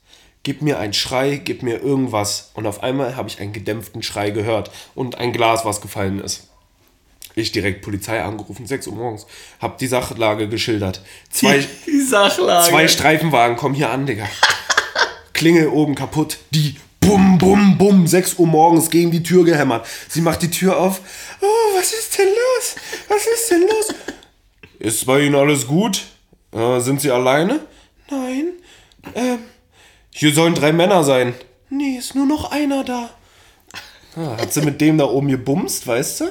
Gib 0.42 0.62
mir 0.62 0.78
einen 0.78 0.92
Schrei, 0.94 1.36
gib 1.36 1.62
mir 1.62 1.80
irgendwas. 1.82 2.50
Und 2.54 2.66
auf 2.66 2.82
einmal 2.82 3.16
habe 3.16 3.28
ich 3.28 3.40
einen 3.40 3.52
gedämpften 3.52 4.02
Schrei 4.02 4.30
gehört 4.30 4.70
und 4.94 5.16
ein 5.18 5.32
Glas, 5.32 5.64
was 5.64 5.80
gefallen 5.80 6.20
ist. 6.20 6.48
Ich 7.34 7.52
direkt 7.52 7.82
Polizei 7.82 8.22
angerufen, 8.22 8.66
6 8.66 8.86
Uhr 8.88 8.94
morgens. 8.96 9.26
Hab 9.60 9.78
die 9.78 9.86
Sachlage 9.86 10.48
geschildert. 10.48 11.02
Zwei, 11.30 11.64
Die 11.86 12.00
Sachlage. 12.00 12.68
zwei 12.68 12.88
Streifenwagen 12.88 13.56
kommen 13.56 13.74
hier 13.74 13.90
an, 13.90 14.06
Digga. 14.06 14.28
Klingel 15.32 15.68
oben 15.68 15.94
kaputt. 15.94 16.38
Die 16.50 16.76
bum, 17.00 17.38
bum, 17.38 17.78
bum, 17.78 18.06
6 18.06 18.38
Uhr 18.38 18.46
morgens 18.46 18.90
gegen 18.90 19.10
die 19.10 19.22
Tür 19.22 19.44
gehämmert. 19.44 19.86
Sie 20.08 20.20
macht 20.20 20.42
die 20.42 20.50
Tür 20.50 20.78
auf. 20.78 21.00
Oh, 21.40 21.76
was 21.76 21.92
ist 21.92 22.18
denn 22.18 22.28
los? 22.28 22.76
Was 23.08 23.26
ist 23.26 23.50
denn 23.50 23.62
los? 23.62 23.94
Ist 24.78 25.06
bei 25.06 25.20
Ihnen 25.20 25.34
alles 25.34 25.66
gut? 25.66 26.04
Äh, 26.52 26.80
sind 26.80 27.00
Sie 27.00 27.10
alleine? 27.10 27.60
Nein. 28.10 28.52
Ähm, 29.14 29.38
hier 30.12 30.34
sollen 30.34 30.54
drei 30.54 30.72
Männer 30.72 31.04
sein. 31.04 31.34
Nee, 31.70 31.96
ist 31.98 32.14
nur 32.14 32.26
noch 32.26 32.50
einer 32.50 32.84
da. 32.84 33.10
Ah, 34.16 34.36
hat 34.40 34.52
sie 34.52 34.62
mit 34.62 34.80
dem 34.80 34.98
da 34.98 35.04
oben 35.04 35.28
gebumst, 35.28 35.86
weißt 35.86 36.20
du? 36.20 36.24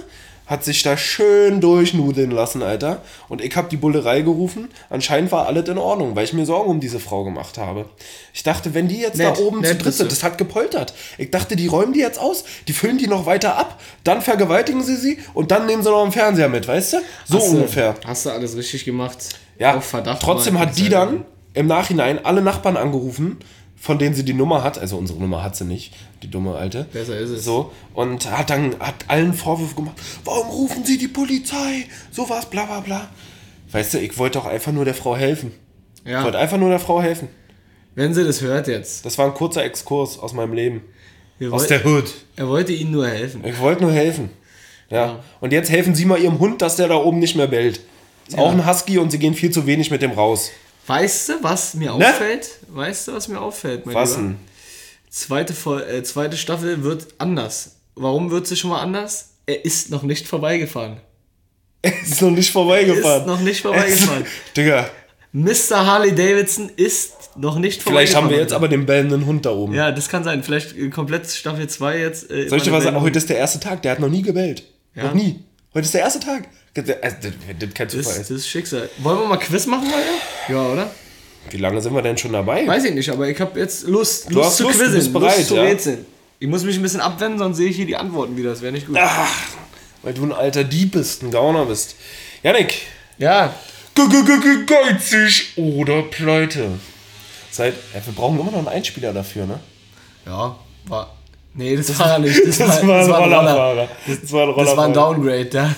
Hat 0.49 0.63
sich 0.65 0.81
da 0.81 0.97
schön 0.97 1.62
durchnudeln 1.62 2.31
lassen, 2.31 2.63
Alter. 2.63 3.03
Und 3.27 3.39
ich 3.43 3.55
hab 3.55 3.69
die 3.69 3.77
Bullerei 3.77 4.21
gerufen. 4.21 4.69
Anscheinend 4.89 5.31
war 5.31 5.45
alles 5.45 5.69
in 5.69 5.77
Ordnung, 5.77 6.15
weil 6.15 6.23
ich 6.23 6.33
mir 6.33 6.43
Sorgen 6.47 6.71
um 6.71 6.79
diese 6.79 6.99
Frau 6.99 7.23
gemacht 7.23 7.59
habe. 7.59 7.85
Ich 8.33 8.41
dachte, 8.41 8.73
wenn 8.73 8.88
die 8.88 8.97
jetzt 8.99 9.17
Nett, 9.17 9.38
da 9.38 9.41
oben 9.41 9.63
zu 9.63 9.75
dritt 9.75 9.93
sind, 9.93 10.07
du. 10.07 10.09
das 10.15 10.23
hat 10.23 10.39
gepoltert. 10.39 10.95
Ich 11.19 11.29
dachte, 11.29 11.55
die 11.55 11.67
räumen 11.67 11.93
die 11.93 11.99
jetzt 11.99 12.17
aus, 12.19 12.45
die 12.67 12.73
füllen 12.73 12.97
die 12.97 13.05
noch 13.07 13.27
weiter 13.27 13.57
ab, 13.59 13.79
dann 14.03 14.23
vergewaltigen 14.23 14.81
sie 14.83 14.95
sie 14.95 15.19
und 15.35 15.51
dann 15.51 15.67
nehmen 15.67 15.83
sie 15.83 15.89
noch 15.91 16.01
einen 16.01 16.12
Fernseher 16.12 16.49
mit, 16.49 16.67
weißt 16.67 16.93
du? 16.93 16.97
So 17.25 17.38
Hast 17.38 17.47
du- 17.51 17.55
ungefähr. 17.57 17.93
Hast 18.03 18.25
du 18.25 18.31
alles 18.31 18.57
richtig 18.57 18.85
gemacht? 18.85 19.17
Ja, 19.59 19.75
Auf 19.77 19.85
Verdacht 19.85 20.21
trotzdem 20.23 20.57
hat 20.57 20.75
die 20.77 20.89
dann 20.89 21.25
im 21.53 21.67
Nachhinein 21.67 22.25
alle 22.25 22.41
Nachbarn 22.41 22.75
angerufen, 22.75 23.38
von 23.79 23.97
denen 23.99 24.13
sie 24.15 24.23
die 24.25 24.33
Nummer 24.33 24.63
hat. 24.63 24.77
Also 24.77 24.97
unsere 24.97 25.19
Nummer 25.19 25.41
hat 25.43 25.55
sie 25.55 25.65
nicht, 25.65 25.93
die 26.23 26.29
dumme 26.29 26.55
Alte. 26.55 26.85
Besser 26.91 27.17
ist 27.17 27.29
es. 27.29 27.45
So, 27.45 27.71
und 27.93 28.29
hat 28.29 28.49
dann 28.49 28.75
hat 28.79 29.05
allen 29.07 29.33
Vorwürfe 29.33 29.75
gemacht. 29.75 29.95
Warum 30.25 30.47
rufen 30.49 30.83
sie 30.85 30.97
die 30.97 31.07
Polizei? 31.07 31.85
Sowas, 32.11 32.45
bla 32.47 32.65
bla 32.65 32.79
bla. 32.81 33.09
Weißt 33.71 33.93
du, 33.93 33.99
ich 33.99 34.17
wollte 34.17 34.39
doch 34.39 34.45
einfach 34.47 34.71
nur 34.71 34.85
der 34.85 34.95
Frau 34.95 35.15
helfen. 35.15 35.51
Ich 36.03 36.11
Ja, 36.11 36.23
wollte 36.23 36.37
einfach 36.39 36.57
nur 36.57 36.69
der 36.69 36.79
Frau 36.79 37.01
helfen. 37.01 37.27
wenn 37.95 38.13
sie 38.13 38.23
das 38.23 38.41
hört 38.41 38.67
jetzt. 38.67 39.05
Das 39.05 39.17
war 39.17 39.25
ein 39.27 39.33
kurzer 39.33 39.63
Exkurs 39.63 40.17
aus 40.19 40.33
meinem 40.33 40.53
Leben. 40.53 40.81
Wir 41.37 41.53
Aus 41.53 41.67
der 41.67 41.85
Hood. 41.85 42.11
er 42.35 42.47
wollte 42.49 42.73
ihnen 42.73 42.91
nur 42.91 43.07
helfen. 43.07 43.43
Ich 43.45 43.59
wollte 43.59 43.81
nur 43.83 43.91
helfen. 43.93 44.29
Ja. 44.89 45.05
Ja. 45.05 45.19
Und 45.39 45.53
jetzt 45.53 45.69
helfen 45.69 45.93
Sie 45.95 46.03
mal 46.05 46.19
Ihrem 46.19 46.39
Hund, 46.39 46.61
dass 46.61 46.75
der 46.77 46.87
da 46.87 46.95
oben 46.95 47.19
nicht 47.19 47.35
mehr 47.35 47.47
bellt. 47.47 47.79
Ist 48.27 48.37
auch 48.37 48.51
ein 48.51 48.67
Husky 48.67 48.97
und 48.97 49.11
Sie 49.11 49.19
gehen 49.19 49.33
viel 49.35 49.51
zu 49.51 49.65
wenig 49.67 49.89
mit 49.91 50.01
dem 50.01 50.11
raus. 50.11 50.51
Weißt 50.89 51.30
du, 51.30 51.34
was 51.43 51.75
mir 51.75 51.95
Ne? 51.95 52.08
auffällt? 52.08 52.49
Weißt 52.69 53.08
du, 53.08 53.13
was 53.13 53.28
mir 53.28 53.39
auffällt? 53.39 53.86
Mein 53.86 53.93
Was 53.95 54.12
Lieber? 54.17 54.30
denn? 54.30 54.38
Zweite, 55.12 55.54
Fol- 55.54 55.84
äh, 55.88 56.04
zweite 56.04 56.36
Staffel 56.36 56.84
wird 56.84 57.08
anders. 57.19 57.75
Warum 57.95 58.32
wird 58.32 58.47
sie 58.47 58.56
schon 58.56 58.71
mal 58.71 58.82
anders? 58.82 59.30
Er 59.45 59.63
ist 59.65 59.91
noch 59.91 60.04
nicht 60.04 60.28
vorbeigefahren. 60.28 60.97
Ist 61.82 62.21
noch 62.21 62.32
nicht 62.32 62.52
vorbeigefahren. 62.52 63.21
Ist 63.21 63.28
noch 63.28 63.39
nicht 63.39 63.62
vorbeigefahren. 63.62 64.25
Digga, 64.58 64.89
Mr. 65.32 65.86
Harley 65.86 66.13
Davidson 66.15 66.69
ist 66.75 67.13
noch 67.36 67.60
nicht 67.60 67.84
vorbeigefahren. 67.84 67.86
vielleicht 67.91 68.15
haben 68.15 68.30
wir 68.32 68.38
jetzt 68.38 68.54
aber 68.54 68.67
den 68.67 68.86
bellenden 68.86 69.25
Hund 69.28 69.45
da 69.45 69.52
oben. 69.52 69.73
Ja, 69.75 69.91
das 69.91 70.10
kann 70.10 70.23
sein. 70.23 70.43
Vielleicht 70.43 70.75
äh, 70.75 70.89
komplett 70.89 71.28
Staffel 71.30 71.67
2 71.69 71.99
jetzt. 71.99 72.32
Äh, 72.32 72.49
Soll 72.49 72.58
ich 72.58 72.63
dir 72.63 72.71
was 72.71 72.84
sagen? 72.84 72.99
Heute 72.99 73.17
ist 73.19 73.30
der 73.30 73.38
erste 73.38 73.60
Tag, 73.60 73.82
der 73.84 73.91
hat 73.91 73.99
noch 73.99 74.10
nie 74.10 74.23
gebellt. 74.23 74.63
Ja. 74.95 75.04
Noch 75.06 75.13
nie. 75.13 75.43
Heute 75.73 75.86
ist 75.86 75.93
der 75.93 76.02
erste 76.02 76.19
Tag. 76.19 76.47
Also, 76.75 76.93
das, 77.01 77.03
das 77.60 77.73
kein 77.73 77.88
das, 77.88 77.95
Zufall 77.95 78.17
das 78.19 78.29
ist. 78.29 78.29
ist 78.32 78.47
Schicksal. 78.47 78.89
Wollen 78.99 79.19
wir 79.19 79.27
mal 79.27 79.38
Quiz 79.38 79.65
machen, 79.65 79.86
Alter? 79.88 80.53
Ja, 80.53 80.62
oder? 80.71 80.91
Wie 81.49 81.58
lange 81.58 81.82
sind 81.82 81.93
wir 81.93 82.01
denn 82.01 82.17
schon 82.17 82.34
dabei? 82.34 82.67
Weiß 82.67 82.84
ich 82.86 82.93
nicht, 82.93 83.10
aber 83.10 83.27
ich 83.27 83.39
habe 83.39 83.60
jetzt 83.60 83.88
Lust, 83.88 84.29
Du 84.29 84.36
Lust 84.36 84.45
hast 84.49 84.58
zu 84.58 84.63
Lust, 84.63 84.75
du 84.75 84.84
quizzen, 84.84 84.95
bist 84.95 85.13
bereit, 85.13 85.38
Lust 85.38 85.47
zu 85.49 85.55
ja? 85.55 85.62
rätseln. 85.63 86.05
Ich 86.39 86.47
muss 86.47 86.63
mich 86.63 86.75
ein 86.77 86.82
bisschen 86.82 87.01
abwenden, 87.01 87.39
sonst 87.39 87.58
sehe 87.58 87.69
ich 87.69 87.75
hier 87.75 87.86
die 87.86 87.95
Antworten 87.97 88.38
wieder. 88.38 88.51
Das 88.51 88.62
wäre 88.62 88.71
nicht 88.71 88.88
gut. 88.88 88.97
Ach, 88.99 89.29
weil 90.03 90.13
du 90.13 90.23
ein 90.23 90.32
alter 90.32 90.63
Dieb 90.63 90.91
bist, 90.91 91.23
ein 91.23 91.32
Gauner 91.32 91.65
bist. 91.65 91.95
Janik, 92.43 92.82
Ja, 93.17 93.53
Ge- 93.95 94.08
ge- 94.08 94.23
ge- 94.23 94.39
ge- 94.39 94.65
geizig 94.65 95.53
oder 95.58 96.03
pleite. 96.03 96.79
Seit, 97.51 97.73
wir 97.93 98.13
brauchen 98.13 98.39
immer 98.39 98.51
noch 98.51 98.60
einen 98.60 98.67
Einspieler 98.69 99.12
dafür, 99.12 99.45
ne? 99.45 99.60
ja, 100.25 100.58
war. 100.86 101.17
Nee, 101.55 101.75
das 101.75 101.97
war 101.99 102.12
er 102.12 102.19
nicht. 102.19 102.39
Das, 102.45 102.57
Das 102.57 102.88
war, 102.88 102.88
war 102.88 102.99
ein 103.01 103.12
Roller. 103.12 103.38
Rollerfahrer. 103.38 103.88
Das 104.07 104.31
war 104.31 104.47
ein 104.47 104.65
Das 104.65 104.77
war 104.77 104.85
ein. 104.85 104.93
Downgrade. 104.93 105.49
Da, 105.51 105.75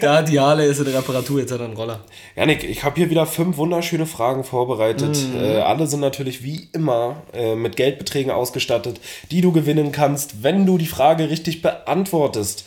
da 0.00 0.22
die 0.22 0.38
Harley 0.38 0.68
ist 0.68 0.78
in 0.78 0.84
der 0.84 0.94
Reparatur, 0.94 1.40
jetzt 1.40 1.50
hat 1.52 1.60
er 1.60 1.66
einen 1.66 1.76
Roller. 1.76 2.00
Janik, 2.36 2.64
ich 2.64 2.84
habe 2.84 2.96
hier 2.96 3.10
wieder 3.10 3.26
fünf 3.26 3.56
wunderschöne 3.56 4.06
Fragen 4.06 4.44
vorbereitet. 4.44 5.16
Mhm. 5.16 5.40
Äh, 5.40 5.58
alle 5.60 5.86
sind 5.86 6.00
natürlich 6.00 6.42
wie 6.42 6.68
immer 6.72 7.22
äh, 7.32 7.54
mit 7.54 7.76
Geldbeträgen 7.76 8.30
ausgestattet, 8.30 9.00
die 9.30 9.40
du 9.40 9.52
gewinnen 9.52 9.92
kannst, 9.92 10.42
wenn 10.42 10.66
du 10.66 10.78
die 10.78 10.86
Frage 10.86 11.30
richtig 11.30 11.62
beantwortest. 11.62 12.64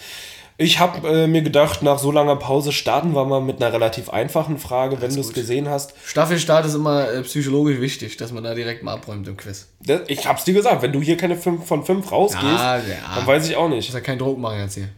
Ich 0.64 0.78
habe 0.80 1.08
äh, 1.24 1.26
mir 1.28 1.42
gedacht, 1.42 1.82
nach 1.82 1.98
so 1.98 2.12
langer 2.12 2.36
Pause 2.36 2.72
starten 2.72 3.14
wir 3.16 3.26
mal 3.26 3.42
mit 3.42 3.60
einer 3.64 3.74
relativ 3.74 4.12
einfachen 4.12 4.60
Frage, 4.60 5.02
wenn 5.02 5.12
du 5.12 5.20
es 5.20 5.34
gesehen 5.34 5.68
hast. 5.68 5.96
Staffelstart 6.06 6.68
ist 6.68 6.76
immer 6.76 7.10
äh, 7.12 7.24
psychologisch 7.24 7.80
wichtig, 7.82 8.16
dass 8.18 8.32
man 8.32 8.44
da 8.44 8.54
direkt 8.54 8.84
mal 8.84 8.94
abräumt 8.94 9.28
im 9.28 9.38
Quiz. 9.38 9.70
Das- 9.84 10.02
Ich 10.08 10.28
hab's 10.28 10.44
dir 10.44 10.54
gesagt, 10.54 10.84
wenn 10.84 10.92
du 10.92 11.02
hier 11.02 11.18
keine 11.18 11.36
5 11.36 11.66
von 11.66 11.84
5 11.84 12.12
rausgehst, 12.12 12.44
Ja, 12.44 12.78
ja. 12.78 12.84
dann 13.16 13.26
weiß 13.26 13.50
ich 13.50 13.56
auch 13.56 13.70
Ich 13.70 13.76
nicht. 13.76 13.88
muss 13.90 13.96
ja 13.96 14.02
keinen 14.02 14.20
Druck 14.20 14.38
machen 14.38 14.60
jetzt 14.60 14.76
hier. 14.76 14.90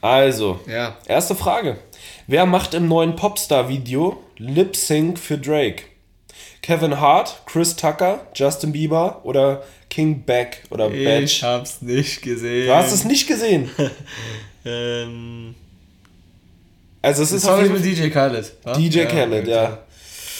Also, 0.00 0.60
Ja. 0.66 0.96
erste 1.06 1.34
Frage. 1.34 1.76
Wer 2.26 2.46
macht 2.46 2.72
im 2.74 2.88
neuen 2.88 3.14
Popstar-Video 3.14 4.22
Lip 4.38 4.74
Sync 4.76 5.18
für 5.18 5.36
Drake? 5.36 5.82
Kevin 6.62 7.00
Hart, 7.00 7.42
Chris 7.46 7.76
Tucker, 7.76 8.26
Justin 8.34 8.72
Bieber 8.72 9.20
oder 9.24 9.62
King 9.90 10.22
Beck 10.24 10.64
oder 10.70 10.90
Ich 10.90 11.04
Batch? 11.04 11.42
hab's 11.42 11.80
nicht 11.82 12.22
gesehen. 12.22 12.66
Du 12.66 12.74
hast 12.74 12.92
es 12.92 13.04
nicht 13.04 13.26
gesehen. 13.26 13.70
Ähm, 14.64 15.54
Also 17.00 17.22
es 17.22 17.32
ist 17.32 17.46
jeden 17.46 17.72
mit 17.72 17.84
DJ 17.84 18.08
Khaled. 18.10 18.52
wa? 18.64 18.72
DJ 18.72 19.04
Khaled, 19.04 19.42
okay. 19.44 19.50
ja. 19.50 19.78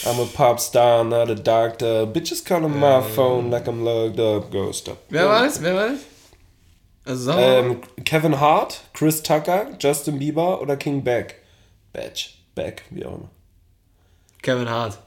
I'm 0.05 0.19
a 0.21 0.25
Popstar, 0.25 1.03
not 1.03 1.29
a 1.31 1.35
doctor. 1.35 2.05
Bitches 2.05 2.45
calling 2.45 2.77
my 2.79 3.01
phone 3.01 3.49
like 3.49 3.65
I'm 3.67 3.83
logged 3.83 4.19
up. 4.19 4.51
Go 4.51 4.71
stop. 4.71 4.97
Wer 5.09 5.25
war 5.27 5.43
das? 5.43 5.61
Wer 5.63 5.73
war 5.75 5.87
das? 5.89 5.99
Also. 7.05 7.31
Ähm, 7.31 7.81
Kevin 8.05 8.39
Hart, 8.39 8.81
Chris 8.93 9.23
Tucker, 9.23 9.67
Justin 9.79 10.19
Bieber 10.19 10.61
oder 10.61 10.77
King 10.77 11.03
Beck? 11.03 11.35
Batch, 11.91 12.37
Beck, 12.55 12.83
wie 12.91 13.05
auch 13.05 13.15
immer. 13.15 13.29
Kevin 14.43 14.69
Hart. 14.69 14.99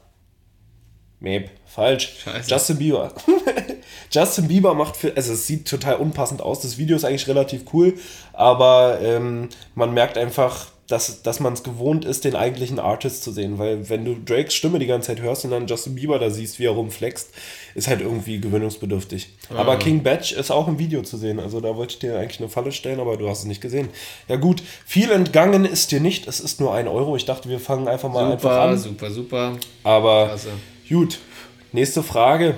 Meep, 1.23 1.49
falsch. 1.65 2.17
Scheiße. 2.21 2.51
Justin 2.51 2.77
Bieber. 2.77 3.13
Justin 4.11 4.49
Bieber 4.49 4.73
macht 4.73 4.97
für, 4.97 5.15
also 5.15 5.31
es 5.31 5.47
sieht 5.47 5.65
total 5.67 5.95
unpassend 5.95 6.41
aus. 6.41 6.59
Das 6.59 6.77
Video 6.77 6.97
ist 6.97 7.05
eigentlich 7.05 7.29
relativ 7.29 7.63
cool, 7.73 7.93
aber 8.33 8.99
ähm, 9.01 9.47
man 9.73 9.93
merkt 9.93 10.17
einfach, 10.17 10.67
dass, 10.87 11.21
dass 11.23 11.39
man 11.39 11.53
es 11.53 11.63
gewohnt 11.63 12.03
ist, 12.03 12.25
den 12.25 12.35
eigentlichen 12.35 12.77
Artist 12.77 13.23
zu 13.23 13.31
sehen, 13.31 13.57
weil 13.57 13.87
wenn 13.89 14.03
du 14.03 14.15
Drakes 14.15 14.53
Stimme 14.53 14.79
die 14.79 14.85
ganze 14.85 15.07
Zeit 15.07 15.21
hörst 15.21 15.45
und 15.45 15.51
dann 15.51 15.65
Justin 15.65 15.95
Bieber 15.95 16.19
da 16.19 16.29
siehst, 16.29 16.59
wie 16.59 16.65
er 16.65 16.71
rumflext, 16.71 17.29
ist 17.73 17.87
halt 17.87 18.01
irgendwie 18.01 18.41
gewöhnungsbedürftig. 18.41 19.29
Aber 19.55 19.77
King 19.77 20.03
Batch 20.03 20.33
ist 20.33 20.51
auch 20.51 20.67
im 20.67 20.77
Video 20.77 21.03
zu 21.03 21.15
sehen, 21.15 21.39
also 21.39 21.61
da 21.61 21.77
wollte 21.77 21.93
ich 21.93 21.99
dir 21.99 22.19
eigentlich 22.19 22.41
eine 22.41 22.49
Falle 22.49 22.73
stellen, 22.73 22.99
aber 22.99 23.15
du 23.15 23.29
hast 23.29 23.39
es 23.39 23.45
nicht 23.45 23.61
gesehen. 23.61 23.87
Ja 24.27 24.35
gut, 24.35 24.61
viel 24.85 25.09
entgangen 25.09 25.63
ist 25.63 25.93
dir 25.93 26.01
nicht, 26.01 26.27
es 26.27 26.41
ist 26.41 26.59
nur 26.59 26.73
ein 26.73 26.89
Euro. 26.89 27.15
Ich 27.15 27.23
dachte, 27.23 27.47
wir 27.47 27.61
fangen 27.61 27.87
einfach 27.87 28.09
mal 28.11 28.33
einfach 28.33 28.51
Super, 28.51 28.61
an. 28.61 28.77
super, 28.77 29.09
super. 29.09 29.53
Aber 29.85 30.25
Klasse. 30.25 30.49
Gut, 30.93 31.19
nächste 31.71 32.03
Frage. 32.03 32.55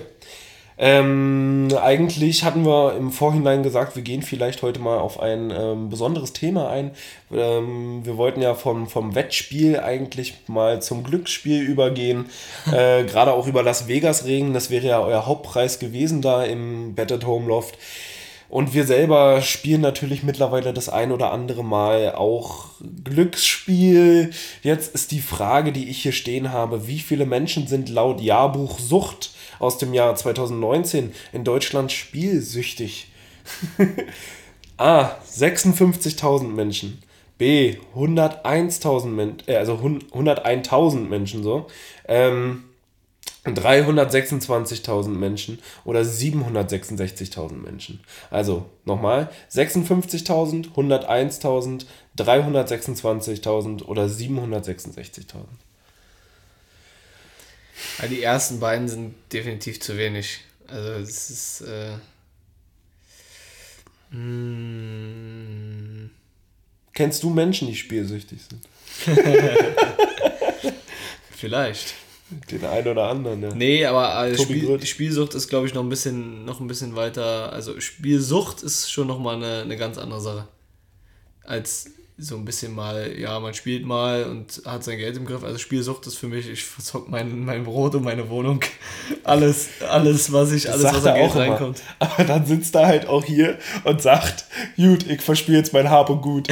Ähm, 0.78 1.69
eigentlich 1.82 2.43
hatten 2.43 2.65
wir 2.65 2.98
im 2.98 3.13
Vorhinein 3.13 3.63
gesagt, 3.63 3.95
wir 3.95 4.04
gehen 4.04 4.24
vielleicht 4.24 4.62
heute 4.62 4.82
mal 4.82 4.98
auf 4.98 5.21
ein 5.21 5.52
ähm, 5.52 5.90
besonderes 5.90 6.33
Thema 6.33 6.69
ein. 6.69 6.92
Ähm, 7.31 8.06
wir 8.06 8.17
wollten 8.17 8.42
ja 8.42 8.54
vom, 8.54 8.88
vom 8.90 9.15
Wettspiel 9.15 9.79
eigentlich 9.79 10.33
mal 10.48 10.81
zum 10.81 11.06
Glücksspiel 11.06 11.62
übergehen. 11.62 12.25
äh, 12.73 13.06
Gerade 13.06 13.31
auch 13.31 13.48
über 13.48 13.63
Las 13.63 13.88
Vegas 13.88 14.25
reden. 14.25 14.54
Das 14.54 14.69
wäre 14.69 14.86
ja 14.86 15.00
euer 15.00 15.25
Hauptpreis 15.25 15.79
gewesen 15.79 16.21
da 16.21 16.44
im 16.44 16.94
at 16.98 17.25
Home 17.25 17.48
Loft. 17.48 17.77
Und 18.56 18.73
wir 18.73 18.85
selber 18.85 19.41
spielen 19.41 19.81
natürlich 19.81 20.23
mittlerweile 20.23 20.71
das 20.71 20.87
ein 20.87 21.12
oder 21.12 21.33
andere 21.33 21.62
Mal 21.62 22.15
auch 22.15 22.67
Glücksspiel. 23.03 24.31
Jetzt 24.63 24.95
ist 24.95 25.12
die 25.12 25.19
Frage, 25.19 25.73
die 25.73 25.89
ich 25.89 26.03
hier 26.03 26.13
stehen 26.13 26.53
habe, 26.53 26.87
wie 26.87 26.99
viele 26.99 27.25
Menschen 27.25 27.67
sind 27.67 27.89
laut 27.89 28.21
Jahrbuch 28.21 28.79
Sucht 28.79 29.31
aus 29.60 29.77
dem 29.77 29.93
Jahr 29.93 30.15
2019 30.15 31.12
in 31.33 31.43
Deutschland 31.43 31.91
spielsüchtig? 31.91 33.10
A. 34.77 35.10
56.000 35.29 36.47
Menschen. 36.47 37.03
B. 37.37 37.75
101.000 37.93 39.08
Menschen, 39.08 39.43
äh, 39.47 39.58
also 39.58 39.73
101.000 39.73 40.99
Menschen 41.10 41.43
so. 41.43 41.67
Ähm, 42.08 42.63
326.000 43.46 45.10
Menschen 45.10 45.60
oder 45.83 46.02
766.000 46.02 47.54
Menschen. 47.54 48.00
Also 48.31 48.69
nochmal, 48.85 49.29
56.000, 49.52 50.73
101.000, 50.73 51.85
326.000 52.17 53.83
oder 53.83 54.06
766.000. 54.06 55.46
Ja, 58.02 58.08
die 58.08 58.23
ersten 58.23 58.60
beiden 58.60 58.87
sind 58.87 59.15
definitiv 59.31 59.79
zu 59.79 59.98
wenig. 59.98 60.41
Also 60.67 60.91
es 60.93 61.29
ist... 61.29 61.62
Äh, 61.62 61.98
mm, 64.15 66.10
Kennst 66.93 67.23
du 67.23 67.29
Menschen, 67.29 67.67
die 67.67 67.75
spielsüchtig 67.75 68.39
sind? 68.50 68.65
Vielleicht. 71.31 71.93
Den 72.52 72.65
einen 72.65 72.88
oder 72.88 73.08
anderen, 73.08 73.44
ja. 73.44 73.54
Nee, 73.54 73.86
aber 73.86 74.10
also 74.15 74.44
Spiel, 74.44 74.84
Spielsucht 74.86 75.36
ist, 75.36 75.48
glaube 75.48 75.67
ich, 75.67 75.76
noch 75.76 75.84
ein 75.84 75.90
bisschen, 75.90 76.44
noch 76.44 76.60
ein 76.60 76.67
bisschen 76.67 76.96
weiter. 76.96 77.54
Also 77.54 77.80
Spielsucht 77.80 78.63
ist 78.63 78.92
schon 78.92 79.08
nochmal 79.08 79.36
eine, 79.36 79.62
eine 79.62 79.78
ganz 79.78 80.00
andere 80.00 80.21
Sache. 80.21 80.48
Als 81.44 81.92
so 82.17 82.36
ein 82.36 82.46
bisschen 82.46 82.73
mal, 82.73 83.13
ja, 83.19 83.40
man 83.40 83.54
spielt 83.54 83.86
mal 83.86 84.23
und 84.23 84.62
hat 84.65 84.84
sein 84.84 84.98
Geld 84.98 85.17
im 85.17 85.26
Griff. 85.26 85.44
Also 85.44 85.58
Spielsucht 85.58 86.08
ist 86.08 86.17
für 86.17 86.28
mich, 86.28 86.50
ich 86.50 86.63
verzock 86.63 87.10
mein, 87.10 87.44
mein 87.46 87.65
Brot 87.65 87.94
und 87.94 88.04
meine 88.04 88.30
Wohnung. 88.30 88.62
Alles, 89.23 89.69
alles, 89.88 90.32
was 90.32 90.52
ich, 90.52 90.71
alles, 90.71 90.84
was 90.84 91.06
an 91.06 91.15
Geld 91.15 91.36
reinkommt. 91.36 91.80
Immer. 92.00 92.12
Aber 92.12 92.23
dann 92.23 92.46
sitzt 92.46 92.76
er 92.76 92.88
halt 92.88 93.08
auch 93.08 93.23
hier 93.23 93.58
und 93.84 94.02
sagt, 94.02 94.46
gut, 94.76 95.08
ich 95.08 95.21
verspiele 95.21 95.58
jetzt 95.58 95.73
mein 95.73 95.90
Hab 95.90 96.10
und 96.10 96.21
Gut. 96.21 96.48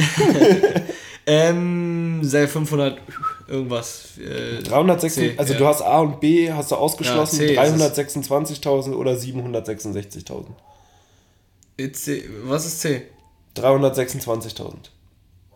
ähm, 1.26 2.20
sei 2.22 2.46
500 2.46 3.00
irgendwas. 3.48 4.18
Äh, 4.18 4.62
306, 4.62 5.14
C, 5.14 5.34
also 5.36 5.52
ja. 5.52 5.58
du 5.58 5.66
hast 5.66 5.82
A 5.82 6.00
und 6.00 6.20
B, 6.20 6.52
hast 6.52 6.70
du 6.70 6.76
ausgeschlossen, 6.76 7.48
ja, 7.48 7.62
326.000 7.62 8.94
oder 8.94 9.12
766.000. 9.12 10.46
Was 12.44 12.66
ist 12.66 12.80
C? 12.80 13.02
326.000. 13.56 14.74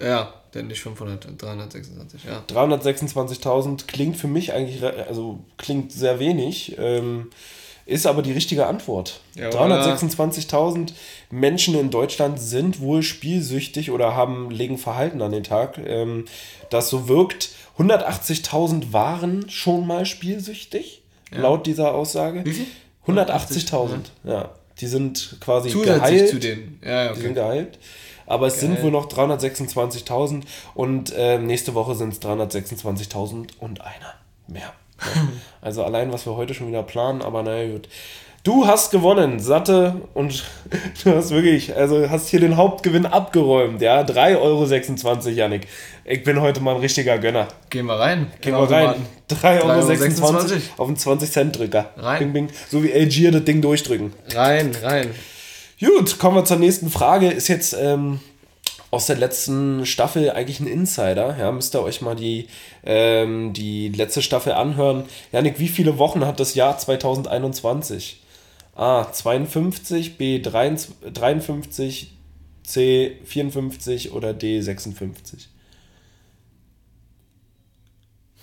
Ja, 0.01 0.33
denn 0.55 0.69
nicht 0.69 0.81
500, 0.81 1.43
326, 1.43 2.25
ja. 2.25 2.43
326.000 2.49 3.87
klingt 3.87 4.17
für 4.17 4.29
mich 4.29 4.53
eigentlich, 4.53 4.83
also 4.83 5.41
klingt 5.57 5.93
sehr 5.93 6.19
wenig, 6.19 6.77
ähm, 6.79 7.31
ist 7.85 8.07
aber 8.07 8.23
die 8.23 8.33
richtige 8.33 8.67
Antwort. 8.67 9.21
Ja, 9.35 9.49
326.000 9.49 10.93
Menschen 11.31 11.79
in 11.79 11.91
Deutschland 11.91 12.39
sind 12.39 12.81
wohl 12.81 13.03
spielsüchtig 13.03 13.91
oder 13.91 14.15
haben, 14.15 14.51
legen 14.51 14.79
Verhalten 14.79 15.23
an 15.23 15.33
den 15.33 15.43
Tag, 15.43 15.79
ähm, 15.79 16.27
das 16.71 16.91
so 16.91 17.09
wirkt. 17.09 17.51
180.000 17.79 18.93
waren 18.93 19.49
schon 19.49 19.87
mal 19.87 20.05
spielsüchtig, 20.07 21.03
ja. 21.33 21.41
laut 21.41 21.67
dieser 21.67 21.95
Aussage. 21.95 22.45
Wie 22.45 22.53
viel? 22.53 22.67
180.000, 23.07 24.01
ja. 24.25 24.51
Die 24.81 24.87
sind 24.87 25.37
quasi 25.41 25.71
Zusätzlich 25.71 25.97
geheilt. 25.97 26.29
Zu 26.29 26.39
den. 26.39 26.79
Ja, 26.85 27.07
okay. 27.07 27.15
Die 27.17 27.21
sind 27.23 27.35
geheilt. 27.35 27.79
Aber 28.27 28.47
es 28.47 28.61
Geil. 28.61 28.71
sind 28.71 28.83
wohl 28.83 28.91
noch 28.91 29.09
326.000 29.09 30.43
und 30.75 31.13
äh, 31.17 31.39
nächste 31.39 31.75
Woche 31.75 31.95
sind 31.95 32.13
es 32.13 32.21
326.000 32.21 33.49
und 33.59 33.81
einer 33.81 34.15
mehr. 34.47 34.73
Also 35.61 35.83
allein, 35.85 36.13
was 36.13 36.25
wir 36.25 36.37
heute 36.37 36.55
schon 36.55 36.69
wieder 36.69 36.83
planen, 36.83 37.21
aber 37.21 37.43
naja, 37.43 37.73
gut. 37.73 37.89
Du 38.49 38.67
hast 38.67 38.91
gewonnen, 38.91 39.41
satte, 39.41 40.01
und 40.15 40.43
du 41.05 41.15
hast 41.15 41.33
wirklich, 41.33 41.77
also 41.77 42.09
hast 42.09 42.29
hier 42.31 42.41
den 42.41 42.57
Hauptgewinn 42.57 43.05
abgeräumt, 43.05 43.83
ja. 43.83 44.01
3,26 44.01 44.39
Euro, 44.39 45.29
Janik. 45.29 45.69
Ich 46.07 46.25
bin 46.25 46.41
heute 46.41 46.61
mal 46.63 46.75
ein 46.75 46.81
richtiger 46.81 47.19
Gönner. 47.19 47.49
Gehen 47.69 47.85
wir 47.85 48.01
rein. 48.01 48.33
Gehen 48.41 48.55
wir 48.55 48.71
rein. 48.71 48.95
3,26 49.29 50.23
Euro 50.25 50.63
auf 50.79 50.87
den 50.87 50.97
20-Cent-Drücker. 50.97 51.91
Rein. 51.99 52.19
Bing, 52.21 52.33
bing. 52.33 52.49
So 52.71 52.83
wie 52.83 52.91
LG 52.91 53.33
das 53.33 53.45
Ding 53.45 53.61
durchdrücken. 53.61 54.15
Rein, 54.35 54.75
rein. 54.83 55.11
Gut, 55.79 56.19
kommen 56.19 56.37
wir 56.37 56.47
zur 56.47 56.57
nächsten 56.57 56.89
Frage. 56.89 57.29
Ist 57.29 57.49
jetzt 57.49 57.77
ähm, 57.79 58.21
aus 58.91 59.05
der 59.05 59.17
letzten 59.17 59.85
Staffel 59.85 60.31
eigentlich 60.31 60.61
ein 60.61 60.69
Insider. 60.69 61.37
Ja, 61.39 61.53
müsst 61.53 61.75
ihr 61.75 61.83
euch 61.83 62.01
mal 62.01 62.17
die, 62.17 62.49
ähm, 62.83 63.53
die 63.53 63.91
letzte 63.91 64.23
Staffel 64.23 64.55
anhören. 64.55 65.05
Janik, 65.33 65.59
wie 65.59 65.69
viele 65.69 65.99
Wochen 65.99 66.25
hat 66.25 66.41
das 66.41 66.55
Jahr 66.55 66.79
2021? 66.79 68.23
A. 68.79 69.11
52, 69.13 70.19
B. 70.19 70.39
53, 70.39 72.13
C. 72.63 73.19
54 73.25 74.13
oder 74.13 74.33
D. 74.33 74.61
56? 74.61 75.49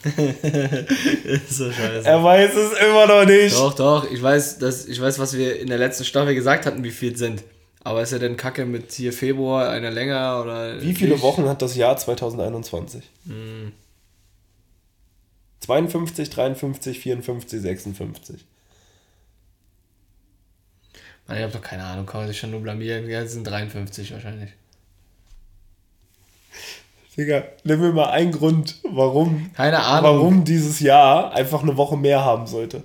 so 1.50 1.72
scheiße. 1.72 2.06
Er 2.06 2.24
weiß 2.24 2.54
es 2.54 2.74
immer 2.80 3.08
noch 3.08 3.26
nicht. 3.26 3.56
Doch, 3.56 3.74
doch. 3.74 4.12
Ich 4.12 4.22
weiß, 4.22 4.60
dass, 4.60 4.86
ich 4.86 5.02
weiß, 5.02 5.18
was 5.20 5.38
wir 5.38 5.60
in 5.60 5.68
der 5.68 5.78
letzten 5.78 6.04
Staffel 6.04 6.36
gesagt 6.36 6.66
hatten, 6.66 6.84
wie 6.84 6.92
viel 6.92 7.16
sind. 7.16 7.44
Aber 7.84 8.02
ist 8.02 8.12
ja 8.12 8.20
denn 8.20 8.36
Kacke 8.36 8.66
mit 8.66 8.92
hier 8.92 9.14
Februar, 9.14 9.70
einer 9.70 9.90
länger 9.90 10.42
oder. 10.44 10.82
Wie 10.82 10.94
viele 10.94 11.14
nicht? 11.14 11.24
Wochen 11.24 11.48
hat 11.48 11.62
das 11.62 11.76
Jahr 11.78 11.96
2021? 11.96 13.04
Hm. 13.26 13.72
52, 15.62 16.30
53, 16.30 17.00
54, 17.00 17.62
56. 17.62 18.46
Mann, 21.28 21.38
ich 21.38 21.44
hab 21.44 21.52
doch 21.52 21.62
keine 21.62 21.84
Ahnung, 21.84 22.06
kann 22.06 22.22
man 22.22 22.28
sich 22.28 22.40
schon 22.40 22.52
nur 22.52 22.62
blamieren. 22.62 23.10
Ja, 23.10 23.22
es 23.22 23.32
sind 23.34 23.46
53 23.46 24.14
wahrscheinlich. 24.14 24.52
Digga, 27.18 27.44
nimm 27.64 27.80
mir 27.80 27.94
mal 27.94 28.10
einen 28.10 28.32
Grund, 28.32 28.76
warum, 28.84 29.52
Keine 29.54 29.80
Ahnung. 29.80 30.04
warum 30.20 30.44
dieses 30.44 30.82
Jahr 30.82 31.34
einfach 31.34 31.64
eine 31.64 31.78
Woche 31.78 31.96
mehr 31.98 32.24
haben 32.26 32.46
sollte. 32.46 32.84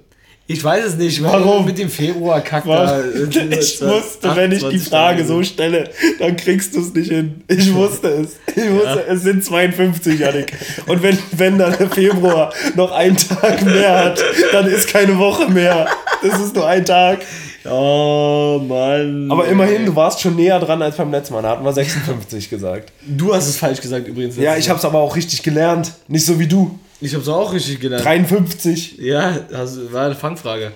Ich 0.51 0.65
weiß 0.65 0.85
es 0.85 0.97
nicht. 0.97 1.23
Warum? 1.23 1.65
Mit 1.65 1.79
dem 1.79 1.89
Februar 1.89 2.41
kackt. 2.41 2.67
Ich 3.51 3.81
wusste, 3.81 4.35
wenn 4.35 4.51
ich 4.51 4.67
die 4.69 4.79
Frage 4.79 5.25
so 5.25 5.43
stelle, 5.43 5.91
dann 6.19 6.37
kriegst 6.37 6.75
du 6.75 6.81
es 6.81 6.93
nicht 6.93 7.11
hin. 7.11 7.43
Ich 7.47 7.73
wusste 7.73 8.09
es. 8.09 8.37
Ich 8.49 8.71
wusste, 8.71 9.05
ja. 9.07 9.13
es 9.13 9.23
sind 9.23 9.45
52, 9.45 10.19
Janik. 10.19 10.53
Und 10.87 11.03
wenn, 11.03 11.17
wenn 11.33 11.59
dann 11.59 11.77
der 11.79 11.89
Februar 11.89 12.53
noch 12.75 12.91
einen 12.91 13.17
Tag 13.17 13.65
mehr 13.65 14.05
hat, 14.05 14.25
dann 14.53 14.67
ist 14.67 14.89
keine 14.89 15.17
Woche 15.19 15.49
mehr. 15.49 15.87
Das 16.23 16.41
ist 16.41 16.55
nur 16.55 16.67
ein 16.67 16.85
Tag. 16.85 17.21
Oh 17.65 18.61
Mann. 18.67 19.31
Aber 19.31 19.47
immerhin, 19.47 19.87
du 19.87 19.95
warst 19.95 20.21
schon 20.21 20.35
näher 20.35 20.59
dran 20.59 20.83
als 20.83 20.97
beim 20.97 21.11
letzten 21.13 21.35
Mal. 21.35 21.43
Da 21.43 21.51
hatten 21.51 21.65
wir 21.65 21.73
56 21.73 22.51
gesagt. 22.51 22.93
Du 23.07 23.33
hast 23.33 23.49
es 23.49 23.57
falsch 23.57 23.81
gesagt 23.81 24.09
übrigens. 24.09 24.37
Ja, 24.37 24.57
ich 24.57 24.69
hab's 24.69 24.85
aber 24.85 24.99
auch 24.99 25.15
richtig 25.15 25.43
gelernt. 25.43 25.93
Nicht 26.09 26.27
so 26.27 26.39
wie 26.39 26.47
du. 26.49 26.79
Ich 27.01 27.15
hab's 27.15 27.29
auch 27.29 27.53
richtig 27.53 27.81
gelernt. 27.81 28.05
53. 28.05 28.99
Ja, 28.99 29.39
das 29.39 29.93
war 29.93 30.07
eine 30.07 30.15
Fangfrage. 30.15 30.73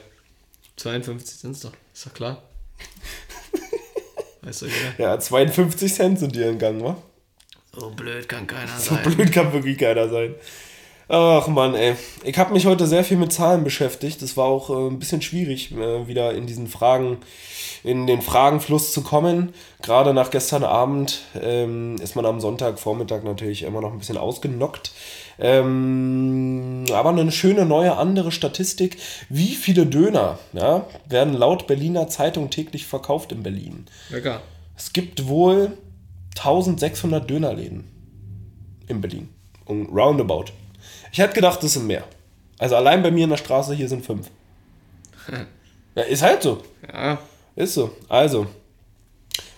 52 0.77 1.39
sind's 1.39 1.61
doch. 1.61 1.73
Ist 1.93 2.07
doch 2.07 2.15
klar. 2.15 2.43
weißt 4.43 4.63
du, 4.63 4.67
ja. 4.67 4.73
Ja, 4.99 5.19
52 5.19 5.93
Cent 5.93 6.19
sind 6.19 6.35
dir 6.35 6.47
entgangen, 6.47 6.83
wa? 6.83 6.97
So 7.75 7.91
blöd 7.91 8.29
kann 8.29 8.47
keiner 8.47 8.77
sein. 8.79 9.01
So 9.05 9.11
blöd 9.11 9.33
kann 9.33 9.53
wirklich 9.53 9.79
keiner 9.79 10.09
sein. 10.09 10.35
Ach 11.09 11.47
man, 11.49 11.75
ey. 11.75 11.97
Ich 12.23 12.39
habe 12.39 12.55
mich 12.55 12.65
heute 12.65 12.87
sehr 12.87 13.05
viel 13.05 13.19
mit 13.19 13.33
Zahlen 13.33 13.63
beschäftigt. 13.63 14.23
Das 14.23 14.39
war 14.39 14.47
auch 14.47 14.71
äh, 14.71 14.89
ein 14.89 14.99
bisschen 14.99 15.21
schwierig, 15.21 15.73
äh, 15.73 16.09
wieder 16.09 16.33
in 16.33 16.47
diesen 16.47 16.67
Fragen, 16.67 17.19
in 17.83 18.07
den 18.07 18.23
Fragenfluss 18.23 18.93
zu 18.93 19.03
kommen. 19.03 19.53
Gerade 19.83 20.15
nach 20.15 20.31
gestern 20.31 20.65
Abend 20.65 21.21
ähm, 21.39 21.97
ist 21.97 22.17
man 22.17 22.25
am 22.25 22.41
Sonntagvormittag 22.41 23.23
natürlich 23.23 23.65
immer 23.65 23.83
noch 23.83 23.93
ein 23.93 23.99
bisschen 23.99 24.17
ausgenockt. 24.17 24.93
Ähm, 25.39 26.85
aber 26.93 27.11
eine 27.11 27.33
schöne 27.33 27.67
neue 27.67 27.97
andere 27.97 28.33
Statistik. 28.33 28.99
Wie 29.29 29.55
viele 29.55 29.87
Döner 29.87 30.39
ja, 30.53 30.87
werden 31.07 31.35
laut 31.35 31.67
Berliner 31.67 32.09
Zeitung 32.09 32.51
täglich 32.51 32.87
verkauft 32.87 33.33
in 33.33 33.43
Berlin? 33.43 33.87
Lecker. 34.11 34.41
Es 34.77 34.93
gibt 34.93 35.27
wohl 35.27 35.77
1600 36.37 37.29
Dönerläden 37.29 37.85
in 38.89 39.01
Berlin. 39.01 39.29
Um 39.65 39.87
roundabout. 39.87 40.47
Ich 41.13 41.19
hätte 41.19 41.35
gedacht, 41.35 41.63
das 41.63 41.75
sind 41.75 41.87
mehr. 41.87 42.05
Also 42.59 42.77
allein 42.77 43.03
bei 43.03 43.11
mir 43.11 43.25
in 43.25 43.31
der 43.31 43.37
Straße 43.37 43.75
hier 43.75 43.89
sind 43.89 44.05
fünf. 44.05 44.31
ja, 45.95 46.03
ist 46.03 46.23
halt 46.23 46.43
so. 46.43 46.63
Ja. 46.93 47.19
Ist 47.57 47.75
so. 47.75 47.91
Also, 48.09 48.47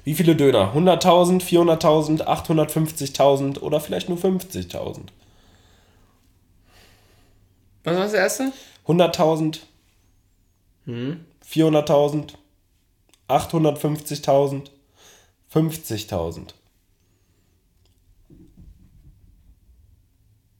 wie 0.05 0.15
viele 0.15 0.37
Döner? 0.37 0.75
100.000, 0.75 1.43
400.000, 1.43 2.23
850.000 2.23 3.61
oder 3.61 3.81
vielleicht 3.81 4.09
nur 4.09 4.19
50.000? 4.19 5.01
Was 7.87 7.95
war 7.95 8.03
das 8.03 8.15
erste? 8.15 8.53
100.000, 8.89 9.61
hm? 10.87 11.25
400.000, 11.49 12.33
850.000 13.29 14.71
50.000. 15.55 16.55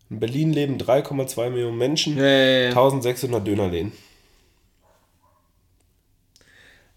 In 0.09 0.21
Berlin 0.21 0.53
leben 0.53 0.79
3,2 0.79 1.51
Millionen 1.51 1.79
Menschen, 1.79 2.17
Ja, 2.17 2.25
ja, 2.25 2.59
ja. 2.61 2.69
1600 2.69 3.45
Dönerläden. 3.45 3.91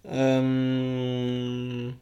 Ähm, 0.06 1.96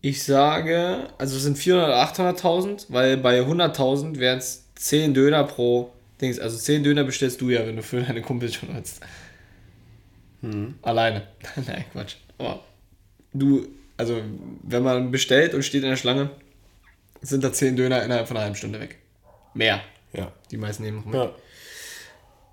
ich 0.00 0.22
sage, 0.22 1.08
also 1.18 1.36
es 1.36 1.42
sind 1.42 1.58
400 1.58 1.88
oder 1.88 2.36
800.000, 2.36 2.86
weil 2.90 3.16
bei 3.16 3.40
100.000 3.40 4.18
wären 4.20 4.38
es 4.38 4.67
10 4.78 5.12
Döner 5.12 5.44
pro 5.44 5.92
Dings. 6.20 6.38
Also 6.38 6.56
10 6.56 6.84
Döner 6.84 7.04
bestellst 7.04 7.40
du 7.40 7.50
ja, 7.50 7.66
wenn 7.66 7.76
du 7.76 7.82
für 7.82 8.00
deine 8.00 8.22
Kumpels 8.22 8.54
schon 8.54 8.72
hast. 8.74 9.00
Alleine. 10.82 11.26
Nein, 11.66 11.84
Quatsch. 11.92 12.14
Aber 12.38 12.62
du, 13.32 13.66
also 13.96 14.22
wenn 14.62 14.82
man 14.84 15.10
bestellt 15.10 15.52
und 15.54 15.64
steht 15.64 15.82
in 15.82 15.90
der 15.90 15.96
Schlange, 15.96 16.30
sind 17.20 17.42
da 17.42 17.52
10 17.52 17.76
Döner 17.76 18.02
innerhalb 18.04 18.28
von 18.28 18.36
einer 18.36 18.44
halben 18.44 18.56
Stunde 18.56 18.78
weg. 18.80 18.98
Mehr. 19.54 19.82
Ja. 20.12 20.32
Die 20.50 20.56
meisten 20.56 20.84
nehmen 20.84 20.98
noch 20.98 21.06
mit. 21.06 21.14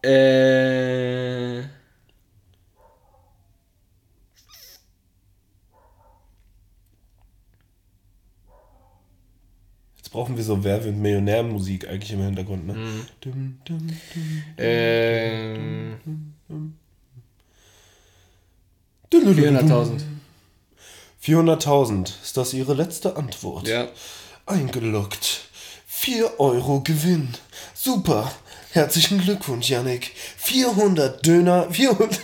ja. 0.03 0.09
Äh. 0.09 1.63
Brauchen 10.15 10.37
wir 10.37 10.45
so 10.45 10.63
Wer 10.63 10.81
wird 10.85 10.95
Millionär-Musik 10.95 11.89
eigentlich 11.89 12.13
im 12.13 12.21
Hintergrund, 12.21 12.65
ne? 12.67 12.73
Mhm. 12.73 13.05
Dum, 13.19 13.57
dum, 13.65 13.89
Ähm. 14.57 15.97
dum. 16.47 16.73
400.000. 19.11 20.01
400.000. 21.21 22.13
Ist 22.23 22.37
das 22.37 22.53
Ihre 22.53 22.73
letzte 22.73 23.17
Antwort? 23.17 23.67
Ja. 23.67 23.89
Eingeloggt. 24.45 25.41
4 25.85 26.39
Euro 26.39 26.79
Gewinn. 26.79 27.29
Super. 27.73 28.31
Herzlichen 28.71 29.19
Glückwunsch, 29.19 29.69
Yannick. 29.69 30.13
400 30.37 31.25
Döner, 31.25 31.69
400 31.69 32.19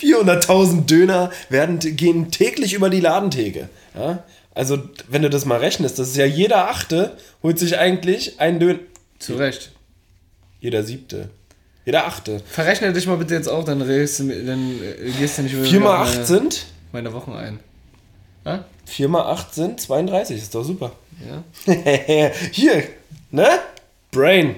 400.000 0.00 0.84
Döner 0.86 1.32
werden, 1.48 1.80
gehen 1.96 2.30
täglich 2.30 2.74
über 2.74 2.88
die 2.88 3.00
Ladentheke. 3.00 3.68
Ja? 3.94 4.22
Also, 4.54 4.78
wenn 5.08 5.22
du 5.22 5.30
das 5.30 5.44
mal 5.44 5.58
rechnest, 5.58 5.98
das 5.98 6.08
ist 6.08 6.16
ja 6.16 6.26
jeder 6.26 6.68
Achte, 6.68 7.16
holt 7.42 7.58
sich 7.58 7.76
eigentlich 7.78 8.40
einen 8.40 8.60
Döner. 8.60 8.78
Zu 9.18 9.34
Recht. 9.34 9.72
Jeder 10.60 10.84
Siebte. 10.84 11.30
Jeder 11.84 12.06
Achte. 12.06 12.40
Verrechne 12.46 12.92
dich 12.92 13.06
mal 13.06 13.16
bitte 13.16 13.34
jetzt 13.34 13.48
auch, 13.48 13.64
dann, 13.64 13.82
redest 13.82 14.20
du, 14.20 14.28
dann 14.44 14.80
äh, 14.80 15.10
gehst 15.18 15.38
du 15.38 15.42
nicht 15.42 15.56
wieder 15.56 15.64
4 15.64 15.80
mal 15.80 16.02
auf 16.02 16.08
8 16.08 16.14
meine, 16.14 16.26
sind? 16.26 16.66
meine 16.92 17.12
Wochen 17.12 17.32
ein. 17.32 17.60
Ja? 18.44 18.64
4 18.86 19.08
mal 19.08 19.24
8 19.24 19.54
sind 19.54 19.80
32, 19.80 20.38
ist 20.38 20.54
doch 20.54 20.64
super. 20.64 20.92
Ja. 21.28 21.72
Hier, 22.52 22.84
ne? 23.30 23.48
Brain. 24.10 24.56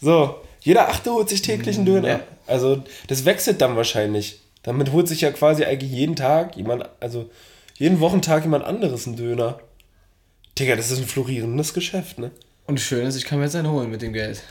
So, 0.00 0.36
jeder 0.60 0.88
Achte 0.88 1.12
holt 1.12 1.28
sich 1.28 1.42
täglich 1.42 1.76
einen 1.76 1.86
Döner. 1.86 2.08
Ja. 2.08 2.20
Also, 2.46 2.82
das 3.08 3.24
wechselt 3.24 3.60
dann 3.60 3.76
wahrscheinlich. 3.76 4.40
Damit 4.62 4.92
holt 4.92 5.08
sich 5.08 5.20
ja 5.20 5.30
quasi 5.30 5.64
eigentlich 5.64 5.92
jeden 5.92 6.16
Tag 6.16 6.56
jemand, 6.56 6.88
also 7.00 7.30
jeden 7.74 8.00
Wochentag 8.00 8.42
jemand 8.44 8.64
anderes 8.64 9.06
einen 9.06 9.16
Döner. 9.16 9.58
Digga, 10.58 10.76
das 10.76 10.90
ist 10.90 10.98
ein 10.98 11.06
florierendes 11.06 11.74
Geschäft, 11.74 12.18
ne? 12.18 12.30
Und 12.66 12.80
schön 12.80 13.06
ist, 13.06 13.16
ich 13.16 13.24
kann 13.24 13.38
mir 13.38 13.44
jetzt 13.44 13.56
einen 13.56 13.70
holen 13.70 13.90
mit 13.90 14.02
dem 14.02 14.12
Geld. 14.12 14.42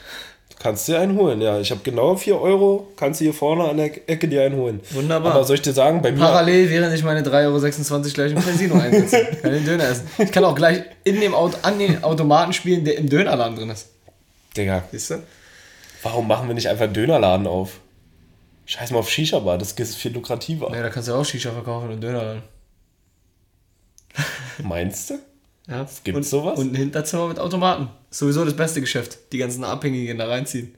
Du 0.50 0.58
kannst 0.60 0.88
dir 0.88 1.00
einen 1.00 1.18
holen, 1.18 1.42
ja. 1.42 1.60
Ich 1.60 1.72
habe 1.72 1.82
genau 1.84 2.16
4 2.16 2.40
Euro, 2.40 2.88
kannst 2.96 3.20
du 3.20 3.26
hier 3.26 3.34
vorne 3.34 3.64
an 3.70 3.78
der 3.78 4.08
Ecke 4.10 4.28
dir 4.28 4.44
einen 4.44 4.56
holen. 4.58 4.82
Wunderbar. 4.92 5.34
Aber 5.34 5.44
soll 5.46 5.56
ich 5.56 5.62
dir 5.62 5.74
sagen, 5.74 6.02
bei 6.02 6.12
mir. 6.12 6.20
Parallel, 6.20 6.70
während 6.70 6.94
ich 6.94 7.04
meine 7.04 7.22
3,26 7.22 7.92
Euro 7.92 8.02
gleich 8.14 8.32
im 8.34 8.40
Casino 8.44 8.76
einsetze. 8.80 9.26
kann 9.42 9.52
den 9.52 9.66
Döner 9.66 9.86
essen. 9.86 10.08
Ich 10.20 10.32
kann 10.32 10.44
auch 10.46 10.56
gleich 10.56 10.84
in 11.04 11.20
dem 11.22 11.34
Auto, 11.34 11.58
an 11.64 11.80
den 11.80 12.04
Automaten 12.04 12.54
spielen, 12.54 12.86
der 12.86 12.98
im 12.98 13.10
Dönerladen 13.10 13.56
drin 13.58 13.70
ist. 13.70 13.88
Digga, 14.56 14.84
Siehst 14.92 15.10
du? 15.12 15.24
warum 16.04 16.28
machen 16.28 16.48
wir 16.50 16.54
nicht 16.56 16.68
einfach 16.70 16.84
einen 16.84 16.94
Dönerladen 16.94 17.48
auf? 17.48 17.80
Scheiß 18.66 18.92
mal 18.92 19.00
auf 19.00 19.10
Shisha-Bar, 19.10 19.58
das 19.58 19.72
ist 19.72 19.96
viel 19.96 20.14
lukrativer. 20.14 20.72
Ja, 20.74 20.84
da 20.84 20.90
kannst 20.90 21.10
du 21.10 21.14
auch 21.14 21.26
Shisha 21.26 21.52
verkaufen 21.52 21.92
im 21.92 22.00
Dönerladen. 22.00 22.44
Meinst 24.64 25.10
du? 25.10 25.20
Ja. 25.68 25.88
Gibt's 26.04 26.18
und, 26.18 26.26
sowas? 26.26 26.60
Und 26.60 26.74
ein 26.74 26.76
Hinterzimmer 26.76 27.28
mit 27.28 27.40
Automaten. 27.40 27.90
Sowieso 28.10 28.44
das 28.44 28.56
beste 28.56 28.82
Geschäft. 28.82 29.18
Die 29.32 29.38
ganzen 29.38 29.64
Abhängigen 29.64 30.18
da 30.18 30.28
reinziehen. 30.28 30.76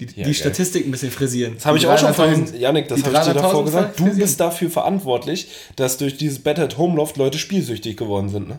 Die, 0.00 0.06
Ja, 0.14 0.26
die. 0.26 0.34
Statistik 0.34 0.86
ein 0.86 0.90
bisschen 0.90 1.10
frisieren. 1.10 1.54
Das 1.54 1.66
habe 1.66 1.78
ich 1.78 1.86
auch 1.86 1.98
schon 1.98 2.10
300.000 2.10 2.12
vorhin, 2.12 2.60
Janik, 2.60 2.88
das 2.88 3.02
habe 3.02 3.16
ich 3.16 3.20
dir 3.20 3.30
300.000 3.30 3.34
davor 3.34 3.64
gesagt. 3.64 4.00
Du 4.00 4.14
bist 4.14 4.40
dafür 4.40 4.70
verantwortlich, 4.70 5.48
dass 5.76 5.96
durch 5.96 6.16
dieses 6.16 6.38
Bed 6.38 6.58
at 6.58 6.76
Home 6.76 6.96
Loft 6.96 7.16
Leute 7.16 7.38
spielsüchtig 7.38 7.96
geworden 7.96 8.28
sind. 8.28 8.48
Ne? 8.48 8.58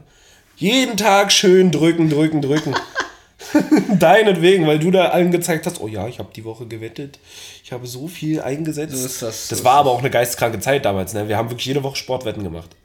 Jeden 0.55 0.97
Tag 0.97 1.31
schön 1.31 1.71
drücken, 1.71 2.09
drücken, 2.09 2.41
drücken. 2.41 2.73
Deinetwegen, 3.99 4.65
weil 4.65 4.79
du 4.79 4.89
da 4.89 5.09
allen 5.09 5.31
gezeigt 5.31 5.67
hast, 5.67 5.79
oh 5.79 5.87
ja, 5.87 6.07
ich 6.07 6.17
habe 6.17 6.29
die 6.35 6.43
Woche 6.43 6.65
gewettet, 6.65 7.19
ich 7.63 7.71
habe 7.71 7.85
so 7.85 8.07
viel 8.07 8.41
eingesetzt. 8.41 8.95
So 8.95 9.25
das, 9.27 9.47
das 9.47 9.63
war 9.63 9.75
aber 9.75 9.91
auch 9.91 9.99
eine 9.99 10.09
geistkranke 10.09 10.59
Zeit 10.59 10.85
damals. 10.85 11.13
Ne? 11.13 11.27
Wir 11.27 11.37
haben 11.37 11.51
wirklich 11.51 11.67
jede 11.67 11.83
Woche 11.83 11.97
Sportwetten 11.97 12.43
gemacht. 12.43 12.75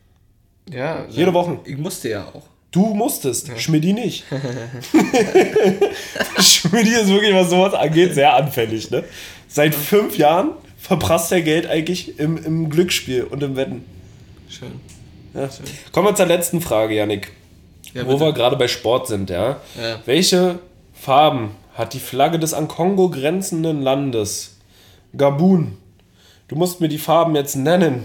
Ja, 0.70 1.04
Jede 1.08 1.28
ja. 1.28 1.34
Woche. 1.34 1.58
Ich 1.64 1.76
musste 1.76 2.10
ja 2.10 2.24
auch. 2.24 2.42
Du 2.70 2.94
musstest, 2.94 3.50
Schmidti 3.60 3.92
nicht. 3.92 4.24
Schmidti 6.40 6.90
ist 6.90 7.08
wirklich, 7.08 7.34
was 7.34 7.50
sowas 7.50 7.74
angeht, 7.74 8.14
sehr 8.14 8.34
anfällig. 8.34 8.90
Ne? 8.90 9.04
Seit 9.46 9.74
fünf 9.74 10.16
Jahren 10.16 10.52
verprasst 10.78 11.30
er 11.32 11.42
Geld 11.42 11.66
eigentlich 11.66 12.18
im, 12.18 12.42
im 12.42 12.70
Glücksspiel 12.70 13.24
und 13.24 13.42
im 13.42 13.56
Wetten. 13.56 13.84
Schön. 14.48 14.80
Ja. 15.34 15.48
Kommen 15.92 16.08
wir 16.08 16.14
zur 16.14 16.26
letzten 16.26 16.60
Frage, 16.60 16.94
Yannick. 16.94 17.32
Ja, 17.94 18.06
wo 18.06 18.18
wir 18.18 18.32
gerade 18.32 18.56
bei 18.56 18.68
Sport 18.68 19.06
sind, 19.06 19.28
ja? 19.28 19.60
Ja. 19.80 20.00
Welche 20.06 20.58
Farben 20.94 21.50
hat 21.74 21.92
die 21.92 22.00
Flagge 22.00 22.38
des 22.38 22.54
an 22.54 22.68
Kongo 22.68 23.10
grenzenden 23.10 23.82
Landes? 23.82 24.56
Gabun. 25.16 25.76
Du 26.48 26.56
musst 26.56 26.80
mir 26.80 26.88
die 26.88 26.98
Farben 26.98 27.34
jetzt 27.34 27.56
nennen. 27.56 28.04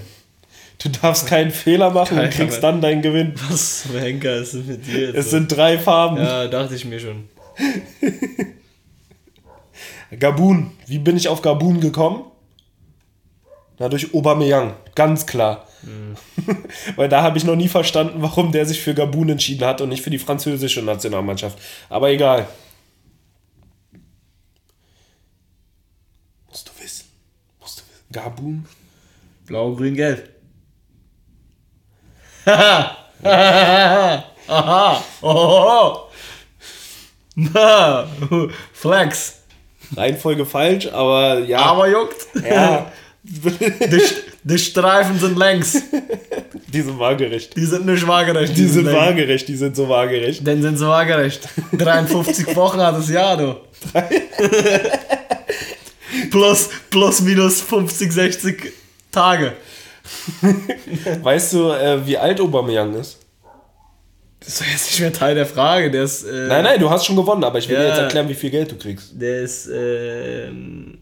Du 0.80 0.90
darfst 0.90 1.28
keinen 1.28 1.52
Fehler 1.52 1.90
machen 1.90 2.18
und 2.18 2.24
Keiner 2.26 2.30
kriegst 2.32 2.62
mehr. 2.62 2.72
dann 2.72 2.82
deinen 2.82 3.02
Gewinn. 3.02 3.34
Was 3.50 3.82
für 3.84 4.00
Henker 4.00 4.36
ist 4.36 4.54
denn 4.54 4.68
mit 4.68 4.86
dir 4.86 5.08
jetzt? 5.08 5.16
Es 5.16 5.32
sind 5.32 5.48
drei 5.48 5.80
Farben. 5.80 6.18
ja, 6.18 6.48
dachte 6.48 6.76
ich 6.76 6.86
mir 6.86 7.00
schon. 7.00 7.28
Gabun. 10.20 10.72
Wie 10.86 11.00
bin 11.00 11.18
ich 11.18 11.28
auf 11.28 11.42
Gabun 11.42 11.80
gekommen? 11.82 12.26
Na, 13.80 13.90
durch 13.90 14.14
Aubameyang. 14.14 14.76
Ganz 14.96 15.26
klar. 15.26 15.68
Weil 16.96 17.10
da 17.10 17.22
habe 17.24 17.38
ich 17.38 17.44
noch 17.44 17.56
nie 17.56 17.68
verstanden, 17.68 18.22
warum 18.22 18.52
der 18.52 18.66
sich 18.66 18.82
für 18.82 18.94
Gabun 18.94 19.30
entschieden 19.30 19.66
hat 19.66 19.82
und 19.82 19.90
nicht 19.90 20.04
für 20.04 20.10
die 20.10 20.20
französische 20.20 20.82
Nationalmannschaft. 20.82 21.58
Aber 21.90 22.10
egal. 22.10 22.48
Musst 26.50 26.70
du 26.70 26.84
wissen. 26.84 27.06
Musst 27.60 27.80
du 27.80 27.84
wissen. 27.84 28.06
Gabun? 28.12 28.66
Blau, 29.46 29.76
grün, 29.76 29.96
gelb. 29.96 30.30
Haha. 32.48 34.24
Aha. 34.48 35.04
Oh. 35.22 35.98
Na. 37.36 38.08
Flex. 38.74 39.42
Reihenfolge 39.96 40.46
falsch, 40.46 40.88
aber 40.88 41.40
ja. 41.40 41.60
Aber 41.60 41.88
juckt. 41.90 42.28
ja. 42.50 42.92
Die, 43.30 44.02
die 44.44 44.58
Streifen 44.58 45.20
sind 45.20 45.38
längs. 45.38 45.82
die 46.68 46.82
sind 46.82 46.98
waagerecht. 46.98 47.58
Die 47.58 47.66
sind 47.66 47.86
nicht 47.86 48.08
waagerecht. 48.08 48.56
Die 48.56 48.66
sind 48.68 48.86
längs. 48.86 48.98
waagerecht, 48.98 49.48
die 49.50 49.58
sind 49.58 49.76
so 49.76 49.90
waagerecht. 49.90 50.48
Denn 50.48 50.62
sind 50.62 50.78
sie 50.78 50.88
waagerecht. 50.88 51.50
53 51.74 52.56
Wochen 52.56 52.80
hat 52.80 52.96
das 52.96 53.10
Jahr, 53.10 53.36
du. 53.36 53.58
plus, 56.32 56.70
plus, 56.90 57.20
minus 57.20 57.60
50, 57.62 58.14
60 58.14 58.72
Tage. 59.12 59.54
Weißt 61.24 61.54
du, 61.54 61.72
äh, 61.72 62.06
wie 62.06 62.18
alt 62.18 62.40
Aubameyang 62.42 62.94
ist? 62.96 63.20
Das 64.40 64.50
ist 64.50 64.62
doch 64.62 64.66
jetzt 64.68 64.86
nicht 64.92 65.00
mehr 65.02 65.14
Teil 65.14 65.36
der 65.36 65.46
Frage. 65.46 65.90
Der 65.92 66.04
ist, 66.04 66.24
äh, 66.24 66.48
Nein, 66.48 66.64
nein, 66.64 66.80
du 66.80 66.90
hast 66.90 67.06
schon 67.06 67.16
gewonnen, 67.16 67.44
aber 67.44 67.58
ich 67.60 67.68
will 67.68 67.76
dir 67.78 67.84
Ja. 67.84 67.90
jetzt 67.90 67.98
erklären, 68.00 68.30
wie 68.30 68.34
viel 68.36 68.50
Geld 68.52 68.72
du 68.72 68.78
kriegst. 68.78 69.20
Der 69.20 69.42
ist 69.42 69.68
ähm, 69.74 71.00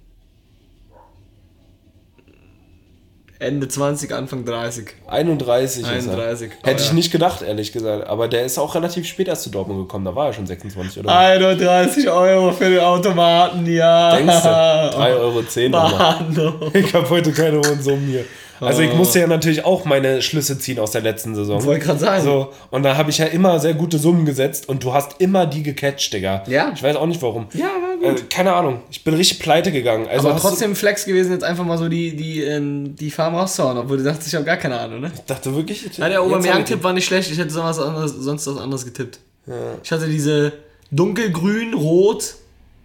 Ende 3.38 3.68
20, 3.68 4.14
Anfang 4.14 4.46
30. 4.46 4.88
31 5.08 5.82
ist 5.82 5.88
er. 5.88 5.94
31, 5.94 6.52
Hätte 6.52 6.60
aber 6.72 6.80
ich 6.80 6.88
ja. 6.88 6.94
nicht 6.94 7.12
gedacht, 7.12 7.42
ehrlich 7.42 7.74
gesagt. 7.74 8.08
Aber 8.08 8.30
der 8.30 8.46
ist 8.46 8.58
auch 8.58 8.74
relativ 8.74 9.06
spät 9.06 9.28
erst 9.28 9.44
zu 9.44 9.50
Dortmund 9.50 9.82
gekommen. 9.82 10.06
Da 10.06 10.16
war 10.16 10.28
er 10.28 10.34
schon 10.34 10.48
26 10.48 11.00
oder 11.00 11.10
so. 11.10 11.16
31 11.16 12.10
Euro 12.10 12.54
für 12.54 12.70
den 12.70 12.80
Automaten, 12.80 13.66
ja. 13.66 14.16
Denkst 14.16 14.42
du? 14.42 14.48
3,10 14.50 15.74
Euro. 15.76 15.90
Mann, 15.98 16.56
oh. 16.62 16.70
Ich 16.74 16.94
habe 16.94 17.10
heute 17.10 17.34
keine 17.34 17.58
hohen 17.58 17.82
Summen 17.84 18.08
hier. 18.08 18.24
Also 18.62 18.82
ich 18.82 18.94
musste 18.94 19.20
ja 19.20 19.28
natürlich 19.28 19.66
auch 19.66 19.86
meine 19.86 20.22
Schlüsse 20.22 20.58
ziehen 20.58 20.80
aus 20.80 20.92
der 20.92 21.02
letzten 21.02 21.36
Saison. 21.36 21.64
Wollte 21.66 21.86
gerade 21.86 22.00
sagen. 22.00 22.24
So, 22.24 22.54
und 22.72 22.84
da 22.84 22.96
habe 22.98 23.10
ich 23.10 23.18
ja 23.18 23.26
immer 23.26 23.60
sehr 23.60 23.74
gute 23.74 23.98
Summen 24.00 24.26
gesetzt 24.26 24.70
und 24.70 24.84
du 24.84 24.94
hast 24.94 25.20
immer 25.20 25.46
die 25.46 25.64
gecatcht, 25.64 26.14
Digga. 26.14 26.44
Ja. 26.48 26.72
Ich 26.74 26.82
weiß 26.82 26.96
auch 26.96 27.06
nicht 27.08 27.22
warum. 27.22 27.48
Ja, 27.54 27.66
war 27.66 28.12
gut. 28.12 28.22
Äh, 28.22 28.24
keine 28.30 28.54
Ahnung. 28.54 28.82
Ich 28.92 29.04
bin 29.04 29.14
richtig 29.14 29.40
pleite 29.40 29.72
gegangen. 29.72 30.08
Also 30.08 30.30
Aber 30.30 30.40
trotzdem 30.40 30.76
Flex 30.76 31.06
gewesen, 31.06 31.32
jetzt 31.32 31.44
einfach 31.44 31.66
mal 31.66 31.78
so 31.78 31.90
die, 31.90 32.16
die, 32.16 32.42
ähm, 32.44 32.96
die 32.96 33.12
Farm 33.12 33.36
rauszuhauen, 33.36 33.78
obwohl 33.78 33.98
du 33.98 34.04
dachtest, 34.04 34.28
ich 34.30 34.36
habe 34.36 34.46
gar 34.46 34.58
keine 34.58 34.80
Ahnung, 34.80 35.02
ne? 35.02 35.12
Ich 35.14 35.22
dachte 35.22 35.56
wirklich. 35.56 35.82
Ja, 35.84 35.90
der 35.90 36.08
jetzt 36.10 36.18
hab 36.18 36.26
ich- 36.28 36.34
Aubameyang-Tipp 36.34 36.84
war 36.84 36.94
nicht 36.94 37.06
schlecht, 37.06 37.32
ich 37.32 37.38
hätte 37.38 37.50
sonst 37.52 37.78
was 37.78 37.80
anderes, 37.80 38.12
sonst 38.12 38.48
was 38.48 38.58
anderes 38.58 38.86
getippt. 38.86 39.20
Ich 39.84 39.92
hatte 39.92 40.08
diese 40.08 40.54
dunkelgrün, 40.92 41.74
rot, 41.74 42.36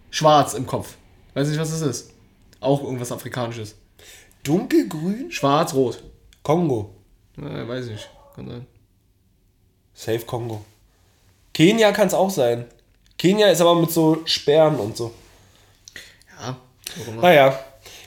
schwarz 0.09 0.53
im 0.53 0.67
Kopf. 0.67 0.89
Weiß 1.33 1.47
nicht, 1.47 1.59
was 1.59 1.71
das 1.71 1.81
ist. 1.81 2.09
Auch 2.59 2.83
irgendwas 2.83 3.11
Afrikanisches. 3.11 3.75
Dunkelgrün? 4.43 5.31
Schwarz, 5.31 5.73
rot. 5.73 6.03
Kongo. 6.43 6.95
Ja, 7.37 7.67
weiß 7.67 7.85
ich 7.85 7.91
nicht. 7.91 8.09
Kann 8.35 8.47
sein. 8.47 8.67
Safe 9.93 10.25
Kongo. 10.25 10.61
Kenia 11.53 11.91
kann 11.91 12.07
es 12.07 12.13
auch 12.13 12.29
sein. 12.29 12.65
Kenia 13.17 13.47
ist 13.47 13.61
aber 13.61 13.75
mit 13.75 13.91
so 13.91 14.21
Sperren 14.25 14.77
und 14.77 14.97
so. 14.97 15.13
Ja. 16.41 16.57
Naja. 17.21 17.59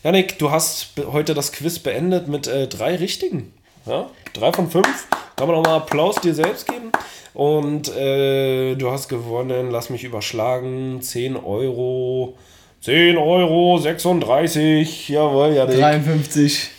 Janik, 0.03 0.39
du 0.39 0.51
hast 0.51 0.89
heute 1.13 1.35
das 1.35 1.53
Quiz 1.53 1.79
beendet 1.79 2.29
mit 2.29 2.47
äh, 2.47 2.67
drei 2.67 2.97
richtigen. 2.97 3.55
Ja? 3.87 4.11
Drei 4.33 4.53
von 4.53 4.71
fünf. 4.71 5.07
Kann 5.37 5.49
man 5.49 5.57
auch 5.57 5.63
mal 5.63 5.77
Applaus 5.77 6.17
dir 6.17 6.35
selbst 6.35 6.67
geben. 6.67 6.91
Und 7.33 7.89
äh, 7.97 8.77
du 8.77 8.91
hast 8.91 9.09
gewonnen, 9.09 9.71
lass 9.71 9.91
mich 9.91 10.05
überschlagen, 10.05 11.01
10 11.01 11.37
Euro. 11.37 12.37
10 12.85 13.17
Euro 13.17 13.79
36. 13.79 15.09
Jawohl, 15.09 15.55
Janik. 15.55 15.79
53. 15.79 16.74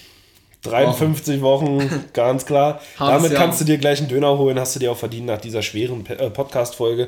53 0.65 1.41
Wochen, 1.41 1.89
ganz 2.13 2.45
klar. 2.45 2.81
Damit 2.97 3.31
Jahr. 3.31 3.41
kannst 3.41 3.61
du 3.61 3.65
dir 3.65 3.77
gleich 3.77 3.99
einen 3.99 4.09
Döner 4.09 4.37
holen, 4.37 4.59
hast 4.59 4.75
du 4.75 4.79
dir 4.79 4.91
auch 4.91 4.97
verdient 4.97 5.27
nach 5.27 5.39
dieser 5.39 5.61
schweren 5.61 6.05
äh, 6.07 6.29
Podcast-Folge. 6.29 7.07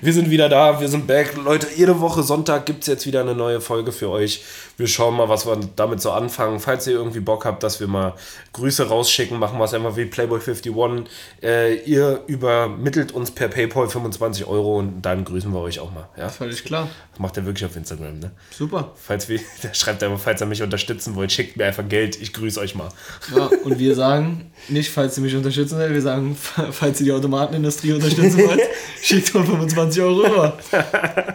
Wir 0.00 0.12
sind 0.12 0.30
wieder 0.30 0.48
da, 0.48 0.80
wir 0.80 0.88
sind 0.88 1.06
back. 1.06 1.36
Leute, 1.36 1.66
jede 1.76 2.00
Woche 2.00 2.22
Sonntag 2.22 2.66
gibt 2.66 2.82
es 2.82 2.86
jetzt 2.86 3.06
wieder 3.06 3.20
eine 3.20 3.34
neue 3.34 3.60
Folge 3.60 3.92
für 3.92 4.10
euch. 4.10 4.42
Wir 4.76 4.86
schauen 4.86 5.16
mal, 5.16 5.28
was 5.28 5.46
wir 5.46 5.58
damit 5.74 6.00
so 6.00 6.12
anfangen. 6.12 6.60
Falls 6.60 6.86
ihr 6.86 6.94
irgendwie 6.94 7.20
Bock 7.20 7.44
habt, 7.44 7.62
dass 7.62 7.80
wir 7.80 7.88
mal 7.88 8.14
Grüße 8.52 8.88
rausschicken, 8.88 9.38
machen 9.38 9.58
wir 9.58 9.64
es 9.64 9.74
einfach 9.74 9.96
wie 9.96 10.04
Playboy51. 10.04 11.06
Äh, 11.42 11.74
ihr 11.82 12.22
übermittelt 12.28 13.12
uns 13.12 13.32
per 13.32 13.48
Paypal 13.48 13.88
25 13.88 14.46
Euro 14.46 14.78
und 14.78 15.02
dann 15.02 15.24
grüßen 15.24 15.52
wir 15.52 15.60
euch 15.60 15.80
auch 15.80 15.90
mal. 15.92 16.08
Ja? 16.16 16.28
Völlig 16.28 16.64
klar. 16.64 16.88
Das 17.10 17.18
macht 17.18 17.36
er 17.36 17.44
wirklich 17.44 17.64
auf 17.64 17.74
Instagram, 17.74 18.20
ne? 18.20 18.30
Super. 18.50 18.92
Falls 18.94 19.28
wir, 19.28 19.40
der 19.62 19.74
schreibt 19.74 20.02
einfach, 20.04 20.20
falls 20.20 20.40
ihr 20.40 20.46
mich 20.46 20.62
unterstützen 20.62 21.16
wollt, 21.16 21.32
schickt 21.32 21.56
mir 21.56 21.66
einfach 21.66 21.88
Geld, 21.88 22.20
ich 22.20 22.32
grüße 22.32 22.60
euch 22.60 22.76
mal. 22.76 22.88
Ja, 23.34 23.46
und 23.64 23.78
wir 23.78 23.94
sagen 23.94 24.52
nicht, 24.68 24.90
falls 24.90 25.16
ihr 25.18 25.22
mich 25.22 25.34
unterstützen 25.36 25.78
wollt, 25.78 25.92
wir 25.92 26.02
sagen, 26.02 26.36
falls 26.72 27.00
ihr 27.00 27.06
die 27.06 27.12
Automatenindustrie 27.12 27.92
unterstützen 27.92 28.38
wollt, 28.46 28.60
schickt 29.02 29.34
mal 29.34 29.44
25 29.44 30.02
Euro 30.02 30.20
rüber. 30.26 30.58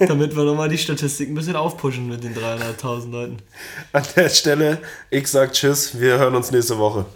Damit 0.00 0.34
wir 0.36 0.44
nochmal 0.44 0.68
die 0.68 0.78
Statistik 0.78 1.28
ein 1.28 1.34
bisschen 1.34 1.56
aufpushen 1.56 2.08
mit 2.08 2.22
den 2.24 2.34
300.000 2.34 3.10
Leuten. 3.10 3.36
An 3.92 4.04
der 4.16 4.28
Stelle, 4.28 4.78
ich 5.10 5.26
sag 5.28 5.52
Tschüss, 5.52 5.98
wir 6.00 6.18
hören 6.18 6.34
uns 6.34 6.50
nächste 6.50 6.78
Woche. 6.78 7.06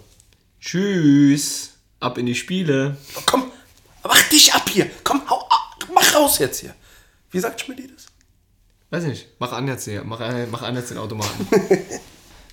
Tschüss. 0.59 1.71
Ab 1.99 2.17
in 2.17 2.25
die 2.25 2.35
Spiele. 2.35 2.97
Komm, 3.25 3.51
mach 4.03 4.21
dich 4.29 4.53
ab 4.53 4.69
hier. 4.69 4.89
Komm, 5.03 5.21
hau. 5.29 5.43
Mach 5.93 6.15
raus 6.15 6.39
jetzt 6.39 6.59
hier. 6.61 6.73
Wie 7.31 7.39
sagt 7.39 7.61
Schmidt 7.61 7.79
das? 7.93 8.05
Weiß 8.91 9.03
nicht. 9.07 9.27
Mach 9.39 9.51
an 9.51 9.67
jetzt 9.67 9.85
hier. 9.85 10.03
Mach, 10.03 10.19
an- 10.19 10.47
mach 10.51 10.61
an 10.63 10.75
jetzt 10.75 10.91
den 10.91 10.97
Automaten. 10.97 11.47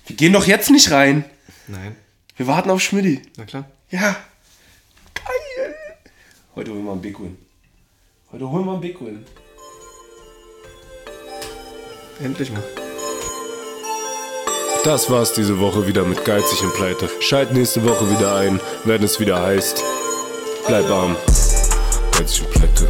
Wir 0.07 0.15
gehen 0.15 0.33
doch 0.33 0.47
jetzt 0.47 0.71
nicht 0.71 0.91
rein. 0.91 1.25
Nein. 1.67 1.95
Wir 2.37 2.47
warten 2.47 2.69
auf 2.69 2.81
Schmidt. 2.81 3.23
Na 3.37 3.45
klar. 3.45 3.65
Ja. 3.89 4.15
Geil. 5.13 5.75
Heute 6.55 6.71
holen 6.71 6.85
wir 6.85 6.91
einen 6.93 7.01
Big 7.01 7.19
Win. 7.19 7.37
Heute 8.31 8.49
holen 8.49 8.65
wir 8.65 8.71
einen 8.71 8.81
Big 8.81 9.01
Win. 9.01 9.25
Endlich 12.23 12.51
mal. 12.51 12.63
Das 14.85 15.09
war's 15.09 15.33
diese 15.33 15.59
Woche 15.59 15.85
wieder 15.87 16.05
mit 16.05 16.23
Geizig 16.23 16.63
und 16.63 16.73
Pleite. 16.73 17.09
Schalt 17.19 17.51
nächste 17.51 17.83
Woche 17.83 18.09
wieder 18.09 18.35
ein, 18.37 18.61
wenn 18.85 19.03
es 19.03 19.19
wieder 19.19 19.41
heißt. 19.41 19.83
Bleib 20.67 20.89
arm. 20.89 21.17
Geizig 22.17 22.45
und 22.45 22.51
Pleite. 22.51 22.87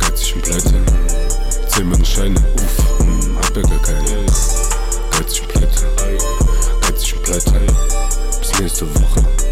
Geizig 0.00 0.34
und 0.34 0.42
Pleite. 0.42 0.82
Zehn 1.68 1.88
meine 1.88 2.04
Scheine. 2.04 2.40
Uff, 2.56 2.98
hm, 2.98 3.38
hab 3.38 3.56
ja 3.56 3.62
gar 3.62 3.82
keine. 3.82 4.26
Geizig 5.12 5.45
Pleite. 7.44 7.66
Bis 8.40 8.60
nächste 8.60 8.86
Woche. 8.94 9.45